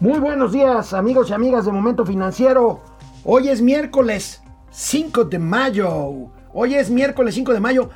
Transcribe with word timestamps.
Muy 0.00 0.18
buenos 0.18 0.52
días, 0.52 0.94
amigos 0.94 1.28
y 1.28 1.34
amigas 1.34 1.66
de 1.66 1.72
Momento 1.72 2.06
Financiero. 2.06 2.80
Hoy 3.22 3.50
es 3.50 3.60
miércoles 3.60 4.40
5 4.70 5.26
de 5.26 5.38
mayo. 5.38 6.30
Hoy 6.54 6.74
es 6.74 6.88
miércoles 6.88 7.34
5 7.34 7.52
de 7.52 7.60
mayo. 7.60 7.90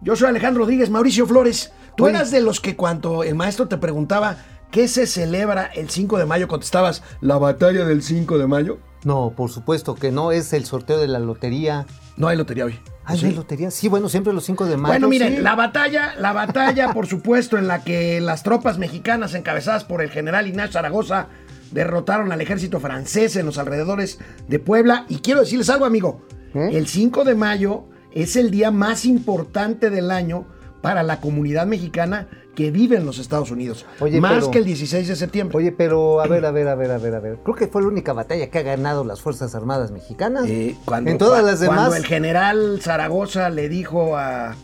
Yo 0.00 0.16
soy 0.16 0.28
Alejandro 0.28 0.62
Rodríguez, 0.62 0.88
Mauricio 0.88 1.26
Flores. 1.26 1.70
Tú 1.98 2.06
eras 2.06 2.30
de 2.30 2.40
los 2.40 2.60
que 2.60 2.76
cuando 2.76 3.24
el 3.24 3.34
maestro 3.34 3.68
te 3.68 3.76
preguntaba 3.76 4.38
qué 4.70 4.88
se 4.88 5.06
celebra 5.06 5.66
el 5.66 5.90
5 5.90 6.16
de 6.16 6.24
mayo, 6.24 6.48
contestabas 6.48 7.02
la 7.20 7.36
batalla 7.36 7.84
del 7.84 8.02
5 8.02 8.38
de 8.38 8.46
mayo. 8.46 8.78
No, 9.04 9.34
por 9.36 9.50
supuesto 9.50 9.94
que 9.94 10.10
no, 10.10 10.32
es 10.32 10.54
el 10.54 10.64
sorteo 10.64 10.96
de 10.96 11.08
la 11.08 11.18
lotería. 11.18 11.84
No 12.16 12.28
hay 12.28 12.38
lotería 12.38 12.64
hoy. 12.64 12.80
¿Hay 13.04 13.18
¿Sí? 13.18 13.26
una 13.26 13.36
lotería? 13.36 13.70
Sí, 13.70 13.88
bueno, 13.88 14.08
siempre 14.08 14.32
los 14.32 14.44
5 14.44 14.64
de 14.64 14.78
mayo. 14.78 14.92
Bueno, 14.92 15.08
miren, 15.08 15.36
sí. 15.36 15.42
la 15.42 15.56
batalla, 15.56 16.14
la 16.16 16.32
batalla, 16.32 16.94
por 16.94 17.06
supuesto, 17.06 17.58
en 17.58 17.68
la 17.68 17.84
que 17.84 18.18
las 18.22 18.42
tropas 18.42 18.78
mexicanas 18.78 19.34
encabezadas 19.34 19.84
por 19.84 20.00
el 20.00 20.10
general 20.10 20.46
Ignacio 20.46 20.72
Zaragoza 20.72 21.28
derrotaron 21.72 22.32
al 22.32 22.40
ejército 22.40 22.80
francés 22.80 23.36
en 23.36 23.46
los 23.46 23.58
alrededores 23.58 24.18
de 24.48 24.58
Puebla. 24.58 25.06
Y 25.08 25.18
quiero 25.18 25.40
decirles 25.40 25.70
algo, 25.70 25.84
amigo. 25.84 26.22
¿Eh? 26.54 26.70
El 26.72 26.86
5 26.88 27.24
de 27.24 27.34
mayo 27.34 27.84
es 28.12 28.36
el 28.36 28.50
día 28.50 28.70
más 28.70 29.04
importante 29.04 29.90
del 29.90 30.10
año 30.10 30.46
para 30.82 31.02
la 31.02 31.20
comunidad 31.20 31.66
mexicana 31.66 32.28
que 32.56 32.70
vive 32.72 32.96
en 32.96 33.06
los 33.06 33.18
Estados 33.18 33.50
Unidos. 33.52 33.86
Oye, 34.00 34.20
más 34.20 34.32
pero- 34.34 34.50
que 34.50 34.58
el 34.58 34.64
16 34.64 35.06
de 35.06 35.14
septiembre. 35.16 35.56
Oye, 35.56 35.70
pero 35.72 36.20
a 36.20 36.26
ver, 36.26 36.44
a 36.44 36.50
ver, 36.50 36.66
a 36.68 36.74
ver, 36.74 36.90
a 36.90 36.98
ver, 36.98 37.14
a 37.14 37.20
ver. 37.20 37.38
Creo 37.44 37.54
que 37.54 37.68
fue 37.68 37.82
la 37.82 37.88
única 37.88 38.12
batalla 38.12 38.50
que 38.50 38.58
ha 38.58 38.62
ganado 38.62 39.04
las 39.04 39.20
Fuerzas 39.20 39.54
Armadas 39.54 39.92
Mexicanas. 39.92 40.46
Eh, 40.48 40.76
cuando, 40.84 41.10
en 41.10 41.18
todas 41.18 41.42
cua- 41.42 41.46
las 41.46 41.60
demás. 41.60 41.76
Cuando 41.78 41.96
el 41.96 42.04
general 42.06 42.80
Zaragoza 42.82 43.48
le 43.50 43.68
dijo 43.68 44.16
a 44.16 44.56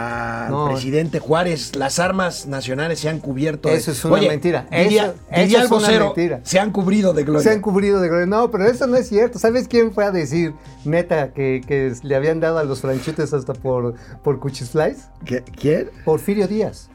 al 0.00 0.50
No. 0.50 0.68
presidente 0.70 1.18
Juárez, 1.18 1.76
las 1.76 1.98
armas 1.98 2.46
nacionales 2.46 3.00
se 3.00 3.08
han 3.08 3.18
cubierto. 3.20 3.68
de-". 3.68 3.76
Eso 3.76 3.92
es 3.92 4.04
una 4.04 4.20
mentira. 4.20 4.66
Diría, 4.70 5.06
Eso- 5.06 5.14
diría 5.42 5.62
eso 5.64 5.78
es 5.78 5.88
una 5.88 6.04
mentira. 6.06 6.40
se 6.42 6.58
han 6.58 6.70
cubrido 6.70 7.12
de 7.14 7.24
gloria. 7.24 7.42
Se 7.42 7.50
han 7.50 7.60
cubrido 7.60 8.00
de 8.00 8.08
gloria. 8.08 8.26
No, 8.26 8.50
pero 8.50 8.66
eso 8.66 8.86
no 8.86 8.96
es 8.96 9.08
cierto. 9.08 9.38
¿Sabes 9.38 9.68
quién 9.68 9.92
fue 9.92 10.04
a 10.04 10.10
decir, 10.10 10.54
neta, 10.84 11.32
que, 11.32 11.62
que 11.66 11.94
le 12.02 12.14
habían 12.16 12.40
dado 12.40 12.58
a 12.58 12.64
los 12.64 12.80
franchutes 12.80 13.32
hasta 13.32 13.52
por, 13.54 13.94
por 14.22 14.38
Cuchisflies? 14.40 14.98
¿Qué- 15.24 15.42
¿Quién? 15.42 15.90
Porfirio 16.04 16.46
Díaz. 16.48 16.89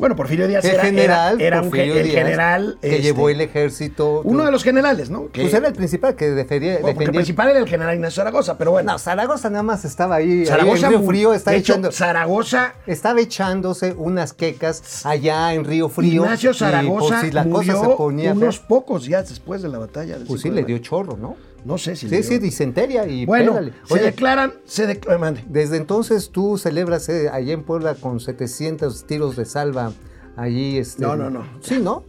Bueno, 0.00 0.16
Porfirio 0.16 0.48
Díaz 0.48 0.64
era, 0.64 0.82
general, 0.82 1.40
era, 1.40 1.58
era 1.58 1.62
un 1.62 1.76
el 1.76 2.08
general. 2.08 2.78
que 2.80 2.88
este, 2.88 3.02
llevó 3.02 3.28
el 3.28 3.42
ejército. 3.42 4.22
Uno 4.24 4.46
de 4.46 4.50
los 4.50 4.64
generales, 4.64 5.10
¿no? 5.10 5.30
Que, 5.30 5.42
Pues 5.42 5.52
era 5.52 5.68
el 5.68 5.74
principal 5.74 6.16
que 6.16 6.30
defendía. 6.30 6.78
bueno, 6.80 6.98
el 7.02 7.10
principal 7.10 7.50
era 7.50 7.58
el 7.58 7.68
general 7.68 7.94
Ignacio 7.94 8.22
Zaragoza, 8.22 8.56
pero 8.56 8.70
bueno. 8.70 8.92
No, 8.92 8.98
Zaragoza 8.98 9.50
nada 9.50 9.62
más 9.62 9.84
estaba 9.84 10.16
ahí. 10.16 10.46
Zaragoza 10.46 10.88
ahí 10.88 10.94
en 10.94 11.00
Río 11.00 11.08
Frío 11.08 11.30
de 11.32 11.36
hecho, 11.36 11.50
echando. 11.50 11.92
Zaragoza 11.92 12.74
Estaba 12.86 13.20
echándose 13.20 13.94
unas 13.96 14.32
quecas 14.32 15.04
allá 15.04 15.52
en 15.52 15.64
Río 15.64 15.90
Frío. 15.90 16.24
Ignacio 16.24 16.52
y 16.52 16.54
Zaragoza 16.54 17.16
por 17.16 17.26
si 17.26 17.32
la 17.32 17.44
murió 17.44 17.72
cosa 17.74 17.90
se 17.90 17.96
ponía. 17.96 18.32
unos 18.32 18.58
fea, 18.58 18.68
pocos 18.68 19.04
días 19.04 19.28
después 19.28 19.60
de 19.60 19.68
la 19.68 19.78
batalla. 19.78 20.14
del 20.18 20.26
Pues 20.26 20.40
5 20.40 20.54
sí, 20.54 20.60
le 20.60 20.66
dio 20.66 20.78
chorro, 20.78 21.16
¿no? 21.16 21.36
No 21.64 21.76
sé 21.78 21.94
si 21.96 22.08
Sí, 22.08 22.22
sí, 22.22 22.38
disenteria 22.38 23.06
y 23.06 23.26
Bueno, 23.26 23.52
pégale. 23.52 23.72
se 23.84 23.94
Oye, 23.94 24.02
declaran, 24.04 24.52
se 24.64 24.86
de- 24.86 25.00
eh, 25.08 25.18
mande. 25.18 25.44
desde 25.48 25.76
entonces 25.76 26.30
tú 26.30 26.56
celebras 26.58 27.08
eh, 27.08 27.28
allá 27.30 27.52
en 27.52 27.62
Puebla 27.64 27.94
con 27.94 28.18
700 28.20 29.06
tiros 29.06 29.36
de 29.36 29.44
salva 29.44 29.92
allí. 30.36 30.78
Este, 30.78 31.02
No, 31.02 31.16
no, 31.16 31.28
no. 31.30 31.44
Sí, 31.60 31.78
¿no? 31.78 32.04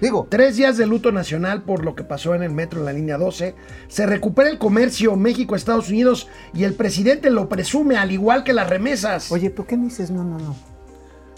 Digo, 0.00 0.26
Tres 0.28 0.56
días 0.56 0.76
de 0.78 0.86
luto 0.86 1.12
nacional 1.12 1.62
por 1.62 1.84
lo 1.84 1.94
que 1.94 2.02
pasó 2.02 2.34
en 2.34 2.42
el 2.42 2.50
metro 2.50 2.80
en 2.80 2.86
la 2.86 2.92
línea 2.92 3.18
12. 3.18 3.54
Se 3.86 4.04
recupera 4.04 4.50
el 4.50 4.58
comercio 4.58 5.14
México-Estados 5.14 5.90
Unidos 5.90 6.28
y 6.52 6.64
el 6.64 6.74
presidente 6.74 7.30
lo 7.30 7.48
presume, 7.48 7.96
al 7.96 8.10
igual 8.10 8.42
que 8.42 8.52
las 8.52 8.68
remesas. 8.68 9.30
Oye, 9.30 9.50
¿por 9.50 9.64
qué 9.66 9.76
me 9.76 9.84
dices 9.84 10.10
no, 10.10 10.24
no, 10.24 10.38
no? 10.38 10.56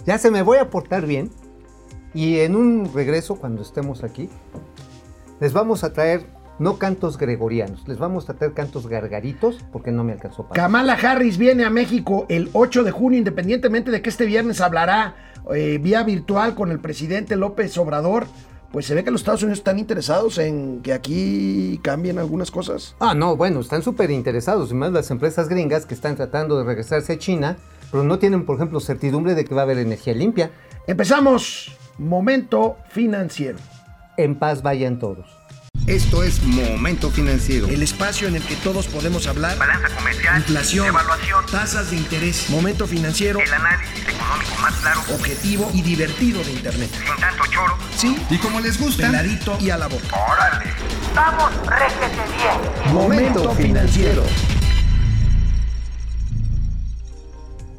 Ya 0.06 0.16
se 0.16 0.30
me 0.30 0.40
voy 0.40 0.56
a 0.56 0.70
portar 0.70 1.04
bien 1.06 1.30
y 2.14 2.38
en 2.38 2.56
un 2.56 2.90
regreso, 2.94 3.36
cuando 3.36 3.60
estemos 3.60 4.02
aquí, 4.02 4.30
les 5.40 5.52
vamos 5.52 5.84
a 5.84 5.92
traer 5.92 6.24
no 6.58 6.78
cantos 6.78 7.18
gregorianos, 7.18 7.86
les 7.88 7.98
vamos 7.98 8.28
a 8.28 8.34
traer 8.34 8.54
cantos 8.54 8.86
gargaritos 8.86 9.58
porque 9.72 9.90
no 9.90 10.04
me 10.04 10.12
alcanzó 10.12 10.44
para. 10.44 10.62
Kamala 10.62 10.94
Harris 10.94 11.38
viene 11.38 11.64
a 11.64 11.70
México 11.70 12.26
el 12.28 12.50
8 12.52 12.84
de 12.84 12.90
junio, 12.90 13.18
independientemente 13.18 13.90
de 13.90 14.02
que 14.02 14.10
este 14.10 14.26
viernes 14.26 14.60
hablará 14.60 15.16
eh, 15.54 15.78
vía 15.80 16.02
virtual 16.02 16.54
con 16.54 16.70
el 16.70 16.80
presidente 16.80 17.36
López 17.36 17.76
Obrador. 17.78 18.26
Pues 18.70 18.86
se 18.86 18.94
ve 18.96 19.04
que 19.04 19.12
los 19.12 19.20
Estados 19.20 19.42
Unidos 19.44 19.58
están 19.58 19.78
interesados 19.78 20.36
en 20.38 20.82
que 20.82 20.92
aquí 20.92 21.78
cambien 21.84 22.18
algunas 22.18 22.50
cosas. 22.50 22.96
Ah, 22.98 23.14
no, 23.14 23.36
bueno, 23.36 23.60
están 23.60 23.82
súper 23.82 24.10
interesados, 24.10 24.72
y 24.72 24.74
más 24.74 24.90
las 24.90 25.12
empresas 25.12 25.48
gringas 25.48 25.86
que 25.86 25.94
están 25.94 26.16
tratando 26.16 26.58
de 26.58 26.64
regresarse 26.64 27.12
a 27.12 27.18
China, 27.18 27.56
pero 27.92 28.02
no 28.02 28.18
tienen, 28.18 28.44
por 28.44 28.56
ejemplo, 28.56 28.80
certidumbre 28.80 29.36
de 29.36 29.44
que 29.44 29.54
va 29.54 29.60
a 29.60 29.64
haber 29.64 29.78
energía 29.78 30.12
limpia. 30.14 30.50
Empezamos. 30.88 31.76
Momento 31.98 32.76
financiero. 32.88 33.58
En 34.16 34.34
paz 34.34 34.62
vayan 34.62 34.98
todos. 34.98 35.43
Esto 35.86 36.22
es 36.22 36.42
Momento 36.42 37.10
Financiero. 37.10 37.68
El 37.68 37.82
espacio 37.82 38.26
en 38.26 38.36
el 38.36 38.42
que 38.42 38.56
todos 38.56 38.86
podemos 38.86 39.26
hablar. 39.26 39.58
Balanza 39.58 39.94
comercial, 39.94 40.38
Inflación, 40.38 40.86
evaluación, 40.86 41.44
tasas 41.50 41.90
de 41.90 41.96
interés, 41.98 42.48
momento 42.48 42.86
financiero, 42.86 43.38
el 43.38 43.52
análisis 43.52 44.00
económico 44.02 44.62
más 44.62 44.74
claro, 44.76 45.00
objetivo 45.14 45.70
y 45.74 45.82
divertido 45.82 46.42
de 46.42 46.52
Internet. 46.52 46.88
sin 46.90 47.20
tanto 47.20 47.44
choro. 47.50 47.76
Sí, 47.98 48.16
Y 48.30 48.38
como 48.38 48.60
les 48.60 48.80
gusta, 48.80 49.08
peladito 49.08 49.58
y 49.60 49.68
a 49.68 49.76
la 49.76 49.88
boca. 49.88 50.06
¡Órale! 50.32 50.70
¡Vamos, 51.14 51.50
réjete 51.66 52.22
bien! 52.34 52.94
Momento 52.94 53.50
financiero. 53.54 54.22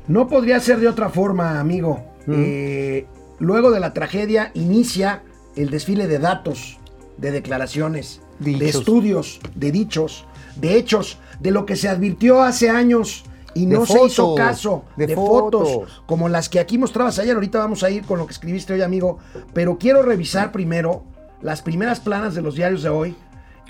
No 0.08 0.28
podría 0.28 0.60
ser 0.60 0.80
de 0.80 0.88
otra 0.88 1.10
forma, 1.10 1.60
amigo. 1.60 2.06
Eh, 2.28 3.08
luego 3.40 3.72
de 3.72 3.80
la 3.80 3.94
tragedia 3.94 4.52
inicia 4.54 5.24
el 5.56 5.72
desfile 5.72 6.06
de 6.08 6.20
datos, 6.20 6.78
de 7.18 7.32
declaraciones, 7.32 8.22
de 8.40 8.68
estudios, 8.70 9.40
de 9.56 9.72
dichos, 9.72 10.26
de 10.56 10.76
hechos, 10.78 11.18
de 11.40 11.52
lo 11.52 11.66
que 11.66 11.76
se 11.76 11.88
advirtió 11.90 12.42
hace 12.42 12.70
años 12.70 13.24
y 13.54 13.66
no 13.68 13.86
se 13.86 14.04
hizo 14.06 14.36
caso, 14.36 14.84
de, 14.98 15.08
de 15.08 15.16
fotos, 15.16 15.70
fotos. 15.72 16.04
como 16.06 16.28
las 16.28 16.50
que 16.50 16.60
aquí 16.60 16.78
mostrabas 16.78 17.20
ayer. 17.20 17.36
Ahorita 17.36 17.60
vamos 17.60 17.84
a 17.84 17.90
ir 17.90 18.04
con 18.06 18.20
lo 18.20 18.26
que 18.28 18.34
escribiste 18.34 18.74
hoy, 18.74 18.82
amigo. 18.82 19.20
Pero 19.54 19.78
quiero 19.78 20.02
revisar 20.02 20.52
primero 20.52 21.04
las 21.42 21.62
primeras 21.62 22.00
planas 22.02 22.36
de 22.36 22.42
los 22.42 22.56
diarios 22.56 22.84
de 22.84 22.90
hoy, 22.90 23.16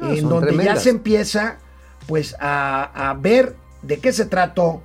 Ah, 0.01 0.13
en 0.13 0.27
donde 0.27 0.55
ya 0.61 0.75
se 0.75 0.89
empieza 0.89 1.57
pues 2.07 2.35
a, 2.39 3.09
a 3.09 3.13
ver 3.13 3.55
de 3.81 3.99
qué 3.99 4.11
se 4.11 4.25
trató. 4.25 4.81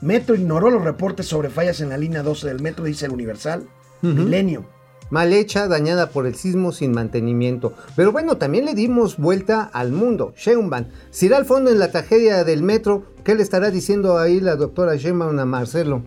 Metro 0.00 0.34
ignoró 0.34 0.70
los 0.70 0.84
reportes 0.84 1.26
sobre 1.26 1.50
fallas 1.50 1.80
en 1.80 1.88
la 1.88 1.98
línea 1.98 2.22
12 2.22 2.46
del 2.46 2.60
metro, 2.60 2.84
dice 2.84 3.06
el 3.06 3.12
Universal. 3.12 3.66
Milenio. 4.02 4.64
Mal 5.10 5.32
hecha, 5.32 5.66
dañada 5.68 6.10
por 6.10 6.26
el 6.26 6.34
sismo 6.36 6.70
sin 6.72 6.92
mantenimiento. 6.92 7.74
Pero 7.96 8.12
bueno, 8.12 8.36
también 8.36 8.64
le 8.64 8.74
dimos 8.74 9.16
vuelta 9.16 9.62
al 9.72 9.90
mundo. 9.92 10.32
Sheinbaum, 10.36 10.86
si 11.10 11.26
irá 11.26 11.36
al 11.36 11.44
fondo 11.44 11.70
en 11.70 11.78
la 11.80 11.90
tragedia 11.90 12.44
del 12.44 12.62
metro, 12.62 13.04
¿qué 13.24 13.34
le 13.34 13.42
estará 13.42 13.70
diciendo 13.70 14.18
ahí 14.18 14.40
la 14.40 14.56
doctora 14.56 14.94
Sheinbaum 14.96 15.38
a 15.38 15.44
Marcelo? 15.44 16.02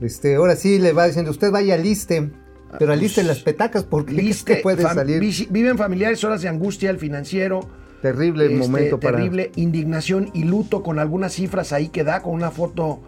Este, 0.00 0.34
ahora 0.34 0.56
sí 0.56 0.78
le 0.78 0.92
va 0.92 1.06
diciendo, 1.06 1.30
usted 1.30 1.50
vaya 1.50 1.74
aliste, 1.74 2.30
pero 2.78 2.92
aliste 2.92 3.22
las 3.22 3.40
petacas 3.40 3.84
porque 3.84 4.14
Liste, 4.14 4.56
que 4.56 4.62
puede 4.62 4.82
fam- 4.82 4.94
salir. 4.94 5.20
vi- 5.20 5.46
Viven 5.50 5.76
familiares 5.78 6.24
horas 6.24 6.42
de 6.42 6.48
angustia, 6.48 6.90
el 6.90 6.98
financiero. 6.98 7.60
Terrible 8.02 8.46
este, 8.46 8.56
momento 8.56 8.98
para... 8.98 9.18
Terrible 9.18 9.52
indignación 9.56 10.30
y 10.32 10.44
luto 10.44 10.82
con 10.82 10.98
algunas 10.98 11.34
cifras 11.34 11.72
ahí 11.72 11.88
que 11.88 12.02
da, 12.02 12.22
con 12.22 12.32
una 12.32 12.50
foto 12.50 13.00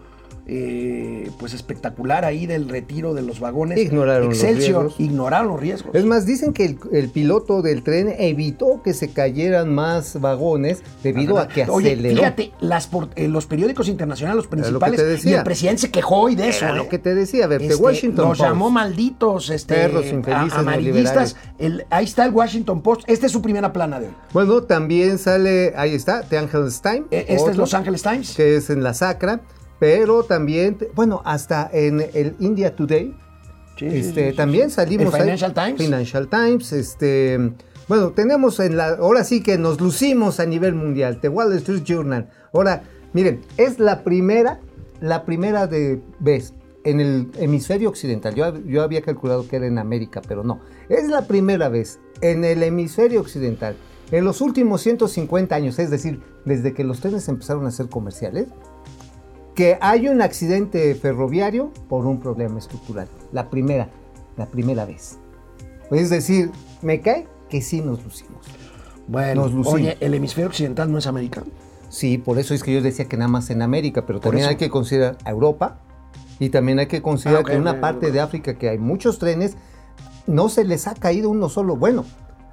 eh, 0.45 1.31
pues 1.39 1.53
espectacular 1.53 2.25
ahí 2.25 2.45
del 2.45 2.67
retiro 2.69 3.13
de 3.13 3.21
los 3.21 3.39
vagones. 3.39 3.79
Ignoraron 3.79 4.29
los 4.29 4.37
Excelsior, 4.43 4.83
riesgos. 4.83 4.99
ignoraron 4.99 5.47
los 5.49 5.59
riesgos. 5.59 5.95
Es 5.95 6.05
más, 6.05 6.25
dicen 6.25 6.53
que 6.53 6.65
el, 6.65 6.79
el 6.91 7.09
piloto 7.09 7.61
del 7.61 7.81
tren 7.83 8.13
evitó 8.17 8.81
que 8.83 8.93
se 8.93 9.11
cayeran 9.11 9.73
más 9.73 10.19
vagones 10.19 10.83
debido 11.01 11.37
a 11.37 11.47
que 11.47 11.65
Oye, 11.69 11.93
aceleró. 11.93 12.17
fíjate, 12.17 12.51
las 12.59 12.87
por- 12.87 13.09
eh, 13.15 13.27
los 13.27 13.45
periódicos 13.45 13.87
internacionales, 13.87 14.35
los 14.37 14.47
principales, 14.47 15.25
y 15.25 15.33
el 15.33 15.43
presidente 15.43 15.81
se 15.83 15.91
quejó 15.91 16.17
hoy 16.21 16.35
de 16.35 16.49
eso. 16.49 16.65
Era 16.65 16.73
¿eh? 16.73 16.77
lo 16.77 16.89
que 16.89 16.99
te 16.99 17.15
decía, 17.15 17.45
a 17.45 17.47
ver, 17.47 17.61
Este, 17.61 17.75
Washington 17.75 18.29
Los 18.29 18.37
Post. 18.37 18.49
llamó 18.49 18.69
malditos, 18.69 19.49
este, 19.49 19.75
Perros 19.75 20.05
infelices 20.07 20.53
a- 20.53 20.59
amarillistas. 20.59 21.35
El- 21.57 21.85
ahí 21.89 22.05
está 22.05 22.25
el 22.25 22.31
Washington 22.31 22.81
Post. 22.81 23.03
Esta 23.07 23.25
es 23.27 23.31
su 23.31 23.41
primera 23.41 23.71
plana 23.71 23.99
de 23.99 24.07
hoy. 24.07 24.13
Bueno, 24.33 24.63
también 24.63 25.17
sale, 25.17 25.73
ahí 25.77 25.95
está, 25.95 26.21
The 26.23 26.37
Angeles 26.37 26.81
Times. 26.81 27.03
Eh, 27.11 27.25
Este 27.29 27.51
es 27.51 27.57
Los 27.57 27.73
Angeles 27.73 28.01
Times. 28.03 28.35
Que 28.35 28.57
es 28.57 28.69
en 28.69 28.83
la 28.83 28.93
Sacra, 28.93 29.41
pero 29.79 30.23
también, 30.23 30.77
bueno, 30.95 31.21
hasta 31.25 31.69
en 31.71 32.01
el 32.13 32.35
India 32.39 32.75
Today, 32.75 33.15
Sí, 33.77 33.87
este, 33.87 34.25
sí, 34.25 34.31
sí, 34.31 34.37
también 34.37 34.69
salimos 34.69 35.07
¿El 35.07 35.15
ahí. 35.15 35.21
Financial 35.21 35.53
Times? 35.53 35.81
Financial 35.81 36.27
Times, 36.27 36.73
este, 36.73 37.53
bueno, 37.87 38.11
tenemos 38.11 38.59
en 38.59 38.77
la, 38.77 38.89
ahora 38.89 39.23
sí 39.23 39.41
que 39.41 39.57
nos 39.57 39.81
lucimos 39.81 40.39
a 40.39 40.45
nivel 40.45 40.75
mundial, 40.75 41.19
The 41.19 41.29
Wall 41.29 41.53
Street 41.53 41.83
Journal. 41.83 42.29
Ahora, 42.53 42.83
miren, 43.13 43.41
es 43.57 43.79
la 43.79 44.03
primera, 44.03 44.59
la 45.01 45.25
primera 45.25 45.67
de 45.67 46.01
vez 46.19 46.53
en 46.83 46.99
el 46.99 47.31
hemisferio 47.39 47.89
occidental. 47.89 48.35
Yo, 48.35 48.57
yo 48.65 48.83
había 48.83 49.01
calculado 49.01 49.47
que 49.47 49.55
era 49.55 49.65
en 49.65 49.79
América, 49.79 50.21
pero 50.27 50.43
no. 50.43 50.59
Es 50.89 51.07
la 51.09 51.27
primera 51.27 51.69
vez 51.69 51.99
en 52.21 52.43
el 52.43 52.61
hemisferio 52.61 53.21
occidental, 53.21 53.75
en 54.11 54.23
los 54.23 54.41
últimos 54.41 54.81
150 54.81 55.55
años, 55.55 55.79
es 55.79 55.89
decir, 55.89 56.21
desde 56.45 56.73
que 56.73 56.83
los 56.83 56.99
trenes 56.99 57.27
empezaron 57.27 57.65
a 57.65 57.71
ser 57.71 57.89
comerciales, 57.89 58.47
que 59.55 59.77
hay 59.81 60.07
un 60.07 60.21
accidente 60.21 60.93
ferroviario 60.95 61.71
por 61.89 62.05
un 62.05 62.19
problema 62.19 62.59
estructural. 62.59 63.07
La 63.31 63.49
primera, 63.49 63.89
la 64.37 64.45
primera 64.47 64.85
vez. 64.85 65.17
Es 65.91 66.09
decir, 66.09 66.51
me 66.81 67.01
cae 67.01 67.27
que 67.49 67.61
sí 67.61 67.81
nos 67.81 68.03
lucimos. 68.03 68.45
Bueno, 69.07 69.43
Nos 69.43 69.51
lucimos. 69.53 69.73
oye, 69.75 69.97
el 69.99 70.13
hemisferio 70.13 70.47
occidental 70.47 70.91
no 70.91 70.97
es 70.97 71.07
americano. 71.07 71.47
Sí, 71.89 72.17
por 72.17 72.39
eso 72.39 72.53
es 72.53 72.63
que 72.63 72.73
yo 72.73 72.81
decía 72.81 73.05
que 73.05 73.17
nada 73.17 73.27
más 73.27 73.49
en 73.51 73.61
América, 73.61 74.05
pero 74.05 74.19
también 74.19 74.47
hay 74.47 74.55
que 74.55 74.69
considerar 74.69 75.17
a 75.25 75.29
Europa 75.29 75.77
y 76.39 76.49
también 76.49 76.79
hay 76.79 76.87
que 76.87 77.01
considerar 77.03 77.39
Ah, 77.39 77.41
ok, 77.41 77.47
que 77.49 77.53
en 77.55 77.61
una 77.61 77.71
ok, 77.73 77.79
parte 77.79 78.07
ok. 78.07 78.13
de 78.13 78.19
África 78.21 78.57
que 78.57 78.69
hay 78.69 78.79
muchos 78.79 79.19
trenes, 79.19 79.55
no 80.25 80.49
se 80.49 80.63
les 80.63 80.87
ha 80.87 80.95
caído 80.95 81.29
uno 81.29 81.49
solo. 81.49 81.75
Bueno, 81.75 82.05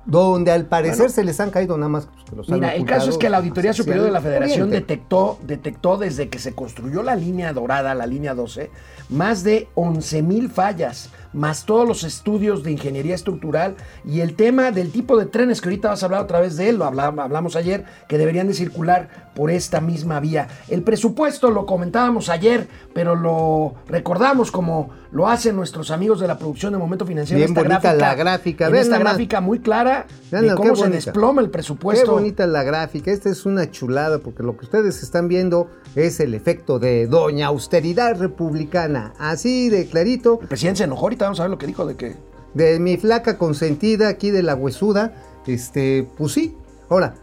donde 0.06 0.50
al 0.50 0.67
parecer 0.67 0.99
Bueno. 0.99 1.12
se 1.14 1.25
les 1.25 1.41
han 1.41 1.50
caído 1.50 1.76
nada 1.76 1.88
más 1.88 2.06
que 2.29 2.37
los 2.37 2.49
han 2.49 2.56
Mira, 2.56 2.75
el 2.75 2.85
caso 2.85 3.11
es 3.11 3.19
que 3.19 3.29
la 3.29 3.38
Auditoría 3.38 3.73
Superior 3.73 4.05
de 4.05 4.11
la 4.11 4.20
Federación 4.20 4.69
oriente. 4.69 4.81
detectó, 4.81 5.38
detectó 5.43 5.99
desde 5.99 6.29
que 6.29 6.38
se 6.38 6.55
construyó 6.55 7.02
la 7.02 7.17
línea 7.17 7.52
dorada, 7.52 7.94
la 7.94 8.06
línea 8.06 8.35
12, 8.35 8.70
más 9.11 9.44
de 9.44 9.69
11 9.75 10.23
mil 10.23 10.50
fallas, 10.50 11.11
más 11.32 11.65
todos 11.65 11.87
los 11.87 12.03
estudios 12.05 12.62
de 12.62 12.73
ingeniería 12.73 13.15
estructural 13.15 13.77
y 14.05 14.21
el 14.21 14.35
tema 14.35 14.71
del 14.73 14.91
tipo 14.91 15.17
de 15.17 15.27
trenes 15.27 15.61
que 15.61 15.69
ahorita 15.69 15.88
vas 15.91 16.03
a 16.03 16.06
hablar 16.06 16.23
otra 16.23 16.41
vez 16.41 16.56
de 16.56 16.69
él, 16.69 16.77
lo 16.77 16.85
hablamos, 16.85 17.56
ayer, 17.56 17.85
que 18.09 18.19
deberían 18.19 18.49
de 18.49 18.55
circular 18.55 19.31
por 19.35 19.50
esta 19.50 19.81
misma 19.81 20.21
vía. 20.21 20.49
El 20.69 20.82
presupuesto 20.82 21.50
lo 21.50 21.67
comentábamos 21.67 22.29
ayer, 22.29 22.69
pero 22.93 23.15
lo 23.15 23.75
recordamos 23.88 24.50
como 24.50 24.91
lo 25.12 25.29
hacen 25.29 25.56
nuestros 25.56 25.91
amigos 25.91 26.21
de 26.21 26.29
la 26.29 26.38
producción 26.38 26.73
de 26.73 26.79
Momento 26.79 27.05
Financiero. 27.06 27.38
Bien 27.38 27.50
esta 27.50 27.62
bonita 27.62 27.94
la 27.94 28.15
gráfica, 28.15 28.67
En 28.67 28.73
vean 28.73 28.85
esta 28.85 28.99
gráfica 28.99 29.41
muy 29.41 29.59
clara 29.59 30.06
Vean 30.31 30.47
de 30.49 30.55
cómo 30.55 30.71
qué 30.71 30.76
se 30.76 30.83
bonita. 30.83 30.97
desploma 30.97 31.41
el 31.41 31.49
Qué 31.49 31.53
presupuesto. 31.53 32.12
bonita 32.12 32.47
la 32.47 32.62
gráfica, 32.62 33.11
esta 33.11 33.29
es 33.29 33.44
una 33.47 33.71
chulada 33.71 34.19
porque 34.19 34.43
lo 34.43 34.56
que 34.56 34.67
ustedes 34.67 35.03
están 35.03 35.26
viendo 35.29 35.69
es 35.97 36.21
el 36.21 36.35
efecto 36.35 36.79
de 36.79 37.06
Doña 37.09 37.49
Austeridad 37.49 38.17
Republicana, 38.19 39.12
así 39.19 39.69
de 39.69 39.87
clarito, 39.87 40.38
El 40.43 40.49
presidente 40.49 40.79
se 40.79 40.85
enojó, 40.85 41.06
ahorita 41.06 41.19
vamos 41.25 41.40
a 41.40 41.44
ver 41.44 41.50
lo 41.50 41.58
que 41.58 41.67
dijo 41.67 41.87
de 41.87 41.96
que... 41.96 42.17
de 42.55 42.78
mi 42.81 42.96
flaca 42.96 43.38
consentida 43.38 44.08
aquí 44.08 44.31
de 44.31 44.43
la 44.43 44.55
huesuda, 44.55 45.14
este, 45.46 46.08
pues 46.19 46.32
sí. 46.32 46.56
Ahora, 46.88 47.14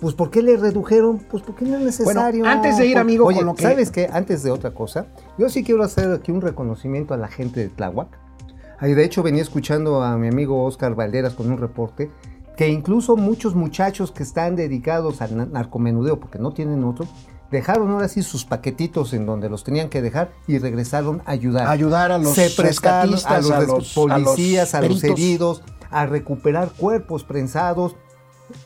pues 0.00 0.14
¿por 0.14 0.30
qué 0.30 0.42
le 0.42 0.56
redujeron? 0.56 1.18
Pues 1.18 1.42
porque 1.42 1.64
no 1.64 1.76
es 1.76 1.82
necesario. 1.82 2.40
Bueno, 2.40 2.48
antes 2.54 2.76
de 2.78 2.86
ir, 2.86 2.98
amigo, 2.98 3.26
Oye, 3.26 3.38
con 3.38 3.46
lo 3.46 3.54
que- 3.54 3.62
¿sabes 3.64 3.90
qué? 3.90 4.08
Antes 4.12 4.42
de 4.42 4.50
otra 4.50 4.72
cosa, 4.72 5.06
yo 5.38 5.48
sí 5.48 5.64
quiero 5.64 5.82
hacer 5.82 6.10
aquí 6.12 6.30
un 6.32 6.40
reconocimiento 6.40 7.14
a 7.14 7.16
la 7.16 7.28
gente 7.28 7.60
de 7.60 7.68
Tláhuac. 7.68 8.08
De 8.80 9.04
hecho, 9.04 9.22
venía 9.22 9.40
escuchando 9.42 10.02
a 10.02 10.16
mi 10.18 10.28
amigo 10.28 10.62
Oscar 10.64 10.94
Valderas 10.94 11.32
con 11.34 11.50
un 11.50 11.56
reporte 11.58 12.10
que 12.58 12.68
incluso 12.68 13.16
muchos 13.16 13.54
muchachos 13.54 14.12
que 14.12 14.22
están 14.22 14.54
dedicados 14.56 15.20
al 15.22 15.36
na- 15.36 15.46
narcomenudeo, 15.46 16.20
porque 16.20 16.38
no 16.38 16.52
tienen 16.52 16.84
otro, 16.84 17.06
dejaron 17.50 17.90
ahora 17.90 18.08
sí 18.08 18.22
sus 18.22 18.44
paquetitos 18.44 19.12
en 19.12 19.26
donde 19.26 19.48
los 19.48 19.64
tenían 19.64 19.88
que 19.88 20.02
dejar 20.02 20.32
y 20.46 20.58
regresaron 20.58 21.22
a 21.26 21.32
ayudar. 21.32 21.68
Ayudar 21.68 22.12
a 22.12 22.18
los 22.18 22.34
Se 22.34 22.48
rescatistas, 22.62 23.50
a 23.50 23.60
los, 23.60 23.96
a 23.96 24.12
a 24.12 24.16
policías, 24.16 24.74
a 24.74 24.82
los, 24.82 25.02
heridos, 25.04 25.62
a 25.90 26.06
recuperar 26.06 26.70
cuerpos 26.70 27.24
prensados. 27.24 27.96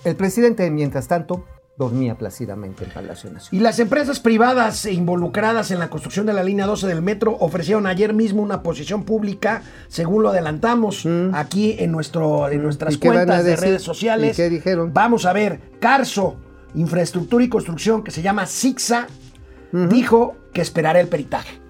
El 0.05 0.17
presidente, 0.17 0.71
mientras 0.71 1.09
tanto, 1.09 1.45
dormía 1.81 2.15
plácidamente 2.19 2.85
en 2.85 2.91
Palacio 2.91 3.31
Nacional. 3.31 3.59
Y 3.59 3.63
las 3.63 3.79
empresas 3.79 4.21
privadas 4.21 4.85
involucradas 4.85 5.71
en 5.71 5.79
la 5.79 5.89
construcción 5.89 6.27
de 6.27 6.35
la 6.35 6.45
línea 6.45 6.67
12 6.67 6.87
del 6.87 7.01
metro 7.01 7.37
ofrecieron 7.41 7.87
ayer 7.87 8.13
mismo 8.13 8.43
una 8.43 8.63
posición 8.63 9.05
pública, 9.05 9.63
según 9.89 10.23
lo 10.23 10.29
adelantamos 10.29 11.09
aquí 11.33 11.77
en, 11.79 11.91
nuestro, 11.91 12.51
en 12.51 12.63
nuestras 12.63 12.95
Mm. 12.95 12.97
¿Y 12.97 13.01
qué 13.01 13.09
van 13.09 13.19
a 13.19 13.25
cuentas 13.25 13.45
de 13.45 13.57
redes 13.57 13.83
sociales. 13.83 14.39
¿Y 14.39 14.43
qué 14.43 14.51
dijeron? 14.51 14.93
Vamos 14.93 15.25
a 15.25 15.33
ver, 15.33 15.61
Carso, 15.81 16.37
Infraestructura 16.75 17.45
y 17.45 17.49
Construcción, 17.49 18.03
que 18.03 18.11
se 18.11 18.23
llama 18.23 18.47
SIXA, 18.47 19.07
dijo 19.73 20.37
que 20.53 20.61
esperará 20.61 21.01
el 21.01 21.09
peritaje. 21.09 21.61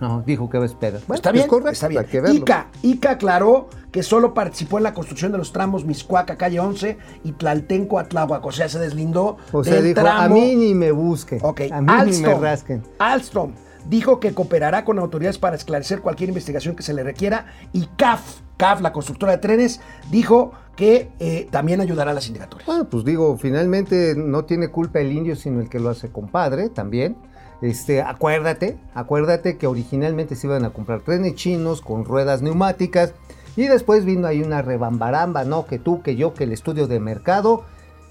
No, 0.00 0.22
dijo 0.22 0.48
que 0.48 0.56
va 0.56 0.64
a 0.64 0.66
esperar. 0.66 1.00
Bueno, 1.06 1.16
está 1.16 1.30
pues 1.30 1.42
bien, 1.42 1.48
correcto, 1.48 1.72
está 1.72 1.88
bien. 1.88 2.06
ICA, 2.36 2.68
ICA 2.82 3.10
aclaró 3.10 3.68
que 3.92 4.02
solo 4.02 4.32
participó 4.32 4.78
en 4.78 4.84
la 4.84 4.94
construcción 4.94 5.30
de 5.30 5.36
los 5.36 5.52
tramos 5.52 5.84
Miscuaca, 5.84 6.36
calle 6.36 6.58
11 6.58 6.96
y 7.24 7.32
Tlaltenco, 7.32 7.98
Atláhuac. 7.98 8.44
O 8.46 8.50
sea, 8.50 8.68
se 8.68 8.78
deslindó 8.78 9.36
O 9.52 9.62
sea, 9.62 9.74
del 9.74 9.84
dijo, 9.84 10.00
tramo... 10.00 10.20
a 10.20 10.28
mí 10.28 10.56
ni 10.56 10.74
me 10.74 10.90
busquen. 10.90 11.40
Ok, 11.42 11.62
A 11.70 11.82
mí 11.82 11.86
ni 11.86 11.92
me 11.92 11.92
Alstom, 11.92 12.42
rasquen. 12.42 12.82
Alstom 12.98 13.52
dijo 13.88 14.20
que 14.20 14.32
cooperará 14.32 14.84
con 14.84 14.98
autoridades 14.98 15.38
para 15.38 15.56
esclarecer 15.56 16.00
cualquier 16.00 16.28
investigación 16.28 16.76
que 16.76 16.82
se 16.82 16.94
le 16.94 17.02
requiera 17.02 17.46
y 17.72 17.86
CAF, 17.96 18.40
CAF, 18.56 18.80
la 18.80 18.92
constructora 18.92 19.32
de 19.32 19.38
trenes, 19.38 19.80
dijo 20.10 20.52
que 20.76 21.10
eh, 21.18 21.46
también 21.50 21.80
ayudará 21.80 22.12
a 22.12 22.14
las 22.14 22.24
sindicaturas. 22.24 22.66
Bueno, 22.66 22.88
pues 22.88 23.04
digo, 23.04 23.36
finalmente 23.36 24.14
no 24.16 24.44
tiene 24.44 24.68
culpa 24.68 25.00
el 25.00 25.12
indio, 25.12 25.36
sino 25.36 25.60
el 25.60 25.68
que 25.68 25.78
lo 25.80 25.90
hace 25.90 26.10
compadre 26.10 26.68
también. 26.70 27.16
Este, 27.62 28.00
acuérdate, 28.00 28.78
acuérdate 28.94 29.58
que 29.58 29.66
originalmente 29.66 30.34
se 30.34 30.46
iban 30.46 30.64
a 30.64 30.70
comprar 30.70 31.02
trenes 31.02 31.34
chinos 31.34 31.82
con 31.82 32.06
ruedas 32.06 32.40
neumáticas 32.40 33.12
y 33.56 33.66
después 33.66 34.06
vino 34.06 34.26
ahí 34.26 34.40
una 34.40 34.62
rebambaramba, 34.62 35.44
¿no? 35.44 35.66
Que 35.66 35.78
tú, 35.78 36.02
que 36.02 36.16
yo, 36.16 36.32
que 36.32 36.44
el 36.44 36.52
estudio 36.52 36.86
de 36.86 37.00
mercado. 37.00 37.64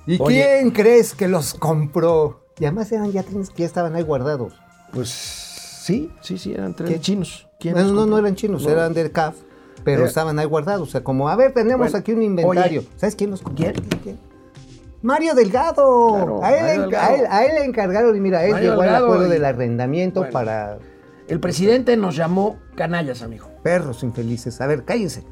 ¿Y 0.06 0.22
Oye. 0.22 0.44
quién 0.60 0.72
crees 0.72 1.16
que 1.16 1.28
los 1.28 1.56
compró? 1.56 2.42
Y 2.60 2.66
además 2.66 2.92
eran 2.92 3.12
ya 3.12 3.24
trenes 3.24 3.50
que 3.50 3.62
ya 3.64 3.66
estaban 3.66 3.96
ahí 3.96 4.04
guardados. 4.04 4.54
Pues 4.94 5.10
sí, 5.10 6.12
sí, 6.22 6.38
sí, 6.38 6.54
eran 6.54 6.76
trenes 6.76 6.96
¿Qué? 6.96 7.02
chinos. 7.02 7.48
¿Quién 7.60 7.74
no, 7.76 7.84
no 7.86 7.96
compró? 8.02 8.18
eran 8.20 8.36
chinos, 8.36 8.64
No. 8.64 8.70
eran 8.70 8.94
del 8.94 9.12
CAF, 9.12 9.36
pero 9.94 10.03
Eh. 10.06 10.07
estaban 10.07 10.38
ahí 10.39 10.45
guardados. 10.45 10.88
O 10.88 10.91
sea, 10.91 11.03
como, 11.03 11.30
a 11.30 11.36
ver, 11.36 11.53
tenemos 11.53 11.80
Bueno, 11.91 11.97
aquí 11.97 12.12
un 12.12 12.21
inventario. 12.21 12.81
oye. 12.81 12.89
¿Sabes 12.97 13.15
quién 13.15 13.31
los 13.31 13.41
compró? 13.41 13.71
¿Quién? 14.03 14.19
Mario 15.01 15.33
Delgado. 15.33 16.09
Claro, 16.13 16.44
a, 16.44 16.51
él, 16.51 16.62
Mario 16.62 16.75
enca- 16.75 16.81
Delgado. 16.81 17.07
a 17.07 17.15
él- 17.15 17.27
a 17.30 17.45
él 17.45 17.51
le 17.56 17.65
encargaron 17.65 18.15
y 18.15 18.19
mira, 18.19 18.44
él 18.45 18.51
Mario 18.51 18.69
llegó 18.71 18.81
al 18.81 18.88
Delgado 18.88 19.06
acuerdo 19.06 19.27
y- 19.27 19.30
del 19.31 19.45
arrendamiento 19.45 20.19
Bueno. 20.21 20.33
para 20.33 20.77
El 21.27 21.39
presidente 21.39 21.95
nos 21.97 22.15
llamó 22.15 22.57
canallas, 22.75 23.21
amigo. 23.21 23.50
perros 23.63 24.03
infelices. 24.03 24.59
A 24.62 24.68
ver, 24.68 24.83
cállense. 24.86 25.24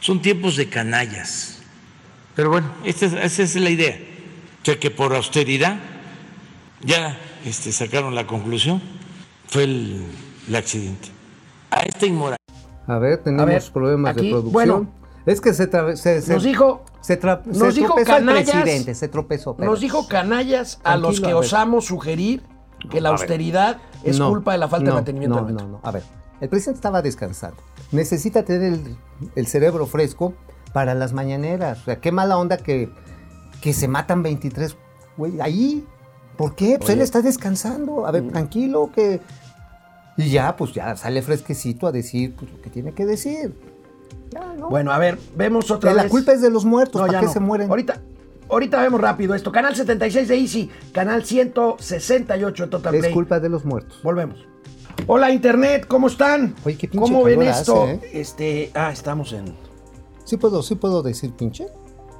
Son 0.00 0.20
tiempos 0.22 0.56
de 0.56 0.68
canallas. 0.68 1.58
Pero 2.36 2.50
bueno, 2.50 2.70
esta 2.84 3.06
es, 3.06 3.12
esa 3.14 3.42
es 3.42 3.56
la 3.56 3.70
idea. 3.70 3.96
O 4.62 4.64
sea 4.64 4.78
que 4.78 4.90
por 4.90 5.14
austeridad 5.14 5.78
ya 6.82 7.18
este, 7.44 7.72
sacaron 7.72 8.14
la 8.14 8.26
conclusión. 8.26 8.80
Fue 9.48 9.64
el, 9.64 10.04
el 10.48 10.56
accidente. 10.56 11.08
A 11.70 11.80
esta 11.80 12.06
inmoral. 12.06 12.38
A 12.88 12.98
ver, 12.98 13.18
tenemos 13.22 13.42
A 13.42 13.46
ver, 13.46 13.62
problemas 13.72 14.16
aquí, 14.16 14.26
de 14.26 14.30
producción. 14.32 14.52
bueno. 14.52 14.86
es 15.26 15.40
que 15.40 15.54
se, 15.54 15.68
se, 15.96 16.22
se- 16.22 16.32
Nos 16.34 16.42
dijo, 16.42 16.82
se, 17.00 17.20
tra- 17.20 17.42
se 17.44 17.58
nos 17.58 17.74
dijo 17.74 17.98
el 17.98 18.04
canallas, 18.06 18.50
presidente, 18.50 18.94
se 18.94 19.08
tropezó. 19.08 19.54
pero- 19.56 19.70
nos 19.70 19.80
dijo 19.80 20.08
canallas 20.08 20.80
a 20.84 20.96
los 20.96 21.20
que 21.20 21.30
a 21.30 21.36
osamos 21.36 21.84
sugerir 21.86 22.42
que 22.90 23.00
la 23.00 23.10
ver. 23.10 23.20
austeridad 23.20 23.76
es 24.04 24.18
No, 24.18 24.30
culpa 24.30 24.52
de 24.52 24.58
la 24.58 24.68
falta 24.68 24.84
no, 24.86 24.90
de 24.92 24.94
mantenimiento 24.96 25.36
no, 25.40 25.44
del 25.44 25.54
metro. 25.54 25.68
No, 25.68 25.78
no, 25.78 25.80
a 25.82 25.90
ver, 25.92 26.02
el 26.40 26.48
presidente 26.48 26.78
estaba 26.78 27.02
descansando. 27.02 27.58
Necesita 27.92 28.42
tener 28.44 28.72
el, 28.74 28.96
el 29.34 29.46
cerebro 29.46 29.86
fresco 29.86 30.34
para 30.72 30.94
las 30.94 31.12
mañaneras. 31.12 31.80
O 31.82 31.84
sea, 31.84 32.00
qué 32.00 32.12
mala 32.12 32.36
onda 32.38 32.56
que, 32.58 32.90
que 33.60 33.72
se 33.72 33.88
matan 33.88 34.22
23, 34.22 34.76
güey, 35.16 35.40
ahí. 35.40 35.84
¿Por 36.36 36.54
qué? 36.54 36.76
Pues 36.78 36.90
él 36.90 37.00
está 37.00 37.20
descansando. 37.20 38.06
A 38.06 38.12
ver, 38.12 38.28
tranquilo, 38.28 38.90
que... 38.94 39.20
Y 40.18 40.30
ya, 40.30 40.54
pues 40.56 40.74
ya 40.74 40.94
sale 40.96 41.22
fresquecito 41.22 41.86
a 41.86 41.92
decir 41.92 42.34
pues, 42.38 42.50
lo 42.52 42.60
que 42.60 42.68
tiene 42.70 42.92
que 42.92 43.06
decir. 43.06 43.54
Ya, 44.30 44.52
¿no? 44.58 44.68
Bueno, 44.68 44.92
a 44.92 44.98
ver, 44.98 45.18
vemos 45.36 45.70
otra 45.70 45.90
Que 45.90 45.96
vez. 45.96 46.04
la 46.04 46.10
culpa 46.10 46.32
es 46.32 46.42
de 46.42 46.50
los 46.50 46.64
muertos, 46.66 47.00
No, 47.00 47.06
¿para 47.06 47.12
ya 47.14 47.20
qué 47.20 47.26
no. 47.26 47.32
se 47.32 47.40
mueren? 47.40 47.70
Ahorita, 47.70 48.00
ahorita 48.50 48.82
vemos 48.82 49.00
rápido 49.00 49.34
esto. 49.34 49.50
Canal 49.52 49.74
76 49.74 50.28
de 50.28 50.36
Easy, 50.36 50.70
canal 50.92 51.24
168 51.24 52.64
de 52.64 52.68
Total 52.70 52.94
es 52.94 53.00
Play. 53.00 53.12
culpa 53.14 53.40
de 53.40 53.48
los 53.48 53.64
muertos. 53.64 54.00
Volvemos. 54.02 54.44
Hola 55.06 55.30
Internet, 55.30 55.86
¿cómo 55.86 56.08
están? 56.08 56.54
Oye, 56.64 56.76
qué 56.76 56.88
pinche 56.88 57.06
¿Cómo 57.12 57.22
ven 57.24 57.40
esto? 57.42 57.84
hace, 57.84 57.92
¿eh? 57.92 58.00
Este, 58.14 58.70
ah, 58.74 58.90
estamos 58.92 59.32
en, 59.32 59.54
¿Sí 60.24 60.36
puedo, 60.36 60.62
sí 60.62 60.74
puedo 60.74 61.02
decir 61.02 61.32
pinche? 61.32 61.68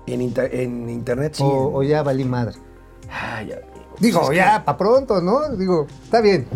en, 0.07 0.23
inter- 0.23 0.55
en 0.55 0.89
Internet, 0.89 1.35
sí. 1.35 1.43
o, 1.43 1.75
o 1.75 1.83
ya 1.83 2.03
valí 2.05 2.25
madre. 2.25 2.55
Ay, 3.11 3.51
Digo, 3.99 4.21
pues 4.27 4.37
ya, 4.39 4.65
para 4.65 4.79
pronto, 4.79 5.21
¿no? 5.21 5.49
Digo, 5.57 5.87
está 6.05 6.21
bien. 6.21 6.47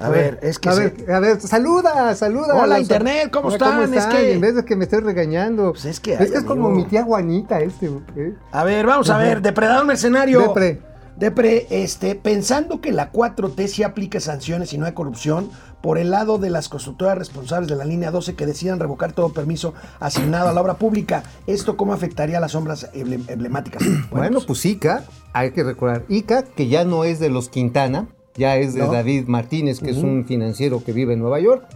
A 0.00 0.08
ver, 0.08 0.38
es 0.42 0.58
que 0.58 0.68
a 0.68 0.72
se- 0.72 0.88
ver, 0.90 1.12
a 1.12 1.20
ver, 1.20 1.40
saluda, 1.40 2.14
saluda. 2.14 2.54
Hola, 2.54 2.78
Internet, 2.80 3.30
¿cómo 3.32 3.48
Hola, 3.48 3.56
están? 3.56 3.94
Es 3.94 4.06
que- 4.06 4.32
En 4.34 4.40
vez 4.40 4.54
de 4.54 4.64
que 4.64 4.76
me 4.76 4.84
estés 4.84 5.02
regañando. 5.02 5.72
Pues 5.72 5.84
es 5.86 6.00
que 6.00 6.14
es, 6.14 6.20
ay, 6.20 6.30
que 6.30 6.38
es 6.38 6.44
como 6.44 6.70
mi 6.70 6.84
tía 6.84 7.02
Juanita 7.04 7.60
este. 7.60 7.86
¿eh? 8.16 8.34
A 8.52 8.64
ver, 8.64 8.86
vamos 8.86 9.10
a 9.10 9.18
ver, 9.18 9.42
depredador 9.42 9.84
mercenario. 9.86 10.40
Depre. 10.40 10.80
Depre, 11.16 11.66
este, 11.70 12.14
pensando 12.14 12.80
que 12.80 12.92
la 12.92 13.10
4T 13.10 13.66
sí 13.66 13.82
aplique 13.82 14.20
sanciones 14.20 14.72
y 14.72 14.78
no 14.78 14.86
hay 14.86 14.92
corrupción, 14.92 15.50
por 15.82 15.98
el 15.98 16.10
lado 16.12 16.38
de 16.38 16.48
las 16.48 16.68
constructoras 16.68 17.18
responsables 17.18 17.68
de 17.68 17.74
la 17.74 17.84
línea 17.84 18.12
12 18.12 18.36
que 18.36 18.46
decidan 18.46 18.78
revocar 18.78 19.10
todo 19.12 19.32
permiso 19.32 19.74
asignado 19.98 20.48
a 20.48 20.52
la 20.52 20.60
obra 20.60 20.74
pública, 20.74 21.24
¿esto 21.48 21.76
cómo 21.76 21.92
afectaría 21.92 22.38
a 22.38 22.40
las 22.40 22.52
sombras 22.52 22.88
emble- 22.94 23.24
emblemáticas? 23.28 23.82
Bueno, 24.12 24.38
pues 24.46 24.64
ICA, 24.64 25.02
hay 25.32 25.50
que 25.50 25.64
recordar, 25.64 26.04
ICA, 26.08 26.42
que 26.44 26.68
ya 26.68 26.84
no 26.84 27.02
es 27.02 27.18
de 27.18 27.30
los 27.30 27.48
Quintana, 27.48 28.06
ya 28.38 28.56
es 28.56 28.74
de 28.74 28.80
¿No? 28.80 28.92
David 28.92 29.26
Martínez, 29.26 29.80
que 29.80 29.90
es 29.90 29.98
un 29.98 30.24
financiero 30.24 30.82
que 30.82 30.92
vive 30.92 31.12
en 31.14 31.20
Nueva 31.20 31.40
York, 31.40 31.66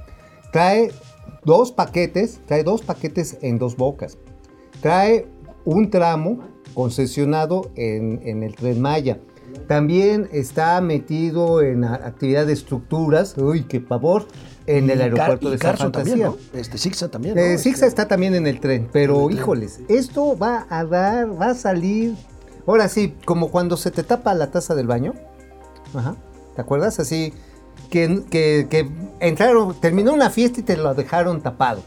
trae 0.52 0.92
dos 1.45 1.73
paquetes, 1.73 2.40
trae 2.47 2.62
dos 2.64 2.83
paquetes 2.83 3.38
en 3.42 3.59
dos 3.59 3.76
bocas. 3.76 4.16
Trae 4.81 5.26
un 5.64 5.90
tramo 5.90 6.40
concesionado 6.75 7.71
en, 7.76 8.21
en 8.25 8.42
el 8.42 8.54
Tren 8.54 8.81
Maya. 8.81 9.19
También 9.66 10.28
está 10.33 10.81
metido 10.81 11.61
en 11.61 11.85
actividad 11.85 12.47
de 12.47 12.54
estructuras, 12.54 13.37
uy, 13.37 13.64
qué 13.64 13.81
pavor, 13.81 14.26
en 14.66 14.88
el 14.88 15.00
aeropuerto 15.02 15.50
de 15.50 15.59
San 15.59 15.92
también. 15.92 16.21
¿no? 16.21 16.37
Este, 16.54 16.78
Sixa 16.78 17.09
también. 17.11 17.35
¿no? 17.35 17.40
Eh, 17.40 17.54
Este, 17.54 17.71
Sixa 17.71 17.87
está 17.87 18.09
también 18.09 18.35
en 18.35 18.47
el 18.47 18.61
tren, 18.61 18.88
pero 18.92 19.31
híjoles, 19.31 19.81
esto 19.88 20.38
va 20.38 20.66
a 20.71 20.85
dar, 20.85 21.40
va 21.40 21.50
a 21.50 21.54
salir. 21.54 22.14
Ahora 22.66 22.88
sí, 22.88 23.14
como 23.25 23.50
cuando 23.50 23.76
se 23.76 23.90
te 23.90 24.02
tapa 24.02 24.33
la 24.35 24.50
taza 24.50 24.75
del 24.75 24.87
baño. 24.87 25.14
Ajá. 25.95 26.16
¿Te 26.54 26.61
acuerdas? 26.61 27.00
Así 27.00 27.32
que, 27.90 28.23
que, 28.30 28.66
que 28.71 28.90
entraron, 29.21 29.75
terminó 29.80 30.12
una 30.12 30.30
fiesta 30.30 30.61
y 30.61 30.62
te 30.62 30.76
lo 30.76 30.94
dejaron 30.94 31.40
tapado. 31.40 31.82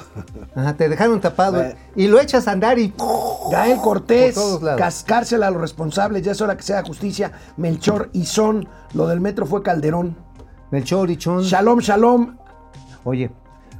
Ajá, 0.54 0.76
te 0.76 0.88
dejaron 0.88 1.20
tapado 1.20 1.62
y 1.94 2.06
lo 2.06 2.20
echas 2.20 2.48
a 2.48 2.52
andar 2.52 2.78
y 2.78 2.92
Gael 3.50 3.78
Cortés, 3.78 4.38
cascársela 4.78 5.48
a 5.48 5.50
los 5.50 5.60
responsables, 5.60 6.22
ya 6.22 6.32
es 6.32 6.40
hora 6.40 6.56
que 6.56 6.62
sea 6.62 6.82
justicia. 6.82 7.32
Melchor 7.56 8.10
y 8.12 8.26
Son, 8.26 8.68
lo 8.94 9.06
del 9.06 9.20
metro 9.20 9.46
fue 9.46 9.62
Calderón. 9.62 10.16
Melchor 10.70 11.10
y 11.10 11.16
Chon. 11.16 11.42
Shalom, 11.42 11.80
shalom. 11.80 12.36
Oye, 13.04 13.30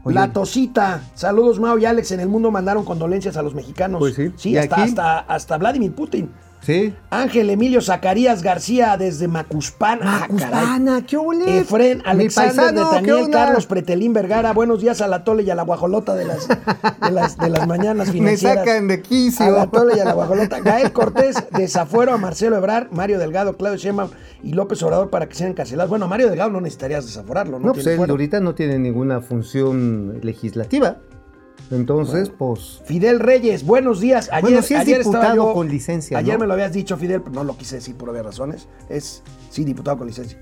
oye, 0.03 0.15
La 0.15 0.33
Tosita, 0.33 1.03
saludos 1.15 1.61
Mao 1.61 1.79
y 1.79 1.85
Alex. 1.87 2.11
En 2.13 2.21
el 2.21 2.29
mundo 2.29 2.51
mandaron 2.51 2.85
condolencias 2.85 3.37
a 3.37 3.43
los 3.43 3.55
mexicanos. 3.55 4.01
Pues 4.01 4.15
sí. 4.17 4.33
Sí, 4.37 4.51
¿Y 4.51 4.59
hasta, 4.59 4.75
aquí? 4.77 4.91
hasta, 4.91 5.19
hasta 5.21 5.59
Vladimir 5.59 5.95
Putin. 5.95 6.31
Sí. 6.63 6.95
Ángel 7.11 7.51
Emilio 7.51 7.81
Zacarías 7.81 8.43
García 8.43 8.97
desde 8.97 9.29
Macuspana. 9.29 10.01
Ah. 10.05 10.19
Macuspana, 10.29 11.07
¿qué 11.07 11.17
ole? 11.17 11.59
Efren, 11.59 12.03
Alexander, 12.05 12.55
paisano, 12.57 12.79
¿qué 12.79 12.85
Nathaniel, 12.97 13.15
onda? 13.25 13.45
Carlos 13.47 13.67
Pretelín 13.67 14.13
Vergara. 14.13 14.53
Buenos 14.53 14.81
días 14.81 15.01
a 15.01 15.09
la 15.09 15.25
Tole 15.25 15.43
y 15.43 15.51
a 15.51 15.55
la 15.55 15.63
guajolota 15.63 16.15
de 16.15 16.25
las, 16.25 16.47
de 16.49 17.11
las, 17.11 17.37
de 17.39 17.49
las 17.49 17.67
mañanas 17.67 18.09
Me 18.09 18.13
financieras. 18.13 18.65
sacan 18.65 18.89
de 18.89 19.03
quicio. 19.03 19.45
A 19.47 19.51
la 19.51 19.67
Tole 19.67 19.95
y 19.97 20.01
a 20.01 20.05
la 20.05 20.13
guajolota. 20.13 20.61
Gael 20.61 20.93
Cortés, 20.93 21.37
desafuero 21.57 22.13
a 22.13 22.19
Marcelo 22.19 22.57
Ebrard, 22.57 22.91
Mario 22.93 23.19
Delgado, 23.19 23.57
Claudio 23.57 23.79
Sheinbaum 23.79 24.11
y 24.43 24.53
López 24.53 24.83
Obrador 24.83 25.11
para 25.11 25.29
que 25.29 25.35
sean 25.35 25.51
encarcelados. 25.51 25.91
Bueno, 25.91 26.09
Mario 26.09 26.29
Delgado 26.29 26.51
no 26.51 26.61
necesitarías 26.61 27.05
desaforarlo, 27.07 27.59
¿no? 27.59 27.67
No, 27.67 27.73
pues 27.73 27.85
Tiene 27.85 27.93
él 27.93 27.99
fuero. 27.99 28.13
ahorita 28.15 28.41
no 28.41 28.55
tiene 28.55 28.79
ninguna 28.79 29.21
función 29.21 30.19
legislativa. 30.23 30.99
Entonces, 31.71 32.31
pues. 32.31 32.81
Fidel 32.85 33.21
Reyes, 33.21 33.65
buenos 33.65 34.01
días. 34.01 34.29
Ayer, 34.33 34.43
Bueno, 34.43 34.63
sí 34.63 34.75
es 34.75 34.81
ayer 34.81 34.99
diputado 34.99 35.35
yo- 35.37 35.53
con 35.53 35.69
licencia, 35.69 36.19
Ayer 36.19 36.35
¿no? 36.35 36.41
me 36.41 36.47
lo 36.47 36.55
habías 36.55 36.73
dicho, 36.73 36.97
Fidel, 36.97 37.23
pero 37.23 37.35
no 37.35 37.45
lo 37.45 37.57
quise 37.57 37.77
decir 37.77 37.97
por 37.97 38.09
obvias 38.09 38.25
razones. 38.27 38.69
Es, 38.89 39.23
sí, 39.51 39.65
diputado 39.65 39.99
con 39.99 40.07
licencia. 40.07 40.39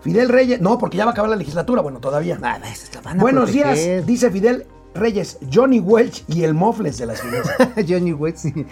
Fidel 0.00 0.28
Reyes, 0.28 0.60
no, 0.60 0.78
porque 0.78 0.96
ya 0.96 1.04
va 1.04 1.10
a 1.10 1.12
acabar 1.12 1.30
la 1.30 1.36
legislatura. 1.36 1.82
Bueno, 1.82 2.00
todavía. 2.00 2.38
Ah, 2.42 2.58
van 3.04 3.18
a 3.18 3.22
Buenos 3.22 3.50
proteger. 3.50 3.74
días, 3.74 4.06
dice 4.06 4.30
Fidel 4.30 4.66
Reyes, 4.94 5.38
Johnny 5.52 5.78
Welch 5.80 6.24
y 6.28 6.44
el 6.44 6.54
Mofles 6.54 6.96
de 6.98 7.06
las 7.06 7.20
finanzas. 7.20 7.56
Johnny 7.88 8.12
West, 8.12 8.38
sí. 8.38 8.66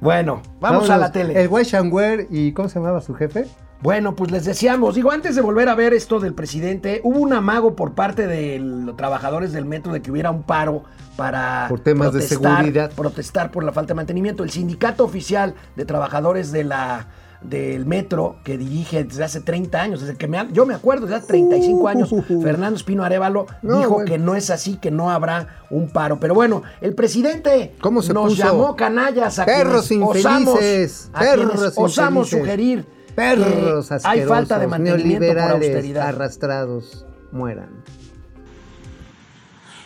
bueno, 0.00 0.42
vamos 0.60 0.90
a 0.90 0.96
la 0.98 1.10
tele. 1.12 1.40
El 1.40 1.48
Wash 1.48 1.74
and 1.74 1.92
Wear 1.92 2.26
y 2.30 2.52
¿cómo 2.52 2.68
se 2.68 2.78
llamaba 2.78 3.00
su 3.00 3.14
jefe? 3.14 3.46
Bueno, 3.80 4.16
pues 4.16 4.32
les 4.32 4.44
decíamos, 4.44 4.96
digo, 4.96 5.12
antes 5.12 5.36
de 5.36 5.40
volver 5.40 5.68
a 5.68 5.74
ver 5.76 5.94
esto 5.94 6.18
del 6.18 6.34
presidente, 6.34 7.00
hubo 7.04 7.20
un 7.20 7.32
amago 7.32 7.76
por 7.76 7.94
parte 7.94 8.26
de 8.26 8.58
los 8.58 8.96
trabajadores 8.96 9.52
del 9.52 9.66
metro 9.66 9.92
de 9.92 10.02
que 10.02 10.10
hubiera 10.10 10.32
un 10.32 10.42
paro 10.42 10.82
para 11.16 11.66
Por 11.68 11.80
temas 11.80 12.12
de 12.12 12.22
seguridad. 12.22 12.90
protestar 12.90 13.52
por 13.52 13.62
la 13.62 13.70
falta 13.72 13.88
de 13.88 13.96
mantenimiento. 13.96 14.42
El 14.42 14.50
sindicato 14.50 15.04
oficial 15.04 15.54
de 15.76 15.84
trabajadores 15.84 16.50
de 16.50 16.64
la 16.64 17.06
del 17.40 17.86
metro 17.86 18.40
que 18.42 18.58
dirige 18.58 19.04
desde 19.04 19.22
hace 19.22 19.40
30 19.40 19.80
años, 19.80 20.00
desde 20.00 20.16
que 20.16 20.26
me, 20.26 20.48
yo 20.52 20.66
me 20.66 20.74
acuerdo, 20.74 21.06
desde 21.06 21.18
hace 21.18 21.28
35 21.28 21.86
años, 21.86 22.12
Fernando 22.42 22.76
Espino 22.76 23.04
Arevalo 23.04 23.46
No, 23.62 23.78
dijo 23.78 23.90
bueno. 23.94 24.10
que 24.10 24.18
no 24.18 24.34
es 24.34 24.50
así, 24.50 24.76
que 24.76 24.90
no 24.90 25.08
habrá 25.12 25.60
un 25.70 25.88
paro. 25.88 26.18
Pero 26.18 26.34
bueno, 26.34 26.64
el 26.80 26.96
presidente 26.96 27.76
¿Cómo 27.80 28.02
se 28.02 28.12
nos 28.12 28.30
puso? 28.30 28.42
llamó 28.42 28.74
canallas 28.74 29.38
a 29.38 29.44
Perros 29.44 29.86
quienes 29.86 30.08
osamos, 30.08 30.54
infelices, 30.54 31.10
quienes 31.16 31.72
osamos 31.76 32.28
sugerir 32.28 32.84
Perros 33.18 33.88
que 33.88 33.94
asquerosos, 33.94 34.04
hay 34.04 34.22
falta 34.22 34.58
de 34.60 34.66
mantenimiento 34.68 35.26
por 35.26 35.34
neoliberales, 35.36 35.68
austeridad. 35.74 36.08
arrastrados, 36.08 37.04
mueran. 37.32 37.70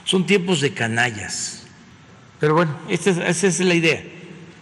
Son 0.05 0.27
tiempos 0.27 0.61
de 0.61 0.75
canallas. 0.75 1.65
Pero 2.41 2.55
bueno, 2.55 2.77
esta 2.89 3.11
es- 3.11 3.19
esa 3.19 3.47
es 3.47 3.61
la 3.61 3.75
idea. 3.75 4.03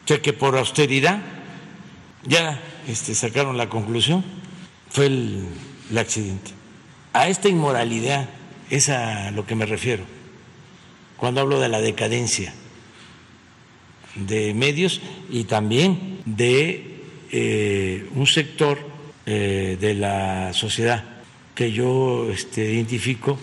O 0.04 0.08
sea 0.08 0.22
que 0.22 0.32
por 0.32 0.56
austeridad 0.56 1.20
ya 2.24 2.60
este, 2.86 3.14
sacaron 3.14 3.56
la 3.56 3.68
conclusión, 3.68 4.24
fue 4.90 5.06
el, 5.06 5.46
el 5.90 5.98
accidente. 5.98 6.52
A 7.12 7.28
esta 7.28 7.48
inmoralidad 7.48 8.28
es 8.70 8.88
a 8.88 9.30
lo 9.32 9.46
que 9.46 9.54
me 9.56 9.66
refiero 9.66 10.04
cuando 11.16 11.40
hablo 11.40 11.58
de 11.60 11.68
la 11.68 11.80
decadencia 11.80 12.52
de 14.14 14.54
medios 14.54 15.00
y 15.28 15.44
también 15.44 16.20
de 16.24 16.89
eh, 17.30 18.08
un 18.14 18.26
sector 18.26 18.78
eh, 19.26 19.76
de 19.80 19.94
la 19.94 20.52
sociedad 20.52 21.04
que 21.54 21.72
yo 21.72 22.30
este, 22.30 22.72
identifico 22.72 23.38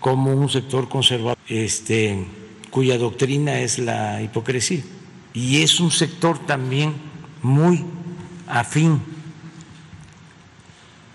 como 0.00 0.32
un 0.32 0.48
sector 0.48 0.88
conservador, 0.88 1.38
este, 1.48 2.24
cuya 2.70 2.98
doctrina 2.98 3.60
es 3.60 3.78
la 3.78 4.22
hipocresía. 4.22 4.82
Y 5.34 5.62
es 5.62 5.80
un 5.80 5.90
sector 5.90 6.38
también 6.46 6.94
muy 7.42 7.84
afín 8.46 9.00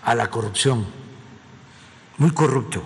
a 0.04 0.14
la 0.14 0.30
corrupción, 0.30 0.86
muy 2.16 2.30
corrupto 2.30 2.82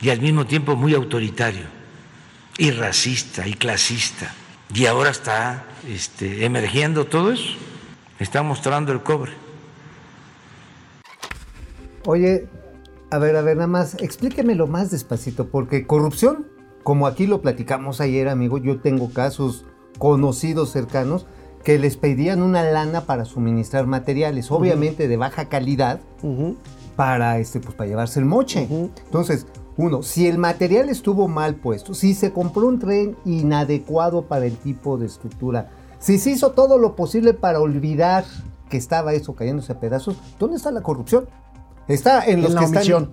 y 0.00 0.10
al 0.10 0.20
mismo 0.20 0.46
tiempo 0.46 0.76
muy 0.76 0.94
autoritario 0.94 1.66
y 2.58 2.70
racista 2.70 3.46
y 3.46 3.54
clasista. 3.54 4.34
Y 4.74 4.86
ahora 4.86 5.10
está 5.10 5.64
este, 5.88 6.44
emergiendo 6.44 7.06
todo 7.06 7.32
eso, 7.32 7.54
está 8.18 8.42
mostrando 8.42 8.92
el 8.92 9.02
cobre. 9.02 9.32
Oye, 12.06 12.46
a 13.10 13.18
ver, 13.18 13.36
a 13.36 13.42
ver, 13.42 13.56
nada 13.56 13.66
más, 13.66 13.94
explíquemelo 14.00 14.68
más 14.68 14.90
despacito, 14.90 15.48
porque 15.48 15.86
corrupción, 15.86 16.46
como 16.84 17.08
aquí 17.08 17.26
lo 17.26 17.42
platicamos 17.42 18.00
ayer, 18.00 18.28
amigo, 18.28 18.58
yo 18.58 18.80
tengo 18.80 19.12
casos 19.12 19.64
conocidos 19.98 20.70
cercanos 20.70 21.26
que 21.64 21.78
les 21.78 21.96
pedían 21.96 22.42
una 22.42 22.62
lana 22.62 23.02
para 23.02 23.24
suministrar 23.24 23.86
materiales, 23.86 24.50
obviamente 24.50 25.08
de 25.08 25.16
baja 25.16 25.48
calidad, 25.48 26.00
para 26.96 27.38
este, 27.38 27.60
pues 27.60 27.74
para 27.74 27.88
llevarse 27.88 28.20
el 28.20 28.26
moche. 28.26 28.66
Entonces, 28.70 29.46
uno, 29.76 30.02
si 30.02 30.26
el 30.26 30.38
material 30.38 30.88
estuvo 30.88 31.28
mal 31.28 31.54
puesto, 31.56 31.94
si 31.94 32.14
se 32.14 32.32
compró 32.32 32.66
un 32.66 32.78
tren 32.78 33.16
inadecuado 33.24 34.22
para 34.22 34.46
el 34.46 34.56
tipo 34.56 34.98
de 34.98 35.06
estructura, 35.06 35.70
si 35.98 36.18
se 36.18 36.30
hizo 36.30 36.52
todo 36.52 36.78
lo 36.78 36.96
posible 36.96 37.34
para 37.34 37.60
olvidar 37.60 38.24
que 38.68 38.76
estaba 38.76 39.12
eso 39.14 39.34
cayéndose 39.34 39.72
a 39.72 39.80
pedazos, 39.80 40.16
¿dónde 40.38 40.56
está 40.56 40.70
la 40.70 40.82
corrupción? 40.82 41.28
Está 41.88 42.24
en 42.26 42.42
los 42.42 42.50
En 42.50 42.54
la 42.54 42.60
que 42.60 42.64
están- 42.66 42.78
omisión. 42.78 43.10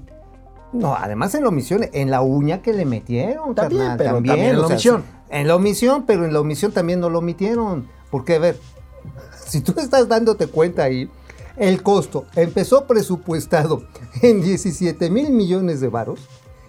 No, 0.74 0.94
además 0.96 1.34
en 1.34 1.44
la 1.44 1.50
omisión, 1.50 1.86
en 1.94 2.12
la 2.12 2.22
uña 2.22 2.62
que 2.62 2.74
le 2.74 2.86
metieron. 2.86 3.56
También, 3.56 3.82
carnal, 3.82 3.98
pero 3.98 4.14
también 4.16 4.40
en 4.40 4.52
la 4.62 4.68
sea, 4.68 4.76
omisión. 4.76 5.04
En 5.30 5.48
la 5.48 5.56
omisión, 5.56 6.04
pero 6.06 6.26
en 6.26 6.34
la 6.34 6.42
omisión 6.42 6.72
también 6.74 7.00
no 7.00 7.10
lo 7.10 7.20
omitieron. 7.20 7.88
Porque, 8.12 8.36
a 8.36 8.40
ver, 8.40 8.60
si 9.48 9.62
tú 9.62 9.74
estás 9.78 10.08
dándote 10.10 10.48
cuenta 10.48 10.84
ahí, 10.84 11.10
el 11.56 11.82
costo 11.82 12.26
empezó 12.36 12.86
presupuestado 12.86 13.84
en 14.22 14.42
17 14.42 15.10
mil 15.10 15.32
millones 15.32 15.80
de 15.82 15.88
varos 15.88 16.20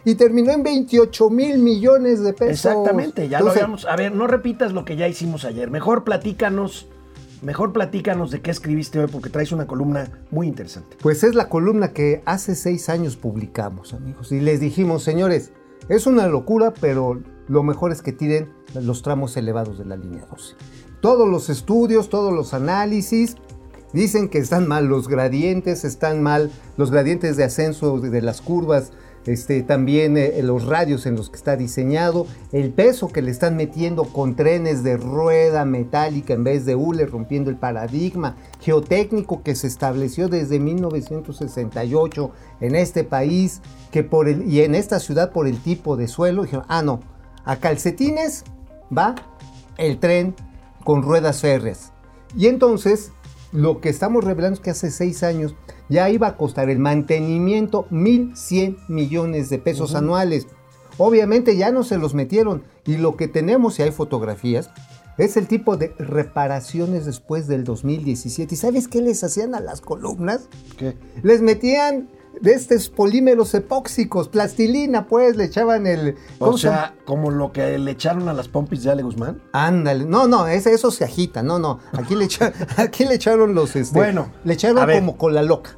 y 0.09 0.15
terminó 0.15 0.53
en 0.53 0.63
28 0.63 1.29
mil 1.29 1.59
millones 1.59 2.23
de 2.23 2.33
pesos. 2.33 2.65
Exactamente, 2.65 3.29
ya 3.29 3.41
lo 3.41 3.51
habíamos. 3.51 3.85
A 3.85 3.95
ver, 3.95 4.11
no 4.11 4.27
repitas 4.27 4.73
lo 4.73 4.87
que 4.87 4.97
ya 4.97 5.07
hicimos 5.07 5.45
ayer. 5.45 5.71
Mejor 5.71 6.03
platícanos, 6.03 6.89
mejor 7.43 7.75
platícanos 7.75 8.31
de 8.31 8.41
qué 8.41 8.51
escribiste 8.51 8.99
hoy, 8.99 9.09
porque 9.13 9.29
traes 9.29 9.53
una 9.53 9.67
columna 9.67 10.11
muy 10.31 10.47
interesante. 10.47 10.97
Pues 11.03 11.25
es 11.25 11.35
la 11.35 11.51
columna 11.51 11.93
que 11.93 12.23
hace 12.25 12.55
seis 12.55 12.89
años 12.89 13.17
publicamos, 13.17 13.93
amigos. 13.93 14.33
Y 14.33 14.41
les 14.41 14.61
dijimos, 14.61 15.03
señores, 15.03 15.53
es 15.91 16.07
una 16.07 16.27
locura, 16.27 16.73
pero 16.81 17.21
lo 17.47 17.63
mejor 17.63 17.93
es 17.93 18.01
que 18.01 18.13
tiren 18.13 18.51
los 18.73 19.03
tramos 19.03 19.37
elevados 19.37 19.77
de 19.77 19.85
la 19.85 19.99
línea 19.99 20.25
12. 20.31 20.55
Todos 21.03 21.29
los 21.29 21.51
estudios, 21.51 22.09
todos 22.09 22.33
los 22.33 22.55
análisis 22.55 23.37
dicen 23.93 24.31
que 24.31 24.39
están 24.39 24.67
mal 24.69 24.87
los 24.87 25.07
gradientes, 25.07 25.85
están 25.85 26.23
mal 26.23 26.51
los 26.79 26.91
gradientes 26.91 27.37
de 27.37 27.45
ascenso 27.45 28.01
de 28.01 28.23
las 28.23 28.41
curvas, 28.41 28.91
este, 29.27 29.63
también 29.63 30.17
eh, 30.17 30.41
los 30.43 30.67
radios 30.67 31.07
en 31.07 31.17
los 31.17 31.31
que 31.31 31.37
está 31.37 31.57
diseñado, 31.57 32.27
el 32.53 32.71
peso 32.71 33.09
que 33.09 33.23
le 33.23 33.31
están 33.31 33.57
metiendo 33.57 34.05
con 34.05 34.37
trenes 34.37 34.83
de 34.83 34.97
rueda 34.97 35.65
metálica 35.65 36.35
en 36.35 36.45
vez 36.45 36.65
de 36.65 36.75
hule, 36.75 37.07
rompiendo 37.07 37.51
el 37.51 37.57
paradigma 37.57 38.37
geotécnico 38.61 39.43
que 39.43 39.55
se 39.55 39.67
estableció 39.67 40.29
desde 40.29 40.59
1968 40.59 42.31
en 42.61 42.75
este 42.75 43.05
país 43.05 43.61
que 43.91 44.05
por 44.05 44.29
el, 44.29 44.49
y 44.51 44.63
en 44.63 44.75
esta 44.75 45.01
ciudad 45.01 45.33
por 45.33 45.47
el 45.47 45.59
tipo 45.59 45.97
de 45.97 46.09
suelo. 46.09 46.43
Dijeron, 46.43 46.65
ah, 46.69 46.83
no, 46.83 47.01
a 47.45 47.57
calcetines 47.57 48.45
va 48.97 49.15
el 49.77 49.99
tren 49.99 50.35
con 50.85 51.03
ruedas 51.03 51.41
férreas. 51.41 51.93
Y 52.37 52.47
entonces, 52.47 53.13
lo 53.53 53.81
que 53.81 53.89
estamos 53.89 54.25
revelando 54.25 54.55
es 54.55 54.61
que 54.61 54.71
hace 54.71 54.91
seis 54.91 55.23
años 55.23 55.55
ya 55.89 56.11
iba 56.11 56.29
a 56.29 56.37
costar 56.37 56.71
el 56.71 56.79
mantenimiento 56.79 57.87
1.100 57.91 58.89
millones 58.89 59.51
de 59.51 59.59
pesos 59.59 59.95
anuales. 59.95 60.47
Obviamente 60.97 61.57
ya 61.57 61.71
no 61.71 61.85
se 61.85 61.99
los 61.99 62.15
metieron. 62.15 62.65
Y 62.85 62.97
lo 62.97 63.17
que 63.17 63.29
tenemos, 63.29 63.75
si 63.75 63.83
hay 63.83 63.93
fotografías, 63.93 64.71
es 65.17 65.37
el 65.37 65.49
tipo 65.49 65.77
de 65.77 65.95
reparaciones 65.99 67.07
después 67.07 67.47
del 67.47 67.65
2017. 67.65 68.55
¿Y 68.55 68.59
sabes 68.59 68.89
qué 68.89 69.01
les 69.01 69.23
hacían 69.25 69.55
a 69.55 69.61
las 69.61 69.81
columnas? 69.81 70.49
¿Qué? 70.77 70.97
Les 71.23 71.43
metían 71.43 72.09
de 72.41 72.53
estos 72.53 72.89
polímeros 72.89 73.55
epóxicos, 73.55 74.29
plastilina, 74.29 75.07
pues, 75.07 75.37
le 75.37 75.45
echaban 75.45 75.87
el... 75.87 76.17
O 76.39 76.57
sea, 76.59 76.95
como 77.05 77.31
lo 77.31 77.53
que 77.53 77.79
le 77.79 77.91
echaron 77.91 78.29
a 78.29 78.33
las 78.33 78.49
pompis 78.49 78.83
de 78.83 78.91
Ale 78.91 79.03
Guzmán. 79.03 79.41
Ándale, 79.53 80.05
no, 80.05 80.27
no, 80.29 80.47
ese, 80.47 80.73
eso 80.73 80.91
se 80.91 81.05
agita, 81.05 81.43
no, 81.43 81.59
no, 81.59 81.81
aquí 81.93 82.15
le, 82.15 82.25
echa- 82.27 82.53
aquí 82.77 83.05
le 83.05 83.15
echaron 83.15 83.55
los, 83.55 83.77
este, 83.77 83.99
Bueno, 83.99 84.29
le 84.45 84.55
echaron 84.55 84.89
como 84.91 85.17
con 85.17 85.35
la 85.35 85.43
loca. 85.43 85.71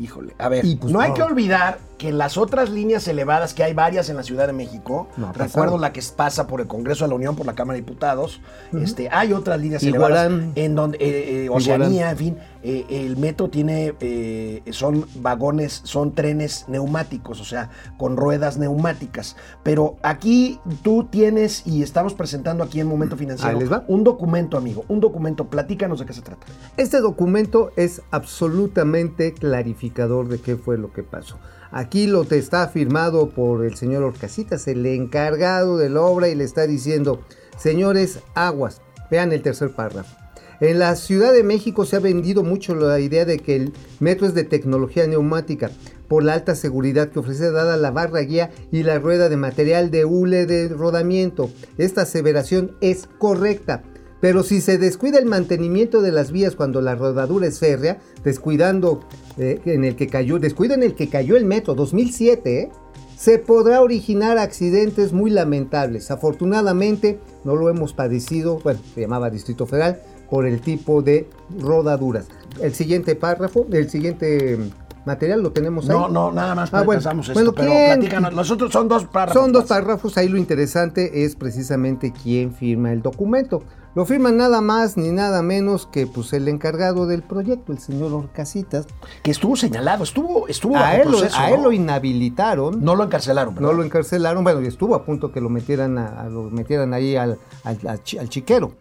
Híjole, 0.00 0.32
a 0.38 0.48
ver, 0.48 0.64
Y, 0.64 0.76
pues, 0.76 0.92
no 0.92 1.00
hay 1.00 1.12
que 1.12 1.22
olvidar 1.24 1.80
que 1.98 2.12
las 2.12 2.36
otras 2.38 2.70
líneas 2.70 3.08
elevadas, 3.08 3.52
que 3.52 3.64
hay 3.64 3.74
varias 3.74 4.08
en 4.08 4.14
la 4.16 4.22
Ciudad 4.22 4.46
de 4.46 4.52
México, 4.52 5.08
No, 5.16 5.32
recuerdo 5.32 5.76
la 5.76 5.92
que 5.92 6.00
pasa 6.14 6.46
por 6.46 6.60
el 6.60 6.68
Congreso 6.68 7.04
de 7.04 7.08
la 7.08 7.16
Unión, 7.16 7.34
por 7.34 7.44
la 7.44 7.56
Cámara 7.56 7.74
de 7.74 7.80
Diputados, 7.82 8.40
este, 8.72 9.08
hay 9.10 9.32
otras 9.32 9.58
líneas 9.60 9.82
Iguarán. 9.82 10.26
elevadas 10.32 10.56
en 10.56 10.74
donde, 10.76 10.98
eh, 10.98 11.44
eh, 11.46 11.48
Oceanía, 11.50 12.12
en 12.12 12.16
fin, 12.16 12.38
eh, 12.62 12.86
el 12.88 13.16
metro 13.16 13.48
tiene, 13.48 13.94
eh, 14.00 14.62
son 14.70 15.06
vagones, 15.16 15.80
son 15.84 16.14
trenes 16.14 16.64
neumáticos, 16.68 17.40
o 17.40 17.44
sea, 17.44 17.70
con 17.96 18.16
ruedas 18.16 18.58
neumáticas. 18.58 19.36
Pero 19.62 19.96
aquí 20.02 20.60
tú 20.82 21.04
tienes, 21.10 21.66
y 21.66 21.82
estamos 21.82 22.14
presentando 22.14 22.64
aquí 22.64 22.80
en 22.80 22.86
Momento 22.86 23.16
Financiero, 23.16 23.58
les 23.58 23.70
va. 23.70 23.84
un 23.88 24.04
documento, 24.04 24.56
amigo, 24.56 24.84
un 24.88 25.00
documento, 25.00 25.48
platícanos 25.48 26.00
de 26.00 26.06
qué 26.06 26.12
se 26.12 26.22
trata. 26.22 26.46
Este 26.76 27.00
documento 27.00 27.70
es 27.76 28.02
absolutamente 28.10 29.32
clarificador 29.34 30.28
de 30.28 30.40
qué 30.40 30.56
fue 30.56 30.78
lo 30.78 30.92
que 30.92 31.02
pasó. 31.02 31.38
Aquí 31.70 32.06
lo 32.06 32.24
te 32.24 32.38
está 32.38 32.66
firmado 32.68 33.30
por 33.30 33.64
el 33.64 33.76
señor 33.76 34.02
Orcasitas, 34.02 34.66
el 34.68 34.84
encargado 34.86 35.76
de 35.76 35.90
la 35.90 36.00
obra, 36.00 36.28
y 36.28 36.34
le 36.34 36.44
está 36.44 36.66
diciendo, 36.66 37.20
señores, 37.56 38.20
aguas. 38.34 38.80
Vean 39.10 39.32
el 39.32 39.42
tercer 39.42 39.72
párrafo. 39.72 40.16
En 40.60 40.80
la 40.80 40.96
Ciudad 40.96 41.32
de 41.32 41.44
México 41.44 41.84
se 41.84 41.96
ha 41.96 42.00
vendido 42.00 42.42
mucho 42.42 42.74
la 42.74 42.98
idea 42.98 43.24
de 43.24 43.38
que 43.38 43.54
el 43.54 43.72
metro 44.00 44.26
es 44.26 44.34
de 44.34 44.42
tecnología 44.42 45.06
neumática 45.06 45.70
por 46.08 46.24
la 46.24 46.34
alta 46.34 46.56
seguridad 46.56 47.10
que 47.10 47.20
ofrece 47.20 47.52
dada 47.52 47.76
la 47.76 47.92
barra 47.92 48.20
guía 48.20 48.50
y 48.72 48.82
la 48.82 48.98
rueda 48.98 49.28
de 49.28 49.36
material 49.36 49.92
de 49.92 50.04
hule 50.04 50.46
de 50.46 50.68
rodamiento. 50.68 51.50
Esta 51.76 52.02
aseveración 52.02 52.72
es 52.80 53.08
correcta. 53.18 53.84
Pero 54.20 54.42
si 54.42 54.60
se 54.60 54.78
descuida 54.78 55.20
el 55.20 55.26
mantenimiento 55.26 56.02
de 56.02 56.10
las 56.10 56.32
vías 56.32 56.56
cuando 56.56 56.80
la 56.80 56.96
rodadura 56.96 57.46
es 57.46 57.60
férrea, 57.60 57.98
descuidando 58.24 59.06
eh, 59.36 59.60
en 59.64 59.84
el 59.84 59.94
que 59.94 60.08
cayó, 60.08 60.40
descuido 60.40 60.74
en 60.74 60.82
el 60.82 60.96
que 60.96 61.08
cayó 61.08 61.36
el 61.36 61.44
metro 61.44 61.76
2007, 61.76 62.60
¿eh? 62.60 62.70
se 63.16 63.38
podrá 63.38 63.80
originar 63.80 64.38
accidentes 64.38 65.12
muy 65.12 65.30
lamentables. 65.30 66.10
Afortunadamente 66.10 67.20
no 67.44 67.54
lo 67.54 67.68
hemos 67.68 67.92
padecido, 67.92 68.58
bueno, 68.58 68.80
se 68.94 69.02
llamaba 69.02 69.30
Distrito 69.30 69.66
Federal, 69.66 70.00
por 70.30 70.46
el 70.46 70.60
tipo 70.60 71.02
de 71.02 71.28
rodaduras. 71.58 72.26
El 72.60 72.74
siguiente 72.74 73.14
párrafo, 73.14 73.66
el 73.72 73.88
siguiente 73.90 74.58
material 75.04 75.42
lo 75.42 75.52
tenemos 75.52 75.88
ahí. 75.88 75.96
No, 75.96 76.08
no, 76.08 76.32
nada 76.32 76.54
más 76.54 76.72
Ah, 76.74 76.82
bueno. 76.82 77.00
esto, 77.00 77.32
Bueno, 77.32 77.52
pero 77.54 77.70
platícanos. 77.70 78.34
Nosotros 78.34 78.72
son 78.72 78.88
dos 78.88 79.04
párrafos. 79.06 79.40
Son 79.42 79.52
dos 79.52 79.64
párrafos, 79.64 80.16
ahí 80.18 80.28
lo 80.28 80.36
interesante 80.38 81.24
es 81.24 81.34
precisamente 81.36 82.12
quién 82.12 82.52
firma 82.52 82.92
el 82.92 83.00
documento. 83.02 83.62
Lo 83.94 84.04
firma 84.04 84.30
nada 84.30 84.60
más 84.60 84.96
ni 84.96 85.10
nada 85.10 85.42
menos 85.42 85.86
que 85.86 86.06
pues, 86.06 86.32
el 86.32 86.46
encargado 86.46 87.06
del 87.06 87.22
proyecto, 87.22 87.72
el 87.72 87.78
señor 87.78 88.12
Orcasitas. 88.12 88.86
Que 89.22 89.30
estuvo 89.30 89.56
señalado, 89.56 90.04
estuvo, 90.04 90.46
estuvo 90.46 90.76
A 90.76 90.94
él, 90.96 91.08
proceso, 91.08 91.36
a 91.36 91.50
él 91.50 91.56
¿no? 91.56 91.62
lo 91.64 91.72
inhabilitaron, 91.72 92.78
no, 92.78 92.92
No 92.92 92.96
lo 92.96 93.04
encarcelaron, 93.04 93.54
¿verdad? 93.54 93.72
lo 93.74 93.82
encarcelaron, 93.82 94.44
bueno, 94.44 94.60
y 94.60 94.66
estuvo 94.66 94.94
a 94.94 95.04
punto 95.04 95.32
que 95.32 95.40
lo 95.40 95.48
metieran, 95.48 95.98
a, 95.98 96.20
a- 96.22 96.28
lo 96.28 96.44
metieran 96.44 96.92
ahí 96.94 97.16
al, 97.16 97.38
al 97.64 98.02
chiquero, 98.28 98.72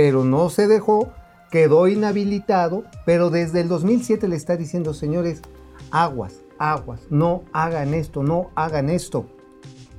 pero 0.00 0.22
no 0.24 0.48
se 0.48 0.68
dejó, 0.68 1.08
quedó 1.50 1.88
inhabilitado, 1.88 2.84
pero 3.04 3.30
desde 3.30 3.62
el 3.62 3.66
2007 3.68 4.28
le 4.28 4.36
está 4.36 4.56
diciendo, 4.56 4.94
señores, 4.94 5.42
aguas, 5.90 6.34
aguas, 6.56 7.00
no 7.10 7.42
hagan 7.52 7.94
esto, 7.94 8.22
no 8.22 8.50
hagan 8.54 8.90
esto. 8.90 9.26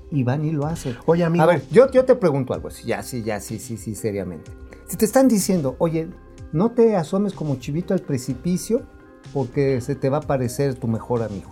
Y 0.09 0.23
van 0.23 0.45
y 0.45 0.51
lo 0.51 0.67
hacen. 0.67 0.95
Oye, 1.05 1.25
amigo. 1.25 1.43
A 1.43 1.47
ver, 1.47 1.63
yo, 1.69 1.91
yo 1.91 2.05
te 2.05 2.15
pregunto 2.15 2.53
algo 2.53 2.69
así, 2.69 2.87
ya, 2.87 3.03
sí, 3.03 3.23
ya, 3.23 3.41
sí, 3.41 3.59
sí, 3.59 3.75
sí, 3.75 3.93
seriamente. 3.93 4.49
Si 4.87 4.95
te 4.95 5.03
están 5.03 5.27
diciendo, 5.27 5.75
oye, 5.79 6.07
no 6.53 6.71
te 6.71 6.95
asomes 6.95 7.33
como 7.33 7.57
chivito 7.57 7.93
al 7.93 7.99
precipicio 7.99 8.83
porque 9.33 9.81
se 9.81 9.95
te 9.95 10.07
va 10.09 10.19
a 10.19 10.21
parecer 10.21 10.75
tu 10.75 10.87
mejor 10.87 11.23
amigo. 11.23 11.49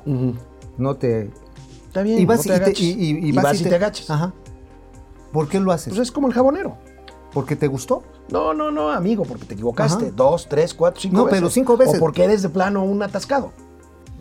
No 0.77 0.95
te... 0.95 1.31
Está 1.87 2.01
bien, 2.01 2.21
y 2.21 2.25
vas 2.25 2.45
no 2.47 2.53
te 2.53 2.57
y, 2.71 2.73
te, 2.73 2.81
y- 2.81 2.91
y- 2.91 3.25
y 3.25 3.29
Y 3.29 3.31
vas 3.33 3.59
y 3.59 3.65
te 3.65 3.75
agaches. 3.75 4.09
Ajá. 4.09 4.33
¿Por 5.33 5.49
qué 5.49 5.59
lo 5.59 5.73
haces? 5.73 5.89
Pues 5.93 6.07
es 6.07 6.11
como 6.13 6.27
el 6.27 6.33
jabonero. 6.33 6.77
¿Porque 7.37 7.55
te 7.55 7.67
gustó? 7.67 8.01
No, 8.31 8.51
no, 8.55 8.71
no, 8.71 8.89
amigo, 8.89 9.23
porque 9.23 9.45
te 9.45 9.53
equivocaste. 9.53 10.05
Ajá. 10.05 10.13
Dos, 10.15 10.47
tres, 10.49 10.73
cuatro, 10.73 10.99
cinco 10.99 11.15
No, 11.17 11.25
veces. 11.25 11.37
pero 11.39 11.49
cinco 11.51 11.77
veces. 11.77 11.97
O 11.97 11.99
porque 11.99 12.23
eres 12.23 12.41
de 12.41 12.49
plano 12.49 12.83
un 12.83 13.03
atascado. 13.03 13.51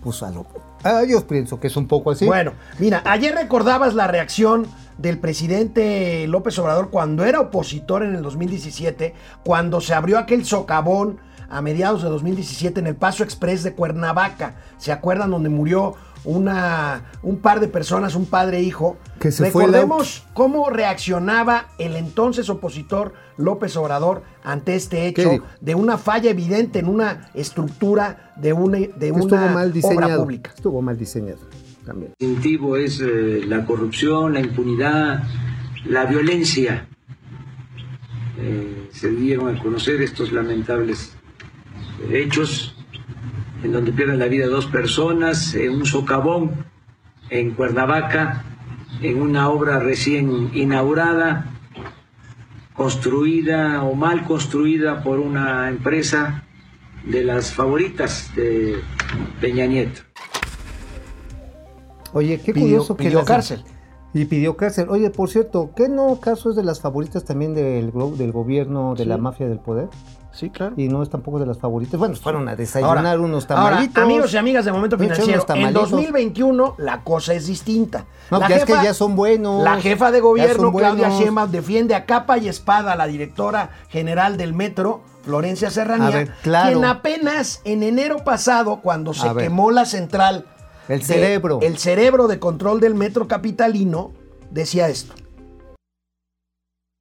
Pues 0.02 0.22
a 0.22 0.30
lo... 0.30 0.44
Ah, 0.84 1.02
yo 1.08 1.26
pienso 1.26 1.58
que 1.58 1.68
es 1.68 1.76
un 1.78 1.88
poco 1.88 2.10
así. 2.10 2.26
Bueno, 2.26 2.52
mira, 2.78 3.02
ayer 3.06 3.34
recordabas 3.34 3.94
la 3.94 4.06
reacción 4.06 4.66
del 4.98 5.18
presidente 5.18 6.26
López 6.28 6.58
Obrador 6.58 6.90
cuando 6.90 7.24
era 7.24 7.40
opositor 7.40 8.02
en 8.02 8.14
el 8.14 8.20
2017, 8.20 9.14
cuando 9.42 9.80
se 9.80 9.94
abrió 9.94 10.18
aquel 10.18 10.44
socavón 10.44 11.18
a 11.48 11.62
mediados 11.62 12.02
de 12.02 12.10
2017 12.10 12.80
en 12.80 12.88
el 12.88 12.96
Paso 12.96 13.24
Express 13.24 13.62
de 13.62 13.72
Cuernavaca. 13.72 14.56
¿Se 14.76 14.92
acuerdan 14.92 15.30
donde 15.30 15.48
murió 15.48 15.94
una, 16.26 17.04
un 17.22 17.38
par 17.38 17.60
de 17.60 17.68
personas, 17.68 18.14
un 18.14 18.26
padre 18.26 18.58
e 18.58 18.62
hijo? 18.62 18.98
Que 19.18 19.32
se 19.32 19.50
fue 19.50 19.64
el 19.64 19.72
Recordemos 19.72 20.26
cómo 20.34 20.68
reaccionaba 20.68 21.68
el 21.78 21.96
entonces 21.96 22.50
opositor 22.50 23.14
López 23.38 23.76
Obrador 23.76 24.22
ante 24.42 24.74
este 24.74 25.12
¿Qué 25.14 25.22
hecho 25.22 25.42
de 25.60 25.74
una 25.74 25.98
falla 25.98 26.30
evidente 26.30 26.80
en 26.80 26.88
una 26.88 27.30
estructura 27.34 28.32
de 28.36 28.52
una, 28.52 28.78
de 28.78 29.12
una 29.12 29.48
mal 29.48 29.72
obra 29.82 30.16
pública. 30.16 30.52
Estuvo 30.54 30.82
mal 30.82 30.98
diseñado 30.98 31.40
también. 31.84 32.12
distintivo 32.18 32.76
es 32.76 33.00
eh, 33.00 33.42
la 33.46 33.64
corrupción, 33.64 34.34
la 34.34 34.40
impunidad, 34.40 35.22
la 35.84 36.04
violencia. 36.04 36.88
Eh, 38.38 38.88
se 38.92 39.10
dieron 39.10 39.54
a 39.54 39.62
conocer 39.62 40.02
estos 40.02 40.32
lamentables 40.32 41.12
hechos 42.10 42.75
en 43.66 43.72
donde 43.72 43.92
pierden 43.92 44.18
la 44.18 44.26
vida 44.28 44.46
dos 44.46 44.66
personas 44.66 45.54
en 45.54 45.72
un 45.74 45.84
socavón 45.86 46.64
en 47.30 47.50
Cuernavaca, 47.50 48.44
en 49.02 49.20
una 49.20 49.50
obra 49.50 49.80
recién 49.80 50.50
inaugurada, 50.54 51.50
construida 52.74 53.82
o 53.82 53.94
mal 53.94 54.24
construida 54.24 55.02
por 55.02 55.18
una 55.18 55.68
empresa 55.68 56.44
de 57.04 57.24
las 57.24 57.52
favoritas 57.52 58.30
de 58.36 58.76
Peña 59.40 59.66
Nieto. 59.66 60.02
Oye, 62.12 62.40
qué 62.40 62.52
Pidió- 62.52 62.62
curioso 62.62 62.96
que 62.96 63.04
pidió 63.04 63.18
las- 63.18 63.26
cárcel. 63.28 63.64
Y 64.14 64.24
pidió 64.24 64.56
cárcel. 64.56 64.86
Oye, 64.88 65.10
por 65.10 65.28
cierto, 65.28 65.72
¿qué 65.76 65.88
no 65.88 66.20
caso 66.20 66.48
es 66.50 66.56
de 66.56 66.62
las 66.62 66.80
favoritas 66.80 67.24
también 67.24 67.52
del, 67.54 67.92
del 68.16 68.32
gobierno 68.32 68.94
de 68.94 69.04
la 69.04 69.18
mafia 69.18 69.46
del 69.48 69.58
poder? 69.58 69.88
Sí, 70.36 70.50
claro. 70.50 70.74
Y 70.76 70.88
no 70.88 71.02
es 71.02 71.08
tampoco 71.08 71.38
de 71.38 71.46
las 71.46 71.58
favoritas. 71.58 71.98
Bueno, 71.98 72.14
fueron 72.14 72.46
a 72.48 72.54
desayunar 72.56 72.98
Ahora, 72.98 73.18
unos 73.20 73.50
ahora, 73.50 73.70
tamalitos. 73.70 74.02
amigos 74.04 74.34
y 74.34 74.36
amigas 74.36 74.64
de 74.66 74.72
Momento 74.72 74.98
Financiero, 74.98 75.40
en 75.40 75.46
tamalitos. 75.46 75.90
2021 75.90 76.74
la 76.76 77.02
cosa 77.02 77.32
es 77.32 77.46
distinta. 77.46 78.04
No, 78.30 78.38
La 78.38 78.48
ya 78.48 78.56
es 78.56 78.64
que 78.66 78.72
ya 78.74 78.92
son 78.92 79.16
buenos. 79.16 79.62
La 79.64 79.80
jefa 79.80 80.10
de 80.10 80.20
gobierno, 80.20 80.72
Claudia. 80.72 81.08
Sheinbaum, 81.08 81.50
defiende 81.50 81.94
a 81.94 82.04
capa 82.04 82.36
y 82.36 82.48
espada 82.48 82.92
a 82.92 82.96
la 82.96 83.06
directora 83.06 83.70
general 83.88 84.36
del 84.36 84.52
Metro, 84.52 85.00
Florencia 85.24 85.70
Serranía, 85.70 86.06
A 86.08 86.10
ver, 86.10 86.30
claro. 86.42 86.70
quien 86.70 86.84
apenas 86.84 87.62
en 87.64 87.82
enero 87.82 88.18
pasado, 88.22 88.80
cuando 88.82 89.14
se 89.14 89.32
quemó 89.34 89.70
la 89.70 89.86
central, 89.86 90.44
El 90.88 90.98
de- 91.00 91.04
cerebro. 91.04 91.58
el 91.62 91.78
cerebro 91.78 92.28
de 92.28 92.38
control 92.38 92.78
del 92.80 92.94
Metro 92.94 93.26
Capitalino, 93.26 94.12
decía 94.50 94.88
esto. 94.88 95.14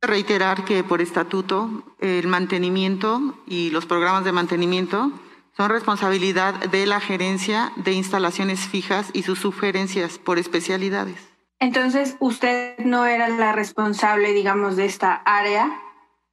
Reiterar 0.07 0.65
que 0.65 0.83
por 0.83 1.01
estatuto 1.01 1.83
el 1.99 2.27
mantenimiento 2.27 3.35
y 3.47 3.69
los 3.71 3.85
programas 3.85 4.23
de 4.23 4.31
mantenimiento 4.31 5.11
son 5.55 5.69
responsabilidad 5.69 6.53
de 6.55 6.85
la 6.85 6.99
gerencia 6.99 7.71
de 7.77 7.93
instalaciones 7.93 8.59
fijas 8.61 9.09
y 9.13 9.23
sus 9.23 9.39
sugerencias 9.39 10.17
por 10.17 10.37
especialidades. 10.37 11.17
Entonces, 11.59 12.17
usted 12.19 12.77
no 12.79 13.05
era 13.05 13.29
la 13.29 13.53
responsable, 13.53 14.33
digamos, 14.33 14.75
de 14.75 14.85
esta 14.85 15.13
área 15.25 15.79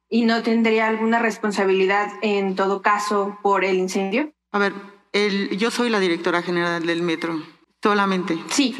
y 0.09 0.25
no 0.25 0.43
tendría 0.43 0.87
alguna 0.89 1.19
responsabilidad 1.19 2.11
en 2.21 2.55
todo 2.55 2.81
caso 2.81 3.37
por 3.41 3.63
el 3.63 3.77
incendio. 3.77 4.33
A 4.51 4.59
ver, 4.59 4.73
el- 5.13 5.57
yo 5.57 5.71
soy 5.71 5.89
la 5.89 5.99
directora 6.01 6.41
general 6.41 6.85
del 6.85 7.01
metro, 7.01 7.41
solamente. 7.81 8.37
Sí. 8.49 8.75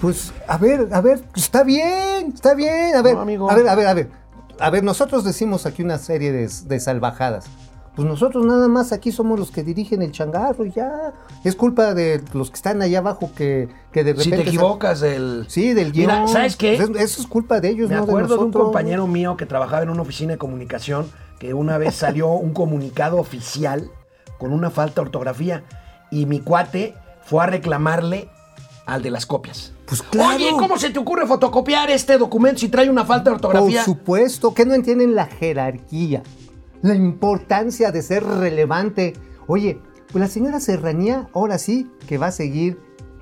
Pues, 0.00 0.32
a 0.48 0.58
ver, 0.58 0.88
a 0.92 1.00
ver, 1.00 1.22
está 1.34 1.62
bien, 1.64 2.32
está 2.34 2.54
bien. 2.54 2.94
A 2.96 3.02
ver, 3.02 3.14
No, 3.14 3.20
amigo. 3.22 3.50
a 3.50 3.54
ver, 3.54 3.68
a 3.68 3.74
ver, 3.74 3.86
a 3.86 3.94
ver. 3.94 4.10
A 4.60 4.70
ver, 4.70 4.84
nosotros 4.84 5.24
decimos 5.24 5.66
aquí 5.66 5.82
una 5.82 5.98
serie 5.98 6.30
de, 6.32 6.48
de 6.66 6.80
salvajadas. 6.80 7.46
Pues 7.96 8.08
nosotros 8.08 8.44
nada 8.44 8.66
más 8.66 8.90
aquí 8.92 9.12
somos 9.12 9.38
los 9.38 9.52
que 9.52 9.62
dirigen 9.62 10.02
el 10.02 10.10
changarro 10.10 10.64
y 10.66 10.72
ya. 10.72 11.12
Es 11.44 11.54
culpa 11.54 11.94
de 11.94 12.22
los 12.32 12.50
que 12.50 12.56
están 12.56 12.82
allá 12.82 12.98
abajo 12.98 13.30
que, 13.36 13.68
que 13.92 14.02
de 14.02 14.12
Si 14.16 14.30
repente... 14.30 14.36
te 14.38 14.42
sa- 14.44 14.48
equivocas 14.48 15.00
del... 15.00 15.46
Sí, 15.48 15.74
del. 15.74 15.92
Mira, 15.94 16.26
¿sabes 16.26 16.56
qué? 16.56 16.74
Pues 16.76 16.90
es- 16.90 16.96
eso 17.12 17.20
es 17.22 17.28
culpa 17.28 17.60
de 17.60 17.68
ellos, 17.68 17.88
Me 17.90 17.96
no 17.96 18.02
acuerdo 18.02 18.28
de, 18.28 18.34
un 18.34 18.40
nosotros. 18.48 18.64
compañero 18.64 19.06
mío 19.06 19.36
que 19.36 19.46
trabajaba 19.46 19.82
en 19.84 19.90
una 19.90 20.02
oficina 20.02 20.32
de 20.32 20.38
comunicación 20.38 21.06
que 21.38 21.54
una 21.54 21.78
vez 21.78 21.94
salió 21.94 22.28
un 22.30 22.52
comunicado 22.52 23.18
oficial 23.18 23.90
con 24.38 24.52
una 24.52 24.70
falta 24.70 24.96
de 24.96 25.06
ortografía 25.06 25.62
y 26.10 26.26
mi 26.26 26.40
cuate 26.40 26.94
fue 27.24 27.44
a 27.44 27.46
reclamarle 27.46 28.28
al 28.86 29.02
de 29.02 29.10
las 29.12 29.24
copias. 29.24 29.72
Pues 29.86 30.02
claro. 30.02 30.36
Oye, 30.36 30.50
¿cómo 30.58 30.78
se 30.78 30.90
te 30.90 30.98
ocurre 30.98 31.26
fotocopiar 31.26 31.90
este 31.90 32.16
documento 32.18 32.60
si 32.60 32.68
trae 32.68 32.88
una 32.88 33.04
falta 33.04 33.30
de 33.30 33.36
Por 33.38 33.50
ortografía? 33.50 33.84
supuesto, 33.84 34.54
que 34.54 34.64
no 34.64 34.74
entienden 34.74 35.14
la 35.14 35.26
jerarquía, 35.26 36.22
la 36.82 36.94
importancia 36.94 37.92
de 37.92 38.02
ser 38.02 38.24
relevante. 38.24 39.12
Oye, 39.46 39.78
pues 40.10 40.20
la 40.20 40.28
señora 40.28 40.60
Serranía 40.60 41.28
ahora 41.34 41.58
sí 41.58 41.90
que 42.06 42.18
va 42.18 42.28
a 42.28 42.32
seguir 42.32 42.78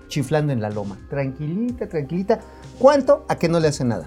chiflando 0.08 0.52
en 0.52 0.60
la 0.60 0.70
loma. 0.70 0.98
Tranquilita, 1.08 1.88
tranquilita. 1.88 2.40
¿Cuánto? 2.78 3.24
A 3.28 3.36
que 3.36 3.48
no 3.48 3.58
le 3.60 3.68
hace 3.68 3.84
nada. 3.84 4.06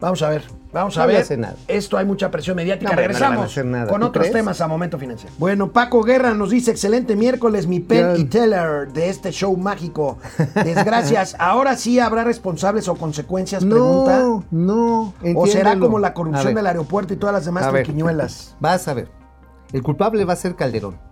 Vamos 0.00 0.22
a 0.22 0.28
ver, 0.30 0.44
vamos 0.72 0.96
a 0.96 1.00
No 1.00 1.06
ver. 1.08 1.38
nada. 1.38 1.56
Esto 1.66 1.98
hay 1.98 2.04
mucha 2.04 2.30
presión 2.30 2.54
mediática. 2.56 2.90
No, 2.90 2.94
no 2.94 3.00
Regresamos 3.02 3.54
con 3.88 4.00
¿Tú 4.00 4.06
otros 4.06 4.22
crees? 4.22 4.32
temas 4.32 4.60
a 4.60 4.68
Momento 4.68 4.96
Financiero. 4.96 5.34
Bueno, 5.38 5.72
Paco 5.72 6.04
Guerra 6.04 6.34
nos 6.34 6.50
dice, 6.50 6.70
excelente 6.70 7.16
miércoles, 7.16 7.66
mi 7.66 7.80
Penn 7.80 8.12
Bien. 8.14 8.20
y 8.20 8.24
Teller 8.28 8.92
de 8.92 9.08
este 9.08 9.32
show 9.32 9.56
mágico. 9.56 10.18
Desgracias, 10.54 11.34
ahora 11.40 11.76
sí 11.76 11.98
habrá 11.98 12.22
responsables 12.22 12.86
o 12.86 12.94
consecuencias, 12.94 13.64
pregunta. 13.64 14.20
No, 14.20 14.44
no. 14.52 15.14
¿O 15.34 15.46
será 15.48 15.76
como 15.78 15.98
la 15.98 16.14
corrupción 16.14 16.54
del 16.54 16.66
aeropuerto 16.68 17.12
y 17.14 17.16
todas 17.16 17.34
las 17.34 17.44
demás 17.44 17.68
triquiñuelas? 17.72 18.54
Vas 18.60 18.86
a 18.86 18.94
ver. 18.94 19.08
El 19.72 19.82
culpable 19.82 20.24
va 20.24 20.32
a 20.34 20.36
ser 20.36 20.54
Calderón. 20.54 21.07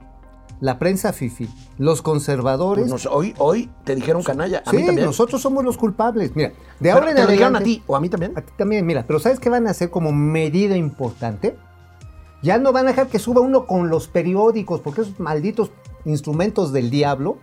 La 0.61 0.79
prensa 0.79 1.13
fifi. 1.13 1.49
Los 1.79 2.01
conservadores. 2.03 2.89
Pues 2.89 3.05
nos- 3.05 3.13
hoy, 3.15 3.35
hoy 3.39 3.69
te 3.85 3.95
dijeron 3.95 4.23
canalla, 4.23 4.63
a 4.65 4.71
sí, 4.71 4.77
mí 4.79 4.87
también. 4.87 5.07
nosotros 5.07 5.43
somos 5.43 5.65
los 5.65 5.77
culpables. 5.77 6.35
Mira, 6.35 6.49
de 6.49 6.55
Pero 6.81 6.95
ahora 6.95 7.11
en 7.11 7.17
te 7.17 7.23
lo 7.25 7.29
dijeron 7.31 7.57
a 7.57 7.61
ti 7.61 7.83
o 7.87 7.95
a 7.97 8.01
mí 8.01 8.09
también. 8.09 8.33
A 8.37 8.41
ti 8.41 8.53
también, 8.57 8.87
mira, 8.87 9.05
pero 9.07 9.19
¿sabes 9.19 9.39
qué 9.39 9.51
van 9.51 9.67
a 9.67 9.71
hacer 9.71 9.91
como 9.91 10.13
medida 10.13 10.77
importante? 10.77 11.57
Ya 12.43 12.59
no 12.59 12.73
van 12.73 12.87
a 12.87 12.91
dejar 12.91 13.09
que 13.09 13.19
suba 13.19 13.41
uno 13.41 13.67
con 13.67 13.91
los 13.91 14.09
periódicos, 14.09 14.81
porque 14.81 15.03
esos 15.03 15.19
malditos 15.21 15.71
instrumentos 16.05 16.73
del 16.73 16.91
diablo 16.91 17.39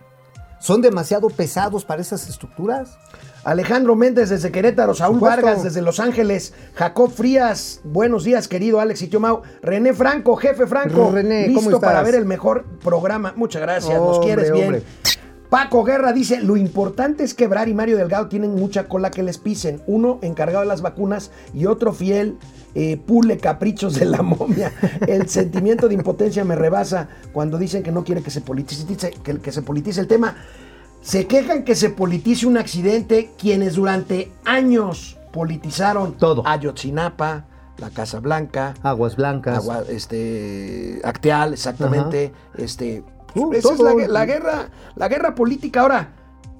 son 0.64 0.80
demasiado 0.80 1.28
pesados 1.28 1.84
para 1.84 2.00
esas 2.00 2.26
estructuras. 2.26 2.96
Alejandro 3.44 3.96
Méndez 3.96 4.30
desde 4.30 4.50
Querétaro, 4.50 4.94
Saúl. 4.94 5.20
Vargas 5.20 5.62
desde 5.62 5.82
Los 5.82 6.00
Ángeles, 6.00 6.54
Jacob 6.74 7.12
Frías, 7.12 7.82
buenos 7.84 8.24
días 8.24 8.48
querido 8.48 8.80
Alex 8.80 9.02
y 9.02 9.08
tío 9.08 9.20
Mau, 9.20 9.42
René 9.60 9.92
Franco, 9.92 10.36
jefe 10.36 10.66
Franco, 10.66 11.10
René, 11.12 11.48
¿cómo 11.48 11.60
listo 11.60 11.80
para 11.82 12.02
ver 12.02 12.14
el 12.14 12.24
mejor 12.24 12.64
programa, 12.82 13.34
muchas 13.36 13.60
gracias, 13.60 14.00
nos 14.00 14.20
quieres 14.20 14.50
bien. 14.50 14.64
hombre. 14.64 14.82
Paco 15.50 15.84
Guerra 15.84 16.14
dice, 16.14 16.40
lo 16.40 16.56
importante 16.56 17.24
es 17.24 17.34
que 17.34 17.46
Brar 17.46 17.68
y 17.68 17.74
Mario 17.74 17.98
Delgado 17.98 18.28
tienen 18.28 18.54
mucha 18.54 18.88
cola 18.88 19.10
que 19.10 19.22
les 19.22 19.36
pisen, 19.36 19.82
uno 19.86 20.18
encargado 20.22 20.60
de 20.60 20.66
las 20.66 20.80
vacunas 20.80 21.30
y 21.52 21.66
otro 21.66 21.92
fiel 21.92 22.38
eh, 22.74 22.96
pule 22.96 23.38
caprichos 23.38 23.94
de 23.94 24.04
la 24.06 24.22
momia. 24.22 24.72
El 25.06 25.28
sentimiento 25.28 25.88
de 25.88 25.94
impotencia 25.94 26.44
me 26.44 26.56
rebasa 26.56 27.08
cuando 27.32 27.58
dicen 27.58 27.82
que 27.82 27.92
no 27.92 28.04
quiere 28.04 28.22
que 28.22 28.30
se 28.30 28.40
politice, 28.40 29.10
que, 29.22 29.38
que 29.38 29.52
se 29.52 29.62
politice 29.62 30.00
el 30.00 30.06
tema. 30.08 30.36
Se 31.00 31.26
quejan 31.26 31.64
que 31.64 31.74
se 31.74 31.90
politice 31.90 32.46
un 32.46 32.56
accidente 32.56 33.30
quienes 33.38 33.74
durante 33.74 34.32
años 34.44 35.18
politizaron 35.32 36.14
Todo. 36.14 36.42
Ayotzinapa, 36.46 37.44
la 37.78 37.90
Casa 37.90 38.20
Blanca, 38.20 38.74
Aguas 38.82 39.16
blancas. 39.16 39.56
Agua- 39.58 39.84
este, 39.88 41.00
Acteal, 41.04 41.52
exactamente. 41.52 42.32
Este, 42.56 43.04
Uh, 43.36 43.52
esa 43.52 43.72
es 43.74 43.80
la, 43.80 43.92
la 44.06 44.26
guerra, 44.26 44.68
la 44.94 45.08
guerra 45.08 45.34
política. 45.34 45.80
Ahora, 45.80 46.12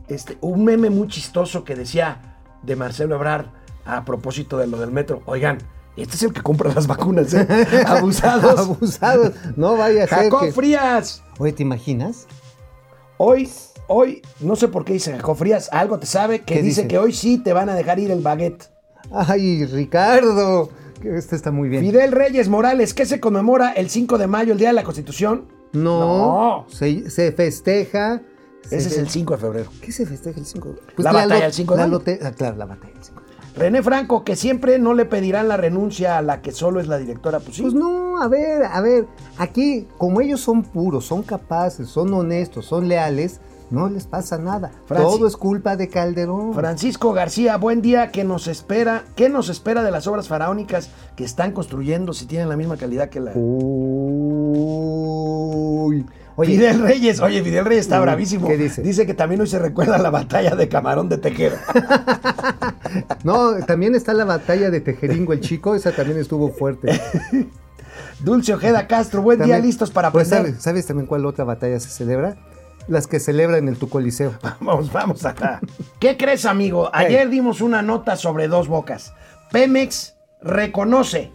este, 0.09 0.37
un 0.41 0.65
meme 0.65 0.91
muy 0.91 1.07
chistoso 1.07 1.63
que 1.63 1.77
decía 1.77 2.37
de 2.65 2.75
Marcelo 2.75 3.15
Ebrard 3.15 3.47
a 3.85 4.05
propósito 4.05 4.59
de 4.59 4.67
lo 4.67 4.79
del 4.81 4.91
metro. 4.91 5.23
Oigan, 5.27 5.59
este 6.03 6.17
es 6.17 6.23
el 6.25 6.33
que 6.33 6.43
compra 6.43 6.73
las 6.75 6.87
vacunas, 6.87 7.33
¿eh? 7.35 7.47
Abusados. 7.87 8.59
Abusados. 8.61 9.33
No 9.57 9.77
vaya 9.77 10.05
a 10.05 10.07
ser 10.09 10.19
Jacob 10.25 10.41
que... 10.43 10.53
Frías. 10.53 11.23
Oye, 11.39 11.53
¿te 11.53 11.63
imaginas? 11.63 12.27
Hoy, 13.17 13.49
hoy, 13.87 14.23
no 14.41 14.57
sé 14.57 14.69
por 14.69 14.85
qué 14.85 14.95
dice 14.95 15.13
Jacob 15.13 15.37
Frías, 15.37 15.69
algo 15.73 15.99
te 15.99 16.07
sabe, 16.07 16.41
que 16.41 16.55
¿Qué 16.55 16.63
dice, 16.63 16.83
dice? 16.83 16.89
que 16.89 16.99
hoy 16.99 17.13
sí 17.13 17.39
te 17.39 17.53
van 17.53 17.69
a 17.69 17.75
dejar 17.75 17.99
ir 18.01 18.11
el 18.11 18.21
baguette. 18.23 18.71
Ay, 19.13 19.65
Ricardo. 19.67 20.71
que 21.01 21.17
Este 21.17 21.37
está 21.37 21.51
muy 21.53 21.69
bien. 21.69 21.83
Fidel 21.85 22.11
Reyes 22.13 22.49
Morales, 22.49 22.93
¿qué 22.95 23.07
se 23.07 23.21
conmemora 23.21 23.73
el 23.73 23.89
5 23.91 24.19
de 24.19 24.27
mayo, 24.27 24.53
el 24.53 24.59
Día 24.59 24.69
de 24.69 24.75
la 24.75 24.83
Constitución? 24.83 25.47
No. 25.73 26.01
No. 26.65 26.67
Se, 26.71 27.09
se 27.11 27.31
festeja. 27.33 28.23
se 28.69 28.77
Ese 28.77 28.89
es 28.89 28.99
el 28.99 29.09
5 29.09 29.35
de 29.35 29.39
febrero. 29.41 29.71
¿Qué 29.81 29.93
se 29.93 30.07
festeja 30.07 30.39
el 30.41 30.47
5? 30.47 30.75
La 30.97 31.13
batalla 31.13 31.45
del 31.45 31.53
5 31.53 31.77
de 31.77 31.87
lote- 31.89 32.19
ah, 32.23 32.33
claro, 32.33 32.57
la 32.57 32.65
batalla 32.67 32.95
del 32.95 33.05
5 33.05 33.09
de 33.09 33.14
mayo. 33.14 33.14
René 33.57 33.83
Franco, 33.83 34.25
que 34.25 34.35
siempre 34.35 34.79
no 34.81 34.95
le 34.95 35.05
pedirán 35.05 35.47
la 35.47 35.57
renuncia 35.57 36.19
a 36.19 36.23
la 36.23 36.43
que 36.43 36.51
solo 36.51 36.81
es 36.81 36.89
la 36.89 36.99
directora. 36.99 37.39
Pues 37.39 37.57
sí. 37.57 37.63
Pues 37.63 37.75
no, 37.75 38.21
a 38.21 38.27
ver, 38.29 38.65
a 38.65 38.81
ver, 38.81 39.07
aquí 39.39 39.87
como 39.97 40.21
ellos 40.21 40.41
son 40.41 40.63
puros, 40.65 41.05
son 41.05 41.23
capaces, 41.23 41.89
son 41.89 42.13
honestos, 42.13 42.67
son 42.67 42.89
leales, 42.89 43.41
no 43.71 43.89
les 43.89 44.07
pasa 44.07 44.39
nada. 44.39 44.73
Todo 44.89 45.27
es 45.27 45.37
culpa 45.37 45.77
de 45.77 45.89
Calderón. 45.89 46.53
Francisco 46.55 47.13
García, 47.13 47.57
buen 47.57 47.81
día. 47.81 48.11
¿Qué 48.11 48.25
nos 48.25 48.49
espera? 48.49 49.05
¿Qué 49.17 49.29
nos 49.29 49.49
espera 49.49 49.83
de 49.83 49.91
las 49.91 50.07
obras 50.07 50.29
faraónicas 50.29 50.91
que 51.17 51.25
están 51.25 51.53
construyendo 51.53 52.13
si 52.13 52.27
tienen 52.27 52.49
la 52.49 52.57
misma 52.57 52.77
calidad 52.77 53.09
que 53.09 53.21
la. 53.21 53.33
Uy. 53.35 54.35
Oye, 56.37 56.55
Fidel 56.57 56.81
Reyes, 56.81 57.21
oye, 57.21 57.43
Fidel 57.45 57.65
Reyes 57.65 57.85
está 57.87 58.01
bravísimo. 58.01 58.49
¿qué 58.49 58.57
dice? 58.57 58.83
Dice 58.83 59.07
que 59.07 59.15
también 59.15 59.41
hoy 59.41 59.47
se 59.47 59.59
recuerda 59.59 59.99
la 59.99 60.11
batalla 60.11 60.57
de 60.57 60.69
Camarón 60.69 61.09
de 61.09 61.19
Tejera. 61.19 61.61
no, 63.25 63.55
también 63.67 63.95
está 63.95 64.13
la 64.15 64.25
batalla 64.25 64.71
de 64.71 64.81
Tejeringo 64.81 65.33
el 65.33 65.41
chico, 65.41 65.75
esa 65.75 65.93
también 65.93 66.19
estuvo 66.19 66.51
fuerte. 66.51 67.01
Dulce 68.21 68.55
Ojeda 68.55 68.87
Castro, 68.87 69.23
buen 69.23 69.39
También- 69.39 69.61
día, 69.61 69.67
listos 69.67 69.91
para 69.91 70.11
Pues, 70.11 70.29
aprender. 70.29 70.53
¿sabes, 70.53 70.63
¿Sabes 70.65 70.87
también 70.87 71.07
cuál 71.07 71.27
otra 71.27 71.45
batalla 71.45 71.79
se 71.79 71.89
celebra? 71.91 72.37
Las 72.89 73.07
que 73.07 73.19
celebran 73.21 73.69
en 73.69 73.77
tu 73.77 73.89
coliseo. 73.89 74.35
Vamos, 74.61 74.93
vamos 74.93 75.25
acá. 75.25 75.61
¿Qué 76.01 76.17
crees, 76.17 76.45
amigo? 76.45 76.91
Ayer 76.93 77.29
dimos 77.31 77.61
una 77.61 77.81
nota 77.81 78.17
sobre 78.17 78.47
dos 78.49 78.69
bocas. 78.69 79.13
Pemex 79.53 80.17
reconoce, 80.43 81.31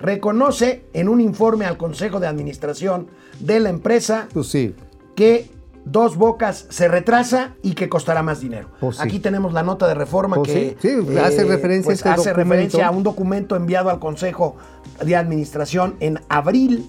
reconoce 0.00 0.84
en 0.92 1.08
un 1.08 1.20
informe 1.20 1.64
al 1.64 1.76
Consejo 1.76 2.20
de 2.20 2.26
Administración 2.26 3.08
de 3.38 3.60
la 3.60 3.68
empresa 3.70 4.28
Pues 4.32 4.46
sí. 4.48 4.74
que 5.14 5.50
Dos 5.84 6.16
Bocas 6.16 6.66
se 6.68 6.88
retrasa 6.88 7.54
y 7.62 7.72
que 7.74 7.88
costará 7.88 8.22
más 8.22 8.40
dinero. 8.40 8.68
Pues 8.80 8.96
sí. 8.96 9.02
Aquí 9.02 9.18
tenemos 9.18 9.54
la 9.54 9.62
nota 9.62 9.88
de 9.88 9.94
reforma 9.94 10.36
Pues 10.36 10.50
que 10.52 10.76
sí, 10.80 10.88
sí, 11.06 11.16
hace 11.18 11.44
referencia 11.44 11.84
pues 11.86 11.88
a 11.88 11.92
este 11.94 12.08
hace 12.10 12.16
documento. 12.30 12.36
referencia 12.50 12.86
a 12.86 12.90
un 12.90 13.02
documento 13.02 13.56
enviado 13.56 13.88
al 13.88 13.98
Consejo 13.98 14.56
de 15.02 15.16
Administración 15.16 15.96
en 16.00 16.20
abril. 16.28 16.86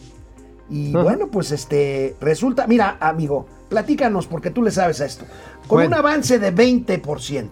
Y 0.69 0.89
Ajá. 0.93 1.03
bueno, 1.03 1.27
pues 1.27 1.51
este 1.51 2.15
resulta, 2.19 2.67
mira, 2.67 2.97
amigo, 2.99 3.45
platícanos 3.69 4.27
porque 4.27 4.51
tú 4.51 4.61
le 4.61 4.71
sabes 4.71 4.99
a 4.99 5.05
esto. 5.05 5.23
Con 5.67 5.77
Bueno. 5.77 5.87
un 5.89 5.93
avance 5.95 6.37
de 6.39 6.53
20%, 6.53 7.49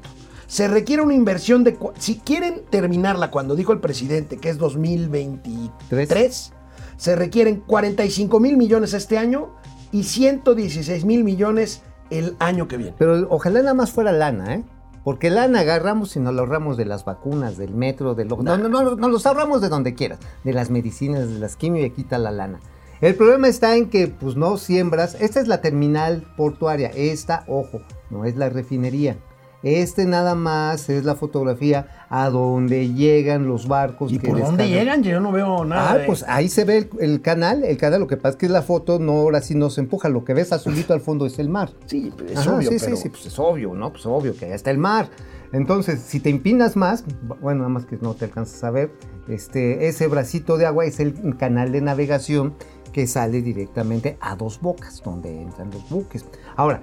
se 0.50 0.68
requiere 0.68 1.04
una 1.04 1.14
inversión 1.14 1.64
de 1.64 1.78
si 2.00 2.16
quieren 2.16 2.64
terminarla 2.72 3.30
cuando 3.30 3.56
dijo 3.56 3.72
el 3.72 3.80
presidente 3.80 4.38
que 4.38 4.50
es 4.50 4.58
2023, 4.58 6.54
se 6.98 7.16
requieren 7.16 7.58
45 7.60 8.40
mil 8.40 8.58
millones 8.58 8.96
este 8.96 9.20
año 9.20 9.52
y 9.92 10.04
116 10.04 11.06
mil 11.06 11.24
millones 11.24 11.84
el 12.10 12.36
año 12.40 12.68
que 12.68 12.78
viene. 12.78 12.96
Pero 12.98 13.28
ojalá 13.30 13.60
nada 13.60 13.76
más 13.76 13.92
fuera 13.92 14.12
lana, 14.12 14.56
¿eh? 14.56 14.64
Porque 15.04 15.30
lana 15.30 15.60
agarramos 15.60 16.16
y 16.16 16.20
nos 16.20 16.34
lo 16.34 16.42
ahorramos 16.42 16.78
de 16.78 16.86
las 16.86 17.06
vacunas, 17.06 17.56
del 17.58 17.76
metro, 17.76 18.16
de 18.16 18.26
lo... 18.26 18.38
No, 18.42 18.58
no, 18.58 18.70
no, 18.70 18.96
nos 18.96 19.12
los 19.12 19.26
ahorramos 19.28 19.62
de 19.62 19.70
donde 19.70 19.94
quieras. 19.94 20.20
De 20.44 20.52
las 20.52 20.72
medicinas, 20.72 21.30
de 21.30 21.40
las 21.40 21.56
quimio 21.56 21.86
y 21.86 21.92
quita 21.92 22.18
la 22.18 22.32
lana. 22.32 22.60
El 23.02 23.16
problema 23.16 23.48
está 23.48 23.78
en 23.78 23.90
que, 23.90 24.08
pues, 24.08 24.36
no 24.36 24.58
siembras... 24.58 25.16
Esta 25.22 25.40
es 25.40 25.48
la 25.48 25.62
terminal 25.62 26.26
portuaria. 26.36 26.92
Esta, 26.94 27.46
ojo, 27.48 27.82
no 28.10 28.26
es 28.26 28.36
la 28.36 28.50
refinería. 28.50 29.18
Este 29.62 30.06
nada 30.06 30.36
más 30.36 30.90
es 30.90 31.04
la 31.04 31.16
fotografía 31.16 32.06
a 32.10 32.30
donde 32.30 32.94
llegan 32.94 33.46
los 33.48 33.68
barcos. 33.68 34.12
¿Y 34.12 34.18
que 34.20 34.30
por 34.30 34.40
dónde 34.40 34.70
llegan? 34.70 35.04
Yo 35.04 35.20
no 35.20 35.32
veo 35.32 35.66
nada. 35.66 35.92
Ah, 35.92 35.98
de- 35.98 36.06
pues 36.06 36.24
ahí 36.28 36.48
se 36.48 36.64
ve 36.64 36.78
el, 36.78 36.90
el 37.00 37.22
canal, 37.22 37.64
el 37.66 37.76
canal, 37.78 38.00
lo 38.00 38.08
que 38.08 38.16
pasa 38.16 38.30
es 38.30 38.36
que 38.38 38.48
la 38.50 38.62
foto 38.62 39.00
no, 39.00 39.12
ahora 39.14 39.42
sí 39.42 39.56
no 39.56 39.70
se 39.70 39.82
empuja, 39.82 40.08
lo 40.10 40.24
que 40.24 40.34
ves 40.34 40.54
azulito 40.54 40.94
al 40.94 41.02
fondo 41.02 41.26
es 41.26 41.40
el 41.40 41.50
mar. 41.50 41.72
Sí, 41.88 42.12
es 42.30 42.38
Ajá, 42.38 42.56
obvio, 42.56 42.70
sí, 42.72 42.78
pero- 42.80 42.96
sí, 42.96 43.02
sí, 43.04 43.10
pues 43.10 43.26
es 43.26 43.38
obvio, 43.40 43.74
¿no? 43.74 43.92
Pues 43.92 44.06
obvio 44.06 44.36
que 44.36 44.46
allá 44.46 44.56
está 44.56 44.72
el 44.72 44.78
mar. 44.78 45.10
Entonces, 45.52 46.00
si 46.02 46.20
te 46.20 46.30
empinas 46.30 46.76
más, 46.76 47.04
bueno, 47.42 47.60
nada 47.60 47.70
más 47.70 47.86
que 47.86 47.98
no 48.02 48.14
te 48.14 48.26
alcanzas 48.26 48.64
a 48.64 48.70
ver, 48.72 48.92
este, 49.28 49.88
ese 49.88 50.08
bracito 50.08 50.58
de 50.58 50.68
agua 50.68 50.86
es 50.86 51.00
el 51.00 51.36
canal 51.38 51.72
de 51.72 51.82
navegación 51.82 52.54
que 52.94 53.08
sale 53.08 53.42
directamente 53.42 54.18
a 54.22 54.36
dos 54.36 54.62
bocas, 54.62 55.02
donde 55.04 55.42
entran 55.42 55.70
los 55.72 55.88
buques. 55.90 56.26
Ahora, 56.56 56.82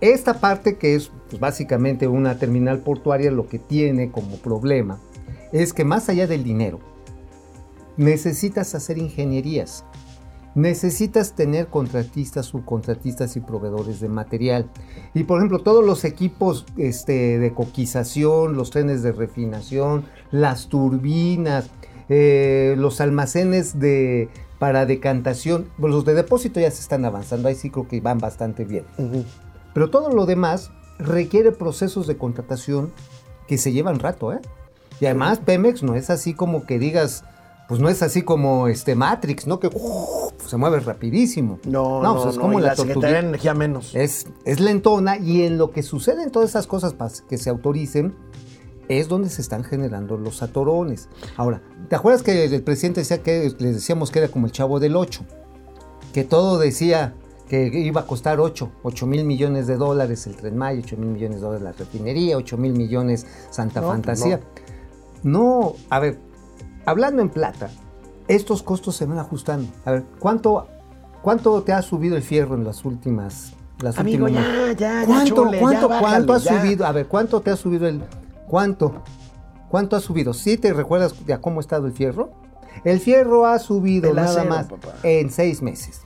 esta 0.00 0.40
parte 0.40 0.76
que 0.76 0.94
es 0.94 1.10
pues, 1.28 1.40
básicamente 1.40 2.06
una 2.06 2.38
terminal 2.38 2.80
portuaria, 2.80 3.30
lo 3.30 3.48
que 3.48 3.58
tiene 3.58 4.10
como 4.10 4.36
problema 4.36 5.00
es 5.52 5.72
que 5.72 5.84
más 5.84 6.08
allá 6.08 6.26
del 6.26 6.44
dinero, 6.44 6.78
necesitas 7.96 8.74
hacer 8.74 8.98
ingenierías. 8.98 9.84
necesitas 10.54 11.34
tener 11.34 11.68
contratistas, 11.68 12.46
subcontratistas 12.46 13.36
y 13.36 13.40
proveedores 13.40 14.00
de 14.00 14.08
material. 14.08 14.68
Y 15.14 15.24
por 15.24 15.38
ejemplo, 15.38 15.60
todos 15.60 15.84
los 15.84 16.04
equipos 16.04 16.66
este, 16.76 17.38
de 17.38 17.54
coquización, 17.54 18.56
los 18.56 18.70
trenes 18.70 19.02
de 19.02 19.12
refinación, 19.12 20.06
las 20.32 20.68
turbinas, 20.68 21.70
eh, 22.08 22.74
los 22.76 23.00
almacenes 23.00 23.78
de, 23.78 24.30
para 24.58 24.84
decantación, 24.84 25.68
pues, 25.78 25.92
los 25.92 26.04
de 26.04 26.14
depósito 26.14 26.58
ya 26.58 26.70
se 26.70 26.80
están 26.80 27.04
avanzando, 27.04 27.48
ahí 27.48 27.54
sí 27.54 27.70
creo 27.70 27.86
que 27.86 28.00
van 28.00 28.18
bastante 28.18 28.64
bien. 28.64 28.84
Pero 29.78 29.90
todo 29.90 30.10
lo 30.10 30.26
demás 30.26 30.72
requiere 30.98 31.52
procesos 31.52 32.08
de 32.08 32.16
contratación 32.16 32.92
que 33.46 33.58
se 33.58 33.70
llevan 33.70 34.00
rato, 34.00 34.32
¿eh? 34.32 34.40
Y 34.98 35.06
además 35.06 35.38
Pemex 35.38 35.84
no 35.84 35.94
es 35.94 36.10
así 36.10 36.34
como 36.34 36.66
que 36.66 36.80
digas, 36.80 37.22
pues 37.68 37.80
no 37.80 37.88
es 37.88 38.02
así 38.02 38.22
como 38.22 38.66
este 38.66 38.96
Matrix, 38.96 39.46
¿no? 39.46 39.60
Que 39.60 39.70
se 40.44 40.56
mueve 40.56 40.80
rapidísimo. 40.80 41.60
No, 41.64 42.02
no, 42.02 42.16
pues 42.16 42.30
es 42.30 42.34
no, 42.34 42.42
como 42.42 42.58
y 42.58 42.62
la, 42.62 42.70
la 42.70 42.74
Secretaría 42.74 43.22
de. 43.22 43.28
Energía 43.28 43.54
menos. 43.54 43.94
Es, 43.94 44.26
es 44.44 44.58
lentona 44.58 45.16
y 45.16 45.42
en 45.42 45.58
lo 45.58 45.70
que 45.70 45.84
sucede 45.84 46.24
en 46.24 46.32
todas 46.32 46.48
esas 46.48 46.66
cosas 46.66 46.94
para 46.94 47.12
que 47.28 47.38
se 47.38 47.48
autoricen 47.48 48.16
es 48.88 49.06
donde 49.06 49.30
se 49.30 49.42
están 49.42 49.62
generando 49.62 50.16
los 50.16 50.42
atorones. 50.42 51.08
Ahora, 51.36 51.62
¿te 51.88 51.94
acuerdas 51.94 52.24
que 52.24 52.46
el 52.46 52.64
presidente 52.64 53.02
decía 53.02 53.22
que 53.22 53.54
les 53.60 53.76
decíamos 53.76 54.10
que 54.10 54.18
era 54.18 54.26
como 54.26 54.46
el 54.46 54.52
chavo 54.52 54.80
del 54.80 54.96
8? 54.96 55.24
Que 56.12 56.24
todo 56.24 56.58
decía 56.58 57.14
que 57.48 57.66
iba 57.66 58.02
a 58.02 58.06
costar 58.06 58.40
8, 58.40 58.70
8 58.82 59.06
mil 59.06 59.24
millones 59.24 59.66
de 59.66 59.76
dólares 59.76 60.26
el 60.26 60.36
Tren 60.36 60.56
Maya, 60.56 60.80
8 60.84 60.96
mil 60.96 61.08
millones 61.08 61.36
de 61.40 61.46
dólares 61.46 61.64
la 61.64 61.72
refinería, 61.72 62.36
8 62.36 62.56
mil 62.56 62.72
millones 62.74 63.26
Santa 63.50 63.80
No, 63.80 63.86
pues 63.86 63.96
Fantasía. 63.96 64.40
No. 65.22 65.74
a 65.90 65.98
ver, 65.98 66.18
hablando 66.84 67.22
en 67.22 67.30
plata, 67.30 67.70
estos 68.28 68.62
costos 68.62 68.96
se 68.96 69.06
van 69.06 69.18
ajustando. 69.18 69.68
A 69.84 69.92
ver, 69.92 70.04
¿cuánto, 70.18 70.68
cuánto 71.22 71.62
te 71.62 71.72
ha 71.72 71.82
subido 71.82 72.16
el 72.16 72.22
fierro 72.22 72.54
en 72.54 72.64
las 72.64 72.84
últimas... 72.84 73.54
Las 73.80 73.96
Amigo, 73.96 74.24
últimas 74.24 74.44
ya, 74.44 74.72
ya, 74.72 75.00
ya, 75.02 75.06
¿Cuánto, 75.06 75.34
chole, 75.36 75.58
cuánto, 75.60 75.80
ya 75.82 75.86
bájale, 75.86 76.08
cuánto 76.26 76.32
ha 76.32 76.38
ya. 76.38 76.60
subido? 76.60 76.86
A 76.86 76.92
ver, 76.92 77.06
¿cuánto 77.06 77.40
te 77.40 77.50
ha 77.52 77.56
subido 77.56 77.86
el... 77.86 78.02
¿Cuánto? 78.48 79.02
¿Cuánto 79.68 79.94
ha 79.94 80.00
subido? 80.00 80.34
¿Sí 80.34 80.56
te 80.56 80.72
recuerdas 80.72 81.14
de 81.24 81.32
a 81.32 81.40
cómo 81.40 81.60
ha 81.60 81.62
estado 81.62 81.86
el 81.86 81.92
fierro? 81.92 82.30
El 82.84 82.98
fierro 82.98 83.46
ha 83.46 83.58
subido 83.60 84.12
nada 84.12 84.44
más 84.44 84.66
papá. 84.66 84.94
en 85.04 85.30
seis 85.30 85.62
meses. 85.62 86.02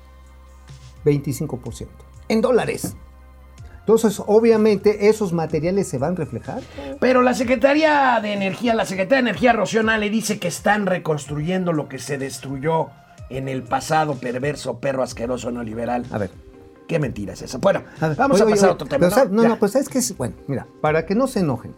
25%. 1.05 1.87
En 2.29 2.41
dólares. 2.41 2.95
Entonces, 3.81 4.23
obviamente, 4.27 5.09
esos 5.09 5.33
materiales 5.33 5.89
se 5.89 5.99
van 5.99 6.13
a 6.13 6.17
reflejar. 6.17 6.63
Pero 7.01 7.23
la 7.23 7.35
Secretaría 7.35 8.21
de 8.23 8.33
Energía, 8.33 8.75
la 8.75 8.85
Secretaría 8.87 9.23
de 9.25 9.31
Energía 9.31 9.53
Rocío 9.53 9.83
le 9.83 10.09
dice 10.09 10.39
que 10.39 10.47
están 10.49 10.87
reconstruyendo 10.87 11.73
lo 11.73 11.89
que 11.89 11.99
se 11.99 12.17
destruyó 12.17 12.89
en 13.29 13.49
el 13.49 13.63
pasado 13.65 14.15
perverso 14.15 14.79
perro 14.79 15.03
asqueroso 15.03 15.51
neoliberal. 15.51 16.07
A 16.13 16.19
ver. 16.19 16.31
Qué 16.87 16.99
mentira 16.99 17.33
es 17.33 17.43
esa. 17.43 17.59
Bueno, 17.59 17.83
A 18.01 18.09
ver, 18.09 18.17
vamos 18.17 18.37
oye, 18.37 18.43
a 18.43 18.47
oye, 18.47 18.55
pasar 18.55 18.69
a 18.69 18.73
oye, 18.73 18.75
otro 18.75 18.87
tema. 18.89 19.09
¿no? 19.09 19.43
No, 19.43 19.49
no, 19.49 19.59
pues 19.59 19.75
es 19.77 19.89
que, 19.89 19.99
es- 19.99 20.17
bueno, 20.17 20.35
mira, 20.47 20.67
para 20.81 21.05
que 21.07 21.15
no 21.15 21.27
se 21.27 21.41
enojen, 21.41 21.75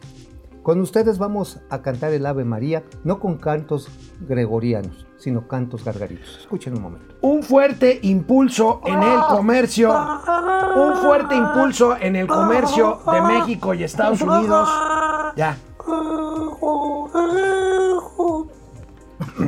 con 0.65 0.81
ustedes 0.81 1.19
vamos 1.19 1.61
a 1.69 1.83
cantar 1.83 2.15
el 2.15 2.25
Ave 2.25 2.45
María, 2.47 2.85
no 3.05 3.21
con 3.21 3.37
cantos 3.37 3.87
gregorianos, 4.27 5.07
sino 5.19 5.47
cantos 5.47 5.85
gargaritos. 5.85 6.39
Escuchen 6.41 6.75
un 6.75 6.83
momento. 6.83 7.15
Un 7.21 7.43
fuerte 7.43 8.01
impulso 8.03 8.81
en 8.87 9.03
el 9.03 9.21
comercio. 9.29 9.95
Un 10.75 10.97
fuerte 10.97 11.37
impulso 11.37 11.95
en 12.01 12.17
el 12.17 12.27
comercio 12.27 12.99
de 13.13 13.21
México 13.21 13.75
y 13.75 13.85
Estados 13.85 14.23
Unidos. 14.23 14.67
Ya. 15.37 15.59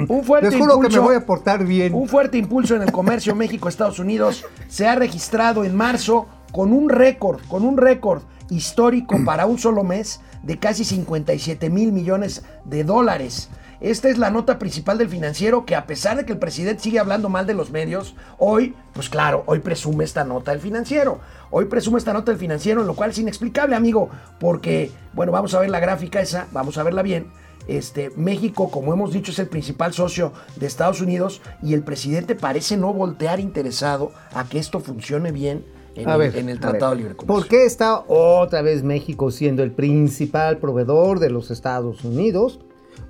Un 0.08 0.22
fuerte 0.22 0.50
Les 0.50 0.58
juro 0.60 0.74
que 0.74 0.80
me 0.80 0.86
impulso. 0.86 1.02
voy 1.02 1.16
a 1.16 1.24
portar 1.24 1.64
bien. 1.64 1.94
Un 1.94 2.08
fuerte 2.08 2.36
impulso 2.36 2.76
en 2.76 2.82
el 2.82 2.92
comercio 2.92 3.34
México-Estados 3.34 3.98
Unidos 3.98 4.44
se 4.68 4.86
ha 4.86 4.94
registrado 4.94 5.64
en 5.64 5.74
marzo 5.74 6.26
con 6.52 6.74
un 6.74 6.90
récord, 6.90 7.40
con 7.48 7.64
un 7.64 7.78
récord 7.78 8.22
histórico 8.50 9.16
para 9.24 9.46
un 9.46 9.58
solo 9.58 9.82
mes 9.82 10.20
de 10.46 10.58
casi 10.58 10.84
57 10.84 11.68
mil 11.70 11.92
millones 11.92 12.44
de 12.64 12.84
dólares. 12.84 13.50
Esta 13.80 14.08
es 14.08 14.16
la 14.16 14.30
nota 14.30 14.58
principal 14.58 14.96
del 14.96 15.10
financiero 15.10 15.66
que 15.66 15.74
a 15.74 15.86
pesar 15.86 16.16
de 16.16 16.24
que 16.24 16.32
el 16.32 16.38
presidente 16.38 16.82
sigue 16.82 16.98
hablando 16.98 17.28
mal 17.28 17.46
de 17.46 17.52
los 17.52 17.70
medios, 17.70 18.14
hoy, 18.38 18.74
pues 18.94 19.10
claro, 19.10 19.42
hoy 19.46 19.58
presume 19.58 20.04
esta 20.04 20.24
nota 20.24 20.52
del 20.52 20.60
financiero. 20.60 21.20
Hoy 21.50 21.66
presume 21.66 21.98
esta 21.98 22.14
nota 22.14 22.32
del 22.32 22.40
financiero, 22.40 22.84
lo 22.84 22.94
cual 22.94 23.10
es 23.10 23.18
inexplicable, 23.18 23.76
amigo, 23.76 24.08
porque, 24.40 24.90
bueno, 25.12 25.30
vamos 25.30 25.52
a 25.54 25.60
ver 25.60 25.68
la 25.68 25.80
gráfica 25.80 26.20
esa, 26.20 26.46
vamos 26.52 26.78
a 26.78 26.84
verla 26.84 27.02
bien. 27.02 27.26
Este, 27.68 28.10
México, 28.16 28.70
como 28.70 28.92
hemos 28.92 29.12
dicho, 29.12 29.32
es 29.32 29.38
el 29.40 29.48
principal 29.48 29.92
socio 29.92 30.32
de 30.54 30.66
Estados 30.66 31.00
Unidos 31.00 31.42
y 31.62 31.74
el 31.74 31.82
presidente 31.82 32.36
parece 32.36 32.76
no 32.76 32.92
voltear 32.94 33.40
interesado 33.40 34.12
a 34.32 34.44
que 34.44 34.58
esto 34.58 34.80
funcione 34.80 35.32
bien 35.32 35.64
en, 35.96 36.08
A 36.08 36.14
el, 36.14 36.18
ver, 36.18 36.36
en 36.36 36.48
el 36.48 36.58
a 36.58 36.60
Tratado 36.60 36.92
de 36.92 36.96
Libre 36.98 37.16
Comercio. 37.16 37.34
¿Por 37.34 37.48
qué 37.48 37.64
está 37.64 38.04
otra 38.06 38.62
vez 38.62 38.82
México 38.82 39.30
siendo 39.30 39.62
el 39.62 39.72
principal 39.72 40.58
proveedor 40.58 41.18
de 41.18 41.30
los 41.30 41.50
Estados 41.50 42.04
Unidos? 42.04 42.60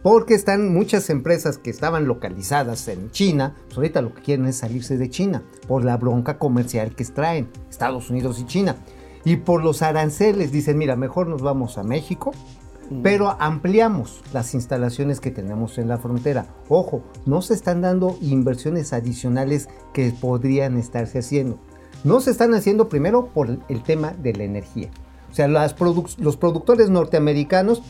Porque 0.03 0.35
están 0.35 0.73
muchas 0.73 1.11
empresas 1.11 1.59
que 1.59 1.71
estaban 1.71 2.07
localizadas 2.07 2.87
en 2.89 3.11
China, 3.11 3.57
pues 3.67 3.77
ahorita 3.77 4.03
lo 4.03 4.15
que 4.15 4.23
quieren 4.23 4.47
es 4.47 4.57
salirse 4.57 4.97
de 4.99 5.11
China 5.11 5.43
por 5.67 5.85
la 5.85 5.97
bronca 5.97 6.39
comercial 6.39 6.95
que 6.95 7.03
extraen 7.03 7.49
Estados 7.69 8.11
Unidos 8.11 8.39
y 8.41 8.47
China. 8.47 8.77
Y 9.25 9.37
por 9.37 9.65
los 9.65 9.83
aranceles 9.83 10.53
dicen, 10.53 10.79
mira, 10.79 10.95
mejor 10.95 11.27
nos 11.27 11.43
vamos 11.43 11.79
a 11.79 11.83
México, 11.83 12.33
pero 13.03 13.37
ampliamos 13.41 14.23
las 14.33 14.55
instalaciones 14.55 15.19
que 15.19 15.33
tenemos 15.33 15.79
en 15.79 15.89
la 15.89 15.99
frontera. 15.99 16.47
Ojo, 16.69 17.03
no 17.25 17.43
se 17.43 17.55
están 17.55 17.81
dando 17.81 18.17
inversiones 18.21 18.93
adicionales 18.93 19.69
que 19.93 20.13
podrían 20.13 20.77
estarse 20.77 21.19
haciendo. 21.19 21.59
No 22.05 22.21
se 22.21 22.31
están 22.31 22.55
haciendo 22.55 22.89
primero 22.89 23.27
por 23.27 23.49
el 23.69 23.83
tema 23.83 24.13
de 24.23 24.33
la 24.35 24.45
energía. 24.45 24.89
O 25.31 25.35
sea, 25.35 25.49
las 25.49 25.77
produc- 25.77 26.17
los 26.19 26.37
productores 26.37 26.89
norteamericanos 26.89 27.83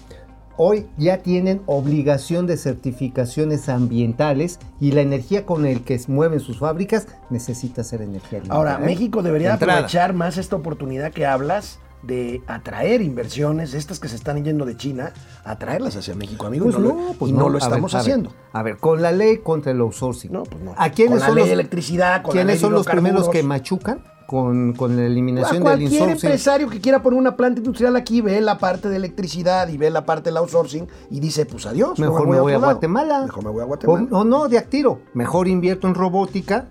hoy 0.57 0.87
ya 0.97 1.19
tienen 1.19 1.61
obligación 1.67 2.47
de 2.47 2.57
certificaciones 2.57 3.69
ambientales 3.69 4.59
y 4.81 4.93
la 4.93 5.03
energía 5.03 5.45
con 5.45 5.67
el 5.67 5.83
que 5.83 6.01
mueven 6.09 6.41
sus 6.41 6.59
fábricas 6.61 7.07
necesita 7.31 7.85
ser 7.85 8.01
energía 8.03 8.39
limpia. 8.39 8.55
Ahora, 8.57 8.79
¿eh? 8.81 8.85
México 8.85 9.23
debería 9.23 9.49
De 9.49 9.55
aprovechar 9.65 10.15
más 10.15 10.39
esta 10.39 10.57
oportunidad 10.57 11.13
que 11.13 11.27
hablas 11.27 11.79
de 12.07 12.43
atraer 12.47 13.03
inversiones, 13.03 13.75
estas 13.75 13.99
que 14.01 14.09
se 14.09 14.17
están 14.17 14.45
yendo 14.45 14.65
de 14.65 14.77
China, 14.77 15.13
atraerlas 15.45 15.97
hacia 15.97 16.15
México, 16.15 16.47
amigo. 16.47 16.65
Pues 16.67 16.77
y 16.77 16.81
no, 16.81 16.89
no, 16.95 17.07
lo, 17.09 17.13
pues 17.15 17.31
y 17.31 17.33
no 17.35 17.41
no. 17.41 17.49
lo 17.49 17.57
A 17.59 17.61
ver, 17.61 17.63
estamos 17.69 17.95
a 17.95 17.99
ver, 17.99 18.03
haciendo. 18.03 18.33
A 18.53 18.63
ver, 18.63 18.77
con 18.79 19.03
la 19.03 19.13
ley 19.13 19.39
contra 19.39 19.73
el 19.73 19.81
outsourcing. 19.81 20.33
No, 20.33 20.45
pues 20.45 20.63
no. 20.63 20.75
¿A 20.77 20.91
quiénes 20.91 21.13
Con 21.13 21.21
la 21.21 21.27
son 21.27 21.35
ley 21.35 21.43
los, 21.43 21.49
de 21.49 21.55
electricidad, 21.55 22.23
con 22.23 22.29
la 22.31 22.33
¿quiénes 22.43 22.55
ley 22.55 22.61
son 22.61 22.73
los 22.73 22.87
primeros 22.87 23.29
que 23.29 23.43
machucan 23.43 24.03
con, 24.27 24.73
con 24.73 24.97
la 24.97 25.03
A 25.03 25.07
eliminación 25.07 25.55
del 25.59 25.63
cualquier 25.63 25.93
insourcing? 25.93 26.13
empresario 26.29 26.69
que 26.69 26.81
quiera 26.81 27.01
poner 27.03 27.19
una 27.19 27.37
planta 27.37 27.59
industrial 27.61 27.95
aquí 27.97 28.21
ve 28.21 28.41
la 28.41 28.59
parte 28.59 28.89
de 28.89 28.97
electricidad 28.97 29.69
y 29.69 29.77
ve 29.77 29.89
la 29.91 30.05
parte 30.05 30.31
del 30.31 30.37
outsourcing 30.39 30.89
y 31.11 31.21
dice, 31.21 31.47
pues 31.47 31.65
adiós, 31.67 31.99
Mejor 31.99 32.23
me 32.23 32.27
voy 32.27 32.37
a 32.39 32.43
otro 32.43 32.53
lado. 32.53 32.73
Guatemala. 32.73 33.21
Mejor 33.23 33.45
me 33.45 33.51
voy 33.51 33.61
a 33.61 33.65
O, 33.65 33.69
Guatemala. 33.69 34.09
o 34.11 34.25
no, 34.25 34.49
de 34.49 34.59
a 34.59 34.63
tiro. 34.63 35.01
Mejor 35.15 35.47
invierto 35.49 35.87
en 35.87 35.95
robótica 35.95 36.67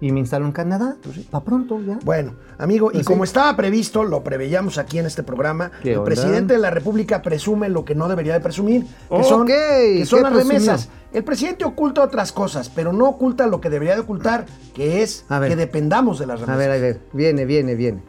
y 0.00 0.12
me 0.12 0.20
instalo 0.20 0.46
en 0.46 0.52
Canadá. 0.52 0.96
Para 1.30 1.44
pronto 1.44 1.80
ya. 1.82 1.98
Bueno, 2.04 2.34
amigo, 2.58 2.90
y 2.90 2.94
Pues 2.94 3.06
como 3.06 3.24
estaba 3.24 3.54
previsto, 3.56 4.02
lo 4.04 4.24
preveíamos 4.24 4.78
aquí 4.78 4.98
en 4.98 5.06
este 5.06 5.22
programa, 5.22 5.70
¿Qué 5.82 5.92
el 5.92 5.98
onda? 5.98 6.06
presidente 6.06 6.54
de 6.54 6.58
la 6.60 6.70
República 6.70 7.20
presume 7.22 7.68
lo 7.68 7.84
que 7.84 7.94
no 7.94 8.08
debería 8.08 8.32
de 8.32 8.40
presumir, 8.40 8.84
que 8.84 9.24
son, 9.24 9.46
que 9.46 10.04
son 10.06 10.18
¿qué 10.18 10.22
las 10.22 10.32
presumió? 10.32 10.58
remesas. 10.58 10.88
El 11.12 11.24
presidente 11.24 11.64
oculta 11.64 12.02
otras 12.02 12.32
cosas, 12.32 12.68
pero 12.70 12.92
no 12.92 13.06
oculta 13.08 13.46
lo 13.46 13.60
que 13.60 13.68
debería 13.68 13.94
de 13.94 14.00
ocultar, 14.00 14.46
que 14.74 15.02
es 15.02 15.24
A 15.28 15.38
ver. 15.38 15.50
que 15.50 15.56
dependamos 15.56 16.18
de 16.18 16.26
las 16.26 16.40
A 16.42 16.46
remesas. 16.46 16.58
ver, 16.58 16.70
a 16.70 16.80
ver. 16.80 17.00
Viene, 17.12 17.44
viene, 17.44 17.74
viene. 17.74 18.00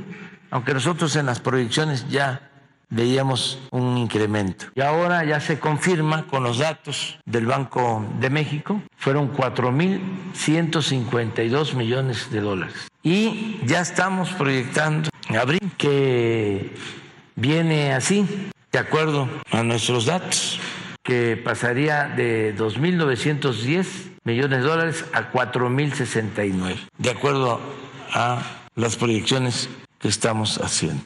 aunque 0.51 0.73
nosotros 0.73 1.15
en 1.15 1.27
las 1.27 1.39
proyecciones 1.39 2.09
ya 2.09 2.51
veíamos 2.89 3.57
un 3.71 3.97
incremento. 3.97 4.65
Y 4.75 4.81
ahora 4.81 5.23
ya 5.23 5.39
se 5.39 5.57
confirma 5.59 6.27
con 6.27 6.43
los 6.43 6.57
datos 6.59 7.17
del 7.25 7.45
Banco 7.47 8.05
de 8.19 8.29
México, 8.29 8.83
fueron 8.97 9.33
4.152 9.33 11.73
millones 11.73 12.29
de 12.31 12.41
dólares. 12.41 12.89
Y 13.01 13.61
ya 13.65 13.79
estamos 13.81 14.33
proyectando 14.33 15.09
en 15.29 15.37
abril 15.37 15.71
que 15.77 16.75
viene 17.35 17.93
así, 17.93 18.51
de 18.75 18.79
acuerdo 18.81 19.29
a 19.51 19.63
nuestros 19.63 20.05
datos, 20.05 20.59
que 21.01 21.37
pasaría 21.37 22.09
de 22.09 22.53
2.910 22.57 23.85
millones 24.25 24.59
de 24.61 24.65
dólares 24.67 25.05
a 25.13 25.31
4.069, 25.31 26.75
de 26.97 27.09
acuerdo 27.09 27.61
a 28.13 28.41
las 28.75 28.97
proyecciones 28.97 29.69
que 29.97 30.09
estamos 30.09 30.57
haciendo. 30.57 31.05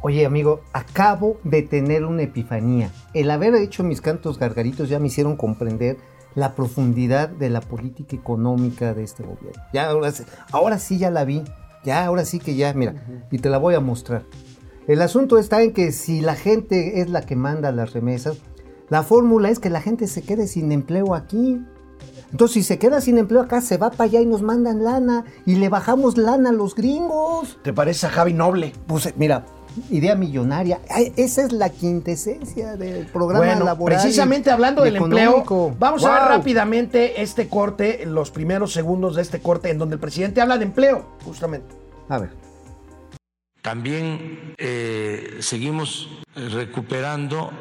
Oye, 0.00 0.24
amigo, 0.24 0.62
acabo 0.72 1.38
de 1.44 1.60
tener 1.60 2.06
una 2.06 2.22
epifanía. 2.22 2.90
El 3.12 3.30
haber 3.30 3.54
hecho 3.56 3.84
mis 3.84 4.00
cantos 4.00 4.38
gargaritos 4.38 4.88
ya 4.88 4.98
me 5.00 5.08
hicieron 5.08 5.36
comprender 5.36 5.98
la 6.34 6.54
profundidad 6.54 7.28
de 7.28 7.50
la 7.50 7.60
política 7.60 8.16
económica 8.16 8.94
de 8.94 9.04
este 9.04 9.22
gobierno. 9.22 9.62
Ya 9.74 9.90
ahora, 9.90 10.12
sí- 10.12 10.24
ahora 10.50 10.78
sí 10.78 10.96
ya 10.96 11.10
la 11.10 11.26
vi. 11.26 11.42
Ya, 11.84 12.06
ahora 12.06 12.24
sí 12.24 12.38
que 12.38 12.54
ya, 12.54 12.72
mira, 12.72 12.94
y 13.30 13.38
te 13.38 13.50
la 13.50 13.58
voy 13.58 13.74
a 13.74 13.80
mostrar. 13.80 14.22
El 14.88 15.00
asunto 15.02 15.38
está 15.38 15.62
en 15.62 15.72
que 15.72 15.92
si 15.92 16.20
la 16.20 16.34
gente 16.34 17.00
es 17.00 17.08
la 17.08 17.22
que 17.22 17.36
manda 17.36 17.70
las 17.72 17.92
remesas, 17.92 18.38
la 18.88 19.02
fórmula 19.02 19.48
es 19.48 19.58
que 19.58 19.70
la 19.70 19.80
gente 19.80 20.06
se 20.06 20.22
quede 20.22 20.46
sin 20.46 20.72
empleo 20.72 21.14
aquí. 21.14 21.60
Entonces, 22.30 22.54
si 22.54 22.62
se 22.62 22.78
queda 22.78 23.00
sin 23.00 23.18
empleo 23.18 23.42
acá, 23.42 23.60
se 23.60 23.76
va 23.76 23.90
para 23.90 24.04
allá 24.04 24.20
y 24.20 24.26
nos 24.26 24.42
mandan 24.42 24.82
lana 24.82 25.24
y 25.46 25.56
le 25.56 25.68
bajamos 25.68 26.16
lana 26.16 26.50
a 26.50 26.52
los 26.52 26.74
gringos. 26.74 27.58
¿Te 27.62 27.72
parece 27.72 28.06
a 28.06 28.10
Javi 28.10 28.32
Noble? 28.32 28.72
Pues 28.86 29.14
mira, 29.16 29.44
idea 29.90 30.14
millonaria. 30.14 30.80
Esa 31.16 31.42
es 31.42 31.52
la 31.52 31.68
quintesencia 31.68 32.76
del 32.76 33.06
programa 33.06 33.44
Bueno, 33.44 33.64
laboral. 33.64 34.00
precisamente 34.00 34.50
hablando 34.50 34.82
del 34.82 34.96
empleo, 34.96 35.44
vamos 35.78 36.04
a 36.04 36.12
ver 36.12 36.22
rápidamente 36.22 37.22
este 37.22 37.48
corte, 37.48 38.04
los 38.06 38.30
primeros 38.30 38.72
segundos 38.72 39.14
de 39.16 39.22
este 39.22 39.40
corte 39.40 39.70
en 39.70 39.78
donde 39.78 39.94
el 39.94 40.00
presidente 40.00 40.40
habla 40.40 40.58
de 40.58 40.64
empleo, 40.64 41.04
justamente. 41.24 41.74
A 42.08 42.18
ver. 42.18 42.30
También 43.62 44.54
eh, 44.58 45.38
seguimos 45.40 46.08
recuperando 46.34 47.52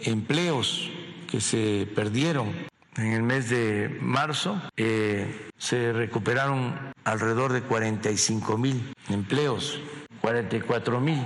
empleos 0.00 0.90
que 1.30 1.40
se 1.40 1.88
perdieron. 1.94 2.52
En 2.96 3.12
el 3.12 3.22
mes 3.22 3.48
de 3.48 3.96
marzo 4.00 4.60
eh, 4.76 5.48
se 5.56 5.92
recuperaron 5.92 6.74
alrededor 7.04 7.52
de 7.52 7.62
45 7.62 8.58
mil 8.58 8.92
empleos, 9.08 9.80
44 10.20 11.00
mil 11.00 11.22